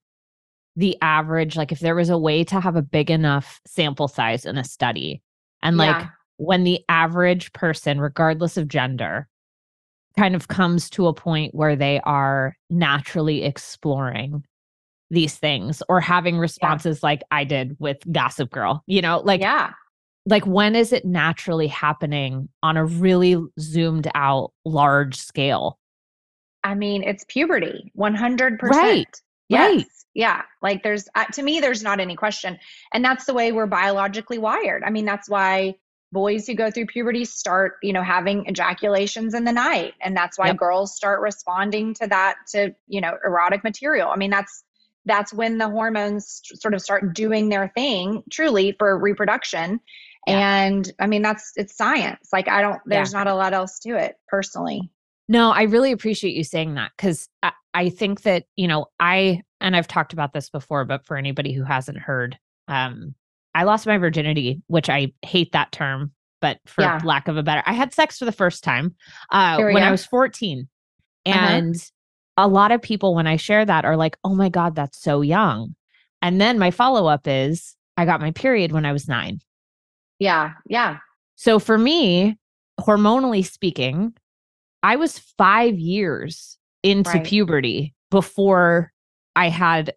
the 0.74 0.98
average, 1.00 1.56
like 1.56 1.70
if 1.70 1.78
there 1.78 1.94
was 1.94 2.10
a 2.10 2.18
way 2.18 2.42
to 2.42 2.58
have 2.58 2.74
a 2.74 2.82
big 2.82 3.12
enough 3.12 3.60
sample 3.64 4.08
size 4.08 4.44
in 4.44 4.58
a 4.58 4.64
study 4.64 5.22
and 5.62 5.76
like 5.76 6.02
yeah. 6.02 6.08
when 6.38 6.64
the 6.64 6.80
average 6.88 7.52
person, 7.52 8.00
regardless 8.00 8.56
of 8.56 8.66
gender, 8.66 9.28
kind 10.18 10.34
of 10.34 10.48
comes 10.48 10.90
to 10.90 11.06
a 11.06 11.14
point 11.14 11.54
where 11.54 11.76
they 11.76 12.00
are 12.00 12.56
naturally 12.70 13.44
exploring 13.44 14.42
these 15.10 15.36
things 15.36 15.80
or 15.88 16.00
having 16.00 16.38
responses 16.38 16.98
yeah. 16.98 17.06
like 17.06 17.22
I 17.30 17.44
did 17.44 17.76
with 17.78 17.98
Gossip 18.10 18.50
Girl, 18.50 18.82
you 18.88 19.00
know, 19.00 19.20
like, 19.20 19.40
yeah. 19.40 19.70
Like 20.26 20.44
when 20.44 20.74
is 20.74 20.92
it 20.92 21.04
naturally 21.04 21.68
happening 21.68 22.48
on 22.64 22.76
a 22.76 22.84
really 22.84 23.36
zoomed 23.60 24.08
out 24.14 24.52
large 24.64 25.16
scale? 25.16 25.78
I 26.64 26.74
mean, 26.74 27.04
it's 27.04 27.24
puberty, 27.28 27.92
100%. 27.96 28.58
Right. 28.62 29.06
Yes. 29.48 29.76
Right. 29.76 29.86
Yeah. 30.14 30.42
Like 30.62 30.82
there's, 30.82 31.08
uh, 31.14 31.26
to 31.26 31.42
me, 31.42 31.60
there's 31.60 31.82
not 31.82 32.00
any 32.00 32.16
question. 32.16 32.58
And 32.92 33.04
that's 33.04 33.26
the 33.26 33.34
way 33.34 33.52
we're 33.52 33.66
biologically 33.66 34.38
wired. 34.38 34.82
I 34.84 34.90
mean, 34.90 35.04
that's 35.04 35.28
why 35.28 35.74
boys 36.12 36.46
who 36.46 36.54
go 36.54 36.70
through 36.70 36.86
puberty 36.86 37.24
start, 37.24 37.74
you 37.82 37.92
know, 37.92 38.02
having 38.02 38.46
ejaculations 38.46 39.34
in 39.34 39.44
the 39.44 39.52
night. 39.52 39.94
And 40.00 40.16
that's 40.16 40.38
why 40.38 40.46
yep. 40.46 40.56
girls 40.56 40.94
start 40.94 41.20
responding 41.20 41.92
to 41.94 42.06
that, 42.06 42.36
to, 42.52 42.74
you 42.86 43.00
know, 43.00 43.18
erotic 43.24 43.64
material. 43.64 44.08
I 44.08 44.16
mean, 44.16 44.30
that's, 44.30 44.64
that's 45.04 45.34
when 45.34 45.58
the 45.58 45.68
hormones 45.68 46.40
sort 46.54 46.72
of 46.72 46.80
start 46.80 47.14
doing 47.14 47.50
their 47.50 47.70
thing 47.74 48.22
truly 48.30 48.74
for 48.78 48.96
reproduction 48.98 49.80
Yeah. 50.26 50.62
And 50.62 50.90
I 50.98 51.06
mean, 51.08 51.20
that's 51.20 51.52
it's 51.56 51.76
science. 51.76 52.28
Like, 52.32 52.48
I 52.48 52.62
don't, 52.62 52.80
there's 52.86 53.12
yeah. 53.12 53.18
not 53.18 53.26
a 53.26 53.34
lot 53.34 53.52
else 53.52 53.80
to 53.80 53.96
it 53.96 54.16
personally. 54.28 54.90
No, 55.28 55.50
I 55.50 55.62
really 55.62 55.92
appreciate 55.92 56.34
you 56.34 56.44
saying 56.44 56.74
that 56.74 56.92
because 56.96 57.28
I, 57.42 57.52
I 57.72 57.88
think 57.88 58.22
that, 58.22 58.44
you 58.56 58.68
know, 58.68 58.86
I, 59.00 59.42
and 59.60 59.74
I've 59.74 59.88
talked 59.88 60.12
about 60.12 60.32
this 60.32 60.50
before, 60.50 60.84
but 60.84 61.04
for 61.06 61.16
anybody 61.16 61.52
who 61.52 61.64
hasn't 61.64 61.98
heard, 61.98 62.38
um, 62.68 63.14
I 63.54 63.64
lost 63.64 63.86
my 63.86 63.98
virginity, 63.98 64.60
which 64.66 64.90
I 64.90 65.12
hate 65.22 65.52
that 65.52 65.72
term, 65.72 66.12
but 66.40 66.58
for 66.66 66.82
yeah. 66.82 67.00
lack 67.04 67.28
of 67.28 67.36
a 67.36 67.42
better, 67.42 67.62
I 67.64 67.72
had 67.72 67.94
sex 67.94 68.18
for 68.18 68.26
the 68.26 68.32
first 68.32 68.64
time 68.64 68.94
uh, 69.30 69.56
when 69.58 69.74
go. 69.74 69.80
I 69.80 69.90
was 69.90 70.04
14. 70.04 70.68
Uh-huh. 71.26 71.38
And 71.38 71.74
uh-huh. 71.74 72.46
a 72.46 72.48
lot 72.48 72.72
of 72.72 72.82
people, 72.82 73.14
when 73.14 73.26
I 73.26 73.36
share 73.36 73.64
that, 73.64 73.84
are 73.84 73.96
like, 73.96 74.18
oh 74.24 74.34
my 74.34 74.48
God, 74.50 74.74
that's 74.74 75.00
so 75.00 75.22
young. 75.22 75.74
And 76.20 76.40
then 76.40 76.58
my 76.58 76.70
follow 76.70 77.06
up 77.06 77.26
is, 77.26 77.76
I 77.96 78.04
got 78.04 78.20
my 78.20 78.32
period 78.32 78.72
when 78.72 78.84
I 78.84 78.92
was 78.92 79.08
nine. 79.08 79.40
Yeah. 80.18 80.52
Yeah. 80.66 80.98
So 81.36 81.58
for 81.58 81.78
me, 81.78 82.36
hormonally 82.80 83.44
speaking, 83.44 84.14
I 84.84 84.96
was 84.96 85.18
five 85.18 85.78
years 85.78 86.58
into 86.82 87.10
right. 87.10 87.24
puberty 87.24 87.94
before 88.10 88.92
I 89.34 89.48
had 89.48 89.94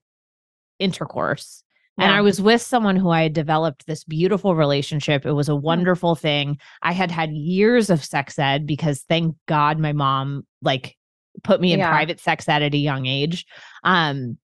intercourse. 0.79 1.61
Yeah. 1.97 2.05
And 2.05 2.13
I 2.13 2.21
was 2.21 2.41
with 2.41 2.61
someone 2.61 2.95
who 2.95 3.09
I 3.09 3.23
had 3.23 3.33
developed 3.33 3.85
this 3.85 4.05
beautiful 4.05 4.55
relationship. 4.55 5.25
It 5.25 5.33
was 5.33 5.49
a 5.49 5.55
wonderful 5.57 6.15
mm. 6.15 6.19
thing. 6.19 6.57
I 6.83 6.93
had 6.93 7.11
had 7.11 7.33
years 7.33 7.89
of 7.89 8.01
sex 8.01 8.39
ed 8.39 8.65
because 8.65 9.03
thank 9.09 9.35
God 9.45 9.77
my 9.77 9.91
mom 9.91 10.47
like 10.61 10.95
put 11.43 11.59
me 11.59 11.73
in 11.73 11.79
yeah. 11.79 11.89
private 11.89 12.21
sex 12.21 12.47
ed 12.47 12.63
at 12.63 12.73
a 12.73 12.77
young 12.77 13.07
age. 13.07 13.45
Um 13.83 14.38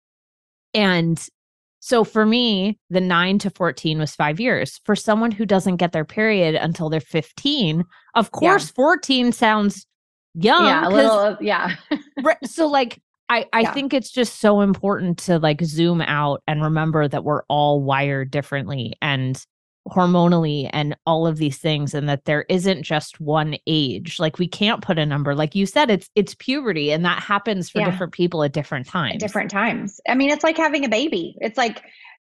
and 0.73 1.25
so 1.79 2.03
for 2.03 2.25
me, 2.25 2.79
the 2.89 3.01
9 3.01 3.39
to 3.39 3.49
14 3.49 3.99
was 3.99 4.15
5 4.15 4.39
years. 4.39 4.79
For 4.85 4.95
someone 4.95 5.31
who 5.31 5.45
doesn't 5.45 5.77
get 5.77 5.91
their 5.91 6.05
period 6.05 6.55
until 6.55 6.89
they're 6.89 6.99
15, 6.99 7.85
of 8.15 8.31
course 8.31 8.67
yeah. 8.67 8.75
14 8.75 9.31
sounds 9.31 9.85
young. 10.35 10.65
Yeah, 10.65 10.87
a 10.87 10.89
little 10.89 11.37
yeah. 11.41 11.75
so 12.45 12.67
like 12.67 13.01
I, 13.29 13.45
I 13.53 13.61
yeah. 13.61 13.73
think 13.73 13.93
it's 13.93 14.11
just 14.11 14.39
so 14.39 14.61
important 14.61 15.17
to 15.19 15.39
like 15.39 15.63
zoom 15.63 16.01
out 16.01 16.43
and 16.47 16.61
remember 16.61 17.07
that 17.07 17.23
we're 17.23 17.43
all 17.49 17.81
wired 17.81 18.31
differently 18.31 18.93
and 19.01 19.43
hormonally 19.89 20.69
and 20.71 20.95
all 21.05 21.27
of 21.27 21.37
these 21.37 21.57
things 21.57 21.93
and 21.93 22.07
that 22.07 22.25
there 22.25 22.45
isn't 22.47 22.83
just 22.83 23.19
one 23.19 23.57
age 23.67 24.17
like 24.17 24.39
we 24.39 24.47
can't 24.47 24.81
put 24.81 24.97
a 24.97 25.05
number 25.05 25.35
like 25.35 25.55
you 25.55 25.65
said 25.65 25.89
it's 25.89 26.09
it's 26.15 26.35
puberty 26.35 26.89
and 26.89 27.03
that 27.03 27.21
happens 27.21 27.69
for 27.69 27.79
yeah. 27.79 27.89
different 27.89 28.13
people 28.13 28.43
at 28.43 28.53
different 28.53 28.87
times 28.87 29.15
at 29.15 29.19
different 29.19 29.51
times 29.51 29.99
i 30.07 30.15
mean 30.15 30.29
it's 30.29 30.43
like 30.43 30.55
having 30.55 30.85
a 30.85 30.89
baby 30.89 31.35
it's 31.41 31.57
like 31.57 31.83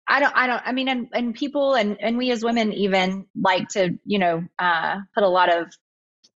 i 0.08 0.20
don't 0.20 0.36
i 0.36 0.46
don't 0.46 0.60
i 0.66 0.72
mean 0.72 0.86
and, 0.86 1.08
and 1.14 1.34
people 1.34 1.72
and 1.72 1.96
and 1.98 2.18
we 2.18 2.30
as 2.30 2.44
women 2.44 2.74
even 2.74 3.24
like 3.40 3.66
to 3.68 3.96
you 4.04 4.18
know 4.18 4.44
uh 4.58 4.98
put 5.14 5.22
a 5.22 5.28
lot 5.28 5.50
of 5.50 5.72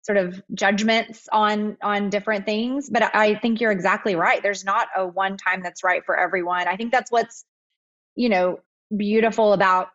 sort 0.02 0.18
of 0.18 0.42
judgments 0.54 1.28
on 1.30 1.76
on 1.82 2.10
different 2.10 2.46
things 2.46 2.88
but 2.90 3.14
i 3.14 3.34
think 3.34 3.60
you're 3.60 3.70
exactly 3.70 4.14
right. 4.16 4.42
There's 4.42 4.64
not 4.64 4.88
a 4.96 5.06
one 5.06 5.36
time 5.36 5.62
that's 5.62 5.84
right 5.84 6.04
for 6.04 6.18
everyone. 6.18 6.68
I 6.68 6.76
think 6.76 6.92
that's 6.92 7.10
what's 7.10 7.44
you 8.16 8.28
know 8.28 8.60
beautiful 8.96 9.52
about 9.52 9.88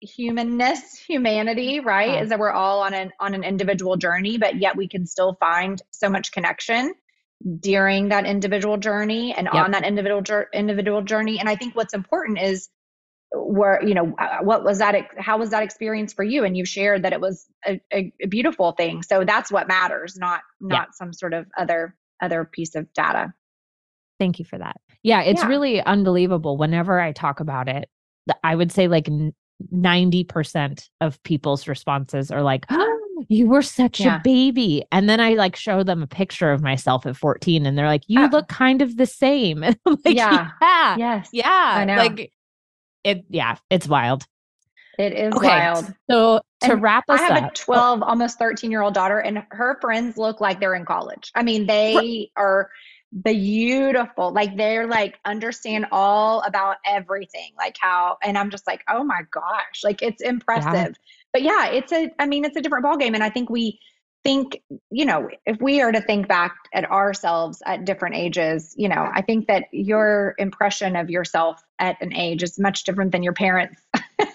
humanness 0.00 0.96
humanity 0.96 1.80
right 1.80 2.18
mm. 2.18 2.22
is 2.22 2.30
that 2.30 2.38
we're 2.38 2.50
all 2.50 2.80
on 2.80 2.94
an 2.94 3.12
on 3.20 3.34
an 3.34 3.44
individual 3.44 3.98
journey 3.98 4.38
but 4.38 4.58
yet 4.58 4.74
we 4.74 4.88
can 4.88 5.06
still 5.06 5.36
find 5.38 5.82
so 5.90 6.08
much 6.08 6.32
connection 6.32 6.94
during 7.58 8.08
that 8.08 8.24
individual 8.24 8.78
journey 8.78 9.34
and 9.34 9.46
yep. 9.52 9.64
on 9.64 9.70
that 9.72 9.84
individual 9.84 10.22
individual 10.54 11.02
journey. 11.02 11.38
And 11.38 11.48
i 11.48 11.56
think 11.56 11.76
what's 11.76 11.94
important 11.94 12.38
is 12.38 12.68
where 13.32 13.80
you 13.84 13.94
know 13.94 14.14
uh, 14.18 14.38
what 14.42 14.64
was 14.64 14.78
that 14.78 14.96
how 15.18 15.38
was 15.38 15.50
that 15.50 15.62
experience 15.62 16.12
for 16.12 16.24
you? 16.24 16.44
And 16.44 16.56
you 16.56 16.64
shared 16.64 17.04
that 17.04 17.12
it 17.12 17.20
was 17.20 17.46
a, 17.66 17.80
a, 17.92 18.12
a 18.22 18.26
beautiful 18.26 18.72
thing. 18.72 19.02
So 19.02 19.24
that's 19.24 19.52
what 19.52 19.68
matters 19.68 20.16
not 20.16 20.42
not 20.60 20.88
yeah. 20.88 20.92
some 20.92 21.12
sort 21.12 21.34
of 21.34 21.46
other 21.56 21.96
other 22.20 22.44
piece 22.44 22.74
of 22.74 22.92
data. 22.92 23.32
Thank 24.18 24.38
you 24.38 24.44
for 24.44 24.58
that. 24.58 24.76
Yeah 25.02 25.22
it's 25.22 25.42
yeah. 25.42 25.48
really 25.48 25.80
unbelievable. 25.82 26.56
Whenever 26.56 27.00
i 27.00 27.12
talk 27.12 27.40
about 27.40 27.68
it 27.68 27.88
i 28.44 28.54
would 28.54 28.70
say 28.70 28.88
like 28.88 29.08
90% 29.74 30.88
of 31.02 31.22
people's 31.22 31.68
responses 31.68 32.30
are 32.30 32.42
like 32.42 32.64
oh, 32.70 33.24
you 33.28 33.46
were 33.46 33.62
such 33.62 34.00
yeah. 34.00 34.16
a 34.16 34.20
baby. 34.22 34.84
And 34.90 35.08
then 35.08 35.20
i 35.20 35.34
like 35.34 35.54
show 35.54 35.82
them 35.84 36.02
a 36.02 36.06
picture 36.06 36.50
of 36.50 36.62
myself 36.62 37.06
at 37.06 37.16
14 37.16 37.64
and 37.64 37.78
they're 37.78 37.86
like 37.86 38.02
you 38.08 38.20
uh, 38.20 38.28
look 38.28 38.48
kind 38.48 38.82
of 38.82 38.96
the 38.96 39.06
same. 39.06 39.62
And 39.62 39.78
I'm 39.86 39.96
like, 40.04 40.16
yeah. 40.16 40.50
Yeah 40.60 40.96
yes. 40.96 41.28
yeah. 41.32 41.74
I 41.76 41.84
know. 41.84 41.96
like 41.96 42.32
it 43.04 43.24
yeah, 43.28 43.56
it's 43.70 43.88
wild. 43.88 44.24
It 44.98 45.12
is 45.14 45.32
okay, 45.34 45.46
wild. 45.46 45.94
So 46.10 46.40
to 46.62 46.72
and 46.72 46.82
wrap 46.82 47.04
us 47.08 47.20
up, 47.20 47.30
I 47.30 47.34
have 47.34 47.44
up, 47.44 47.52
a 47.52 47.54
12, 47.54 48.02
almost 48.02 48.38
13 48.38 48.70
year 48.70 48.82
old 48.82 48.94
daughter, 48.94 49.18
and 49.18 49.42
her 49.50 49.78
friends 49.80 50.18
look 50.18 50.40
like 50.40 50.60
they're 50.60 50.74
in 50.74 50.84
college. 50.84 51.32
I 51.34 51.42
mean, 51.42 51.66
they 51.66 52.30
are 52.36 52.70
beautiful. 53.22 54.32
Like 54.32 54.56
they're 54.56 54.86
like 54.86 55.18
understand 55.24 55.86
all 55.90 56.42
about 56.42 56.76
everything. 56.84 57.52
Like 57.56 57.76
how, 57.80 58.18
and 58.22 58.36
I'm 58.36 58.50
just 58.50 58.66
like, 58.66 58.82
oh 58.88 59.02
my 59.02 59.22
gosh, 59.30 59.82
like 59.82 60.02
it's 60.02 60.22
impressive. 60.22 60.72
Yeah. 60.72 60.92
But 61.32 61.42
yeah, 61.42 61.66
it's 61.68 61.92
a, 61.92 62.10
I 62.18 62.26
mean, 62.26 62.44
it's 62.44 62.56
a 62.56 62.60
different 62.60 62.84
ball 62.84 62.96
game, 62.96 63.14
and 63.14 63.24
I 63.24 63.30
think 63.30 63.48
we 63.48 63.78
think, 64.22 64.60
you 64.90 65.04
know, 65.04 65.28
if 65.46 65.60
we 65.60 65.80
are 65.80 65.92
to 65.92 66.00
think 66.00 66.28
back 66.28 66.54
at 66.74 66.84
ourselves 66.90 67.62
at 67.64 67.84
different 67.84 68.16
ages, 68.16 68.74
you 68.76 68.88
know, 68.88 69.08
I 69.12 69.22
think 69.22 69.46
that 69.46 69.64
your 69.72 70.34
impression 70.38 70.96
of 70.96 71.10
yourself 71.10 71.62
at 71.78 71.96
an 72.00 72.14
age 72.14 72.42
is 72.42 72.58
much 72.58 72.84
different 72.84 73.12
than 73.12 73.22
your 73.22 73.32
parents' 73.32 73.80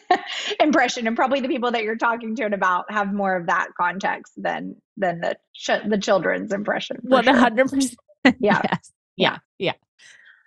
impression, 0.60 1.08
and 1.08 1.16
probably 1.16 1.42
the 1.42 1.48
people 1.48 1.72
that 1.72 1.84
you're 1.84 1.98
talking 1.98 2.36
to 2.36 2.44
and 2.46 2.54
about 2.54 2.92
have 2.92 3.14
more 3.14 3.36
of 3.36 3.48
that 3.48 3.70
context 3.80 4.34
than 4.38 4.76
than 4.98 5.22
the 5.22 5.38
ch- 5.54 5.88
the 5.88 5.98
children's 5.98 6.52
impression. 6.52 6.98
One 7.04 7.28
hundred 7.28 7.70
percent. 7.70 7.96
Yeah. 8.40 8.60
Yes. 8.64 8.92
Yeah. 9.18 9.38
Yeah. 9.60 9.74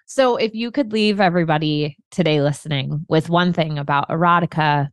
So, 0.07 0.35
if 0.37 0.53
you 0.53 0.73
could 0.73 0.93
leave 0.93 1.21
everybody 1.21 1.97
today 2.11 2.43
listening 2.43 3.07
with 3.09 3.31
one 3.31 3.53
thing 3.53 3.79
about 3.79 4.09
erotica, 4.09 4.89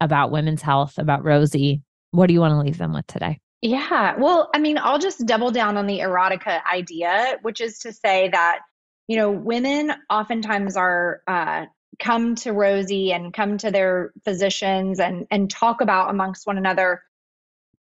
about 0.00 0.30
women's 0.30 0.62
health, 0.62 0.96
about 0.96 1.24
Rosy, 1.24 1.82
what 2.12 2.28
do 2.28 2.34
you 2.34 2.40
want 2.40 2.52
to 2.52 2.58
leave 2.58 2.78
them 2.78 2.92
with 2.92 3.06
today? 3.08 3.40
Yeah. 3.62 4.16
Well, 4.18 4.48
I 4.54 4.58
mean, 4.58 4.78
I'll 4.78 4.98
just 4.98 5.26
double 5.26 5.50
down 5.50 5.76
on 5.76 5.86
the 5.86 5.98
erotica 5.98 6.60
idea, 6.64 7.36
which 7.42 7.60
is 7.60 7.78
to 7.80 7.92
say 7.92 8.30
that, 8.30 8.60
you 9.06 9.16
know, 9.16 9.30
women 9.30 9.92
oftentimes 10.08 10.76
are 10.76 11.20
uh, 11.26 11.66
come 11.98 12.36
to 12.36 12.52
Rosy 12.52 13.12
and 13.12 13.34
come 13.34 13.58
to 13.58 13.70
their 13.70 14.12
physicians 14.24 14.98
and 14.98 15.26
and 15.30 15.50
talk 15.50 15.82
about 15.82 16.10
amongst 16.10 16.46
one 16.46 16.56
another 16.56 17.02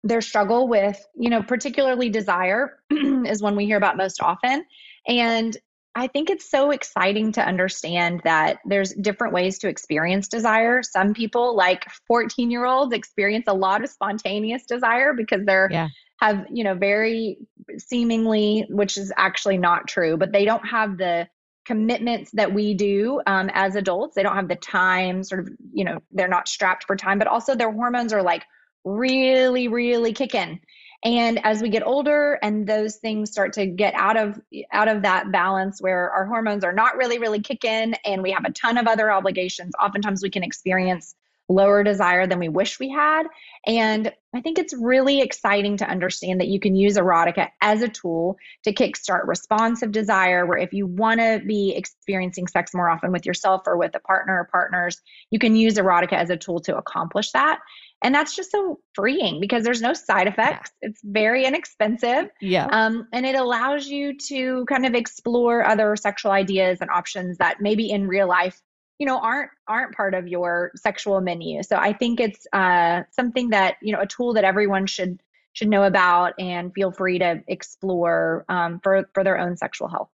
their 0.05 0.21
struggle 0.21 0.69
with, 0.69 1.05
you 1.17 1.31
know, 1.31 1.43
particularly 1.43 2.09
desire 2.11 2.79
is 2.91 3.43
one 3.43 3.57
we 3.57 3.67
hear 3.67 3.77
about 3.77 3.97
most 3.97 4.23
often. 4.23 4.65
And 5.09 5.57
I 5.97 6.09
think 6.09 6.29
it's 6.29 6.49
so 6.49 6.73
exciting 6.73 7.33
to 7.33 7.41
understand 7.45 8.21
that 8.25 8.59
there's 8.67 8.93
different 8.93 9.33
ways 9.33 9.59
to 9.61 9.69
experience 9.69 10.29
desire. 10.29 10.83
Some 10.83 11.15
people, 11.15 11.57
like 11.57 11.87
14 12.07 12.51
year 12.51 12.67
olds, 12.67 12.93
experience 12.93 13.47
a 13.49 13.55
lot 13.55 13.83
of 13.83 13.89
spontaneous 13.89 14.67
desire 14.67 15.15
because 15.15 15.47
they're 15.47 15.69
yeah. 15.73 15.89
have, 16.21 16.45
you 16.53 16.65
know, 16.65 16.75
very 16.75 17.39
seemingly, 17.79 18.67
which 18.69 18.99
is 18.99 19.11
actually 19.17 19.57
not 19.57 19.89
true, 19.89 20.19
but 20.19 20.33
they 20.33 20.45
don't 20.45 20.67
have 20.69 20.99
the 20.99 21.27
commitments 21.65 22.31
that 22.33 22.53
we 22.53 22.75
do 22.75 23.23
um, 23.27 23.51
as 23.55 23.75
adults. 23.75 24.15
They 24.15 24.23
don't 24.23 24.37
have 24.37 24.49
the 24.49 24.57
time, 24.57 25.25
sort 25.25 25.41
of, 25.41 25.49
you 25.73 25.85
know, 25.85 26.01
they're 26.13 26.29
not 26.29 26.47
strapped 26.47 26.85
for 26.85 26.95
time, 26.95 27.19
but 27.19 27.27
also 27.27 27.55
their 27.55 27.73
hormones 27.73 28.13
are 28.13 28.23
like 28.23 28.45
really, 28.85 29.67
really 29.67 30.13
kicking 30.13 30.61
and 31.05 31.45
as 31.45 31.63
we 31.63 31.69
get 31.69 31.87
older 31.87 32.39
and 32.43 32.67
those 32.67 32.97
things 32.97 33.31
start 33.31 33.53
to 33.53 33.67
get 33.67 33.95
out 33.95 34.17
of 34.17 34.41
out 34.73 34.89
of 34.89 35.03
that 35.03 35.31
balance 35.31 35.81
where 35.81 36.11
our 36.11 36.27
hormones 36.27 36.65
are 36.65 36.73
not 36.73 36.97
really 36.97 37.19
really 37.19 37.41
kicking 37.41 37.95
and 38.05 38.23
we 38.23 38.31
have 38.31 38.45
a 38.45 38.53
ton 38.53 38.79
of 38.79 38.87
other 38.87 39.11
obligations 39.11 39.73
oftentimes 39.81 40.23
we 40.23 40.31
can 40.31 40.43
experience 40.43 41.15
lower 41.49 41.85
desire 41.85 42.27
than 42.27 42.39
we 42.39 42.49
wish 42.49 42.81
we 42.81 42.89
had. 42.91 43.25
And 43.67 44.13
i 44.35 44.41
think 44.41 44.59
it's 44.59 44.75
really 44.75 45.21
exciting 45.21 45.79
to 45.79 45.89
understand 45.89 46.41
that 46.41 46.49
you 46.49 46.61
can 46.61 46.77
use 46.77 46.97
erotica 46.97 47.49
as 47.61 47.83
a 47.83 47.89
tool 47.89 48.37
to 48.65 48.73
kickstart 48.73 49.27
responsive 49.27 49.93
desire 49.93 50.45
where 50.45 50.59
if 50.59 50.73
you 50.73 50.87
want 50.87 51.21
to 51.21 51.41
be 51.47 51.75
experiencing 51.75 52.47
sex 52.47 52.75
more 52.75 52.91
often 52.91 53.13
with 53.13 53.25
yourself 53.25 53.63
or 53.67 53.77
with 53.77 53.95
a 53.95 54.01
partner 54.01 54.41
or 54.41 54.45
partners 54.45 55.01
you 55.31 55.39
can 55.39 55.57
use 55.57 55.75
erotica 55.75 56.15
as 56.15 56.29
a 56.29 56.37
tool 56.37 56.61
to 56.61 56.77
accomplish 56.77 57.31
that 57.33 57.61
and 58.03 58.15
that's 58.15 58.37
just 58.37 58.51
so 58.51 58.79
freeing 58.95 59.41
because 59.41 59.65
there's 59.65 59.81
no 59.81 59.93
side 59.93 60.27
effects. 60.27 60.71
Yeah. 60.83 60.89
it's 60.89 61.01
very 61.03 61.45
inexpensive 61.45 62.29
yeah. 62.41 62.67
um, 62.71 63.09
and 63.13 63.25
it 63.27 63.35
allows 63.35 63.89
you 63.89 64.17
to 64.29 64.65
kind 64.67 64.87
of 64.87 64.95
explore 64.95 65.65
other 65.65 65.97
sexual 65.97 66.31
ideas 66.31 66.79
and 66.81 66.91
options 66.91 67.39
that 67.39 67.61
maybe 67.61 67.91
in 67.91 68.07
real 68.07 68.29
life 68.29 68.61
you 68.99 69.07
know 69.07 69.19
aren't 69.19 69.51
aren't 69.69 69.95
part 69.95 70.15
of 70.15 70.27
your 70.29 70.73
sexual 70.75 71.21
menu. 71.21 71.63
So 71.63 71.77
i 71.77 71.93
think 71.93 72.21
it's 72.21 72.47
uh, 72.53 73.03
something 73.11 73.51
that 73.51 73.77
you 73.83 73.93
know 73.93 74.01
a 74.01 74.07
tool 74.07 74.33
that 74.35 74.45
everyone 74.45 74.87
should 74.87 75.21
should 75.53 75.69
know 75.69 75.85
about 75.85 76.35
and 76.39 76.73
feel 76.75 76.93
free 76.93 77.19
to 77.19 77.43
explore 77.49 78.45
um, 78.49 78.81
for 78.83 79.09
for 79.15 79.25
their 79.25 79.39
own 79.39 79.57
sexual 79.57 79.89
health. 79.89 80.11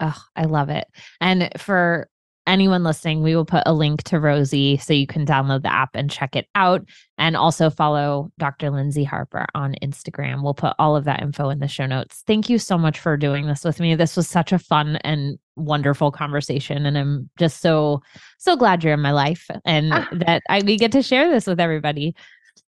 Oh 0.00 0.22
i 0.36 0.44
love 0.44 0.70
it. 0.70 0.86
And 1.20 1.50
for 1.58 2.08
anyone 2.50 2.82
listening, 2.82 3.22
we 3.22 3.36
will 3.36 3.44
put 3.44 3.62
a 3.64 3.72
link 3.72 4.02
to 4.04 4.18
Rosy 4.18 4.76
so 4.76 4.92
you 4.92 5.06
can 5.06 5.24
download 5.24 5.62
the 5.62 5.72
app 5.72 5.90
and 5.94 6.10
check 6.10 6.34
it 6.34 6.46
out. 6.54 6.82
And 7.16 7.36
also 7.36 7.70
follow 7.70 8.32
Dr. 8.38 8.70
Lyndsey 8.70 9.06
Harper 9.06 9.46
on 9.54 9.76
Instagram. 9.82 10.42
We'll 10.42 10.54
put 10.54 10.74
all 10.78 10.96
of 10.96 11.04
that 11.04 11.22
info 11.22 11.50
in 11.50 11.60
the 11.60 11.68
show 11.68 11.86
notes. 11.86 12.22
Thank 12.26 12.50
you 12.50 12.58
so 12.58 12.76
much 12.76 12.98
for 12.98 13.16
doing 13.16 13.46
this 13.46 13.64
with 13.64 13.78
me. 13.78 13.94
This 13.94 14.16
was 14.16 14.28
such 14.28 14.52
a 14.52 14.58
fun 14.58 14.96
and 14.96 15.38
wonderful 15.56 16.10
conversation. 16.10 16.86
And 16.86 16.98
I'm 16.98 17.30
just 17.38 17.60
so, 17.60 18.02
so 18.38 18.56
glad 18.56 18.82
you're 18.82 18.94
in 18.94 19.00
my 19.00 19.12
life 19.12 19.48
and 19.64 19.92
ah. 19.92 20.08
that 20.12 20.42
I, 20.48 20.62
we 20.62 20.76
get 20.76 20.92
to 20.92 21.02
share 21.02 21.30
this 21.30 21.46
with 21.46 21.60
everybody. 21.60 22.14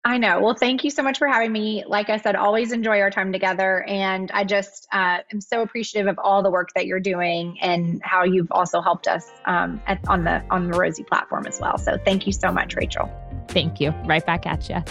I 0.04 0.18
know. 0.18 0.40
Well, 0.40 0.54
thank 0.54 0.82
you 0.82 0.90
so 0.90 1.02
much 1.02 1.18
for 1.18 1.28
having 1.28 1.52
me. 1.52 1.84
Like 1.86 2.10
I 2.10 2.16
said, 2.16 2.34
always 2.34 2.72
enjoy 2.72 3.00
our 3.00 3.10
time 3.10 3.32
together. 3.32 3.84
And 3.84 4.30
I 4.32 4.42
just 4.42 4.88
uh, 4.92 5.18
am 5.32 5.40
so 5.40 5.62
appreciative 5.62 6.08
of 6.08 6.18
all 6.18 6.42
the 6.42 6.50
work 6.50 6.70
that 6.74 6.86
you're 6.86 7.00
doing 7.00 7.56
and 7.60 8.00
how 8.02 8.24
you've 8.24 8.50
also 8.50 8.80
helped 8.80 9.06
us 9.06 9.30
um, 9.46 9.80
at, 9.86 10.00
on 10.08 10.24
the 10.24 10.42
on 10.50 10.68
the 10.68 10.76
Rosy 10.76 11.04
platform 11.04 11.46
as 11.46 11.60
well. 11.60 11.78
So 11.78 11.98
thank 12.04 12.26
you 12.26 12.32
so 12.32 12.50
much, 12.50 12.74
Rachel. 12.74 13.10
Thank 13.48 13.80
you. 13.80 13.90
Right 14.04 14.26
back 14.26 14.44
at 14.44 14.68
you. 14.68 14.82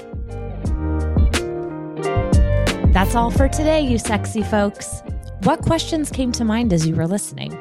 That's 2.93 3.15
all 3.15 3.31
for 3.31 3.49
today, 3.49 3.81
you 3.81 3.97
sexy 3.97 4.43
folks. 4.43 5.01
What 5.43 5.61
questions 5.61 6.09
came 6.09 6.31
to 6.33 6.45
mind 6.45 6.71
as 6.71 6.87
you 6.87 6.95
were 6.95 7.07
listening? 7.07 7.57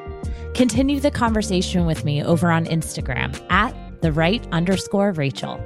Continue 0.55 1.01
the 1.01 1.11
conversation 1.11 1.87
with 1.87 2.05
me 2.05 2.23
over 2.23 2.51
on 2.51 2.67
Instagram 2.67 3.41
at 3.51 3.75
the 4.03 4.13
Wright 4.13 4.47
underscore 4.53 5.13
Rachel. 5.13 5.61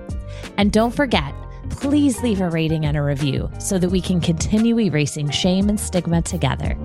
And 0.57 0.73
don't 0.73 0.93
forget, 0.93 1.35
please 1.71 2.23
leave 2.23 2.41
a 2.41 2.51
rating 2.51 2.87
and 2.87 2.97
a 2.97 3.03
review 3.03 3.51
so 3.59 3.79
that 3.79 3.91
we 3.91 4.01
can 4.01 4.21
continue 4.21 4.79
erasing 4.79 5.31
shame 5.31 5.69
and 5.69 5.79
stigma 5.79 6.23
together. 6.23 6.77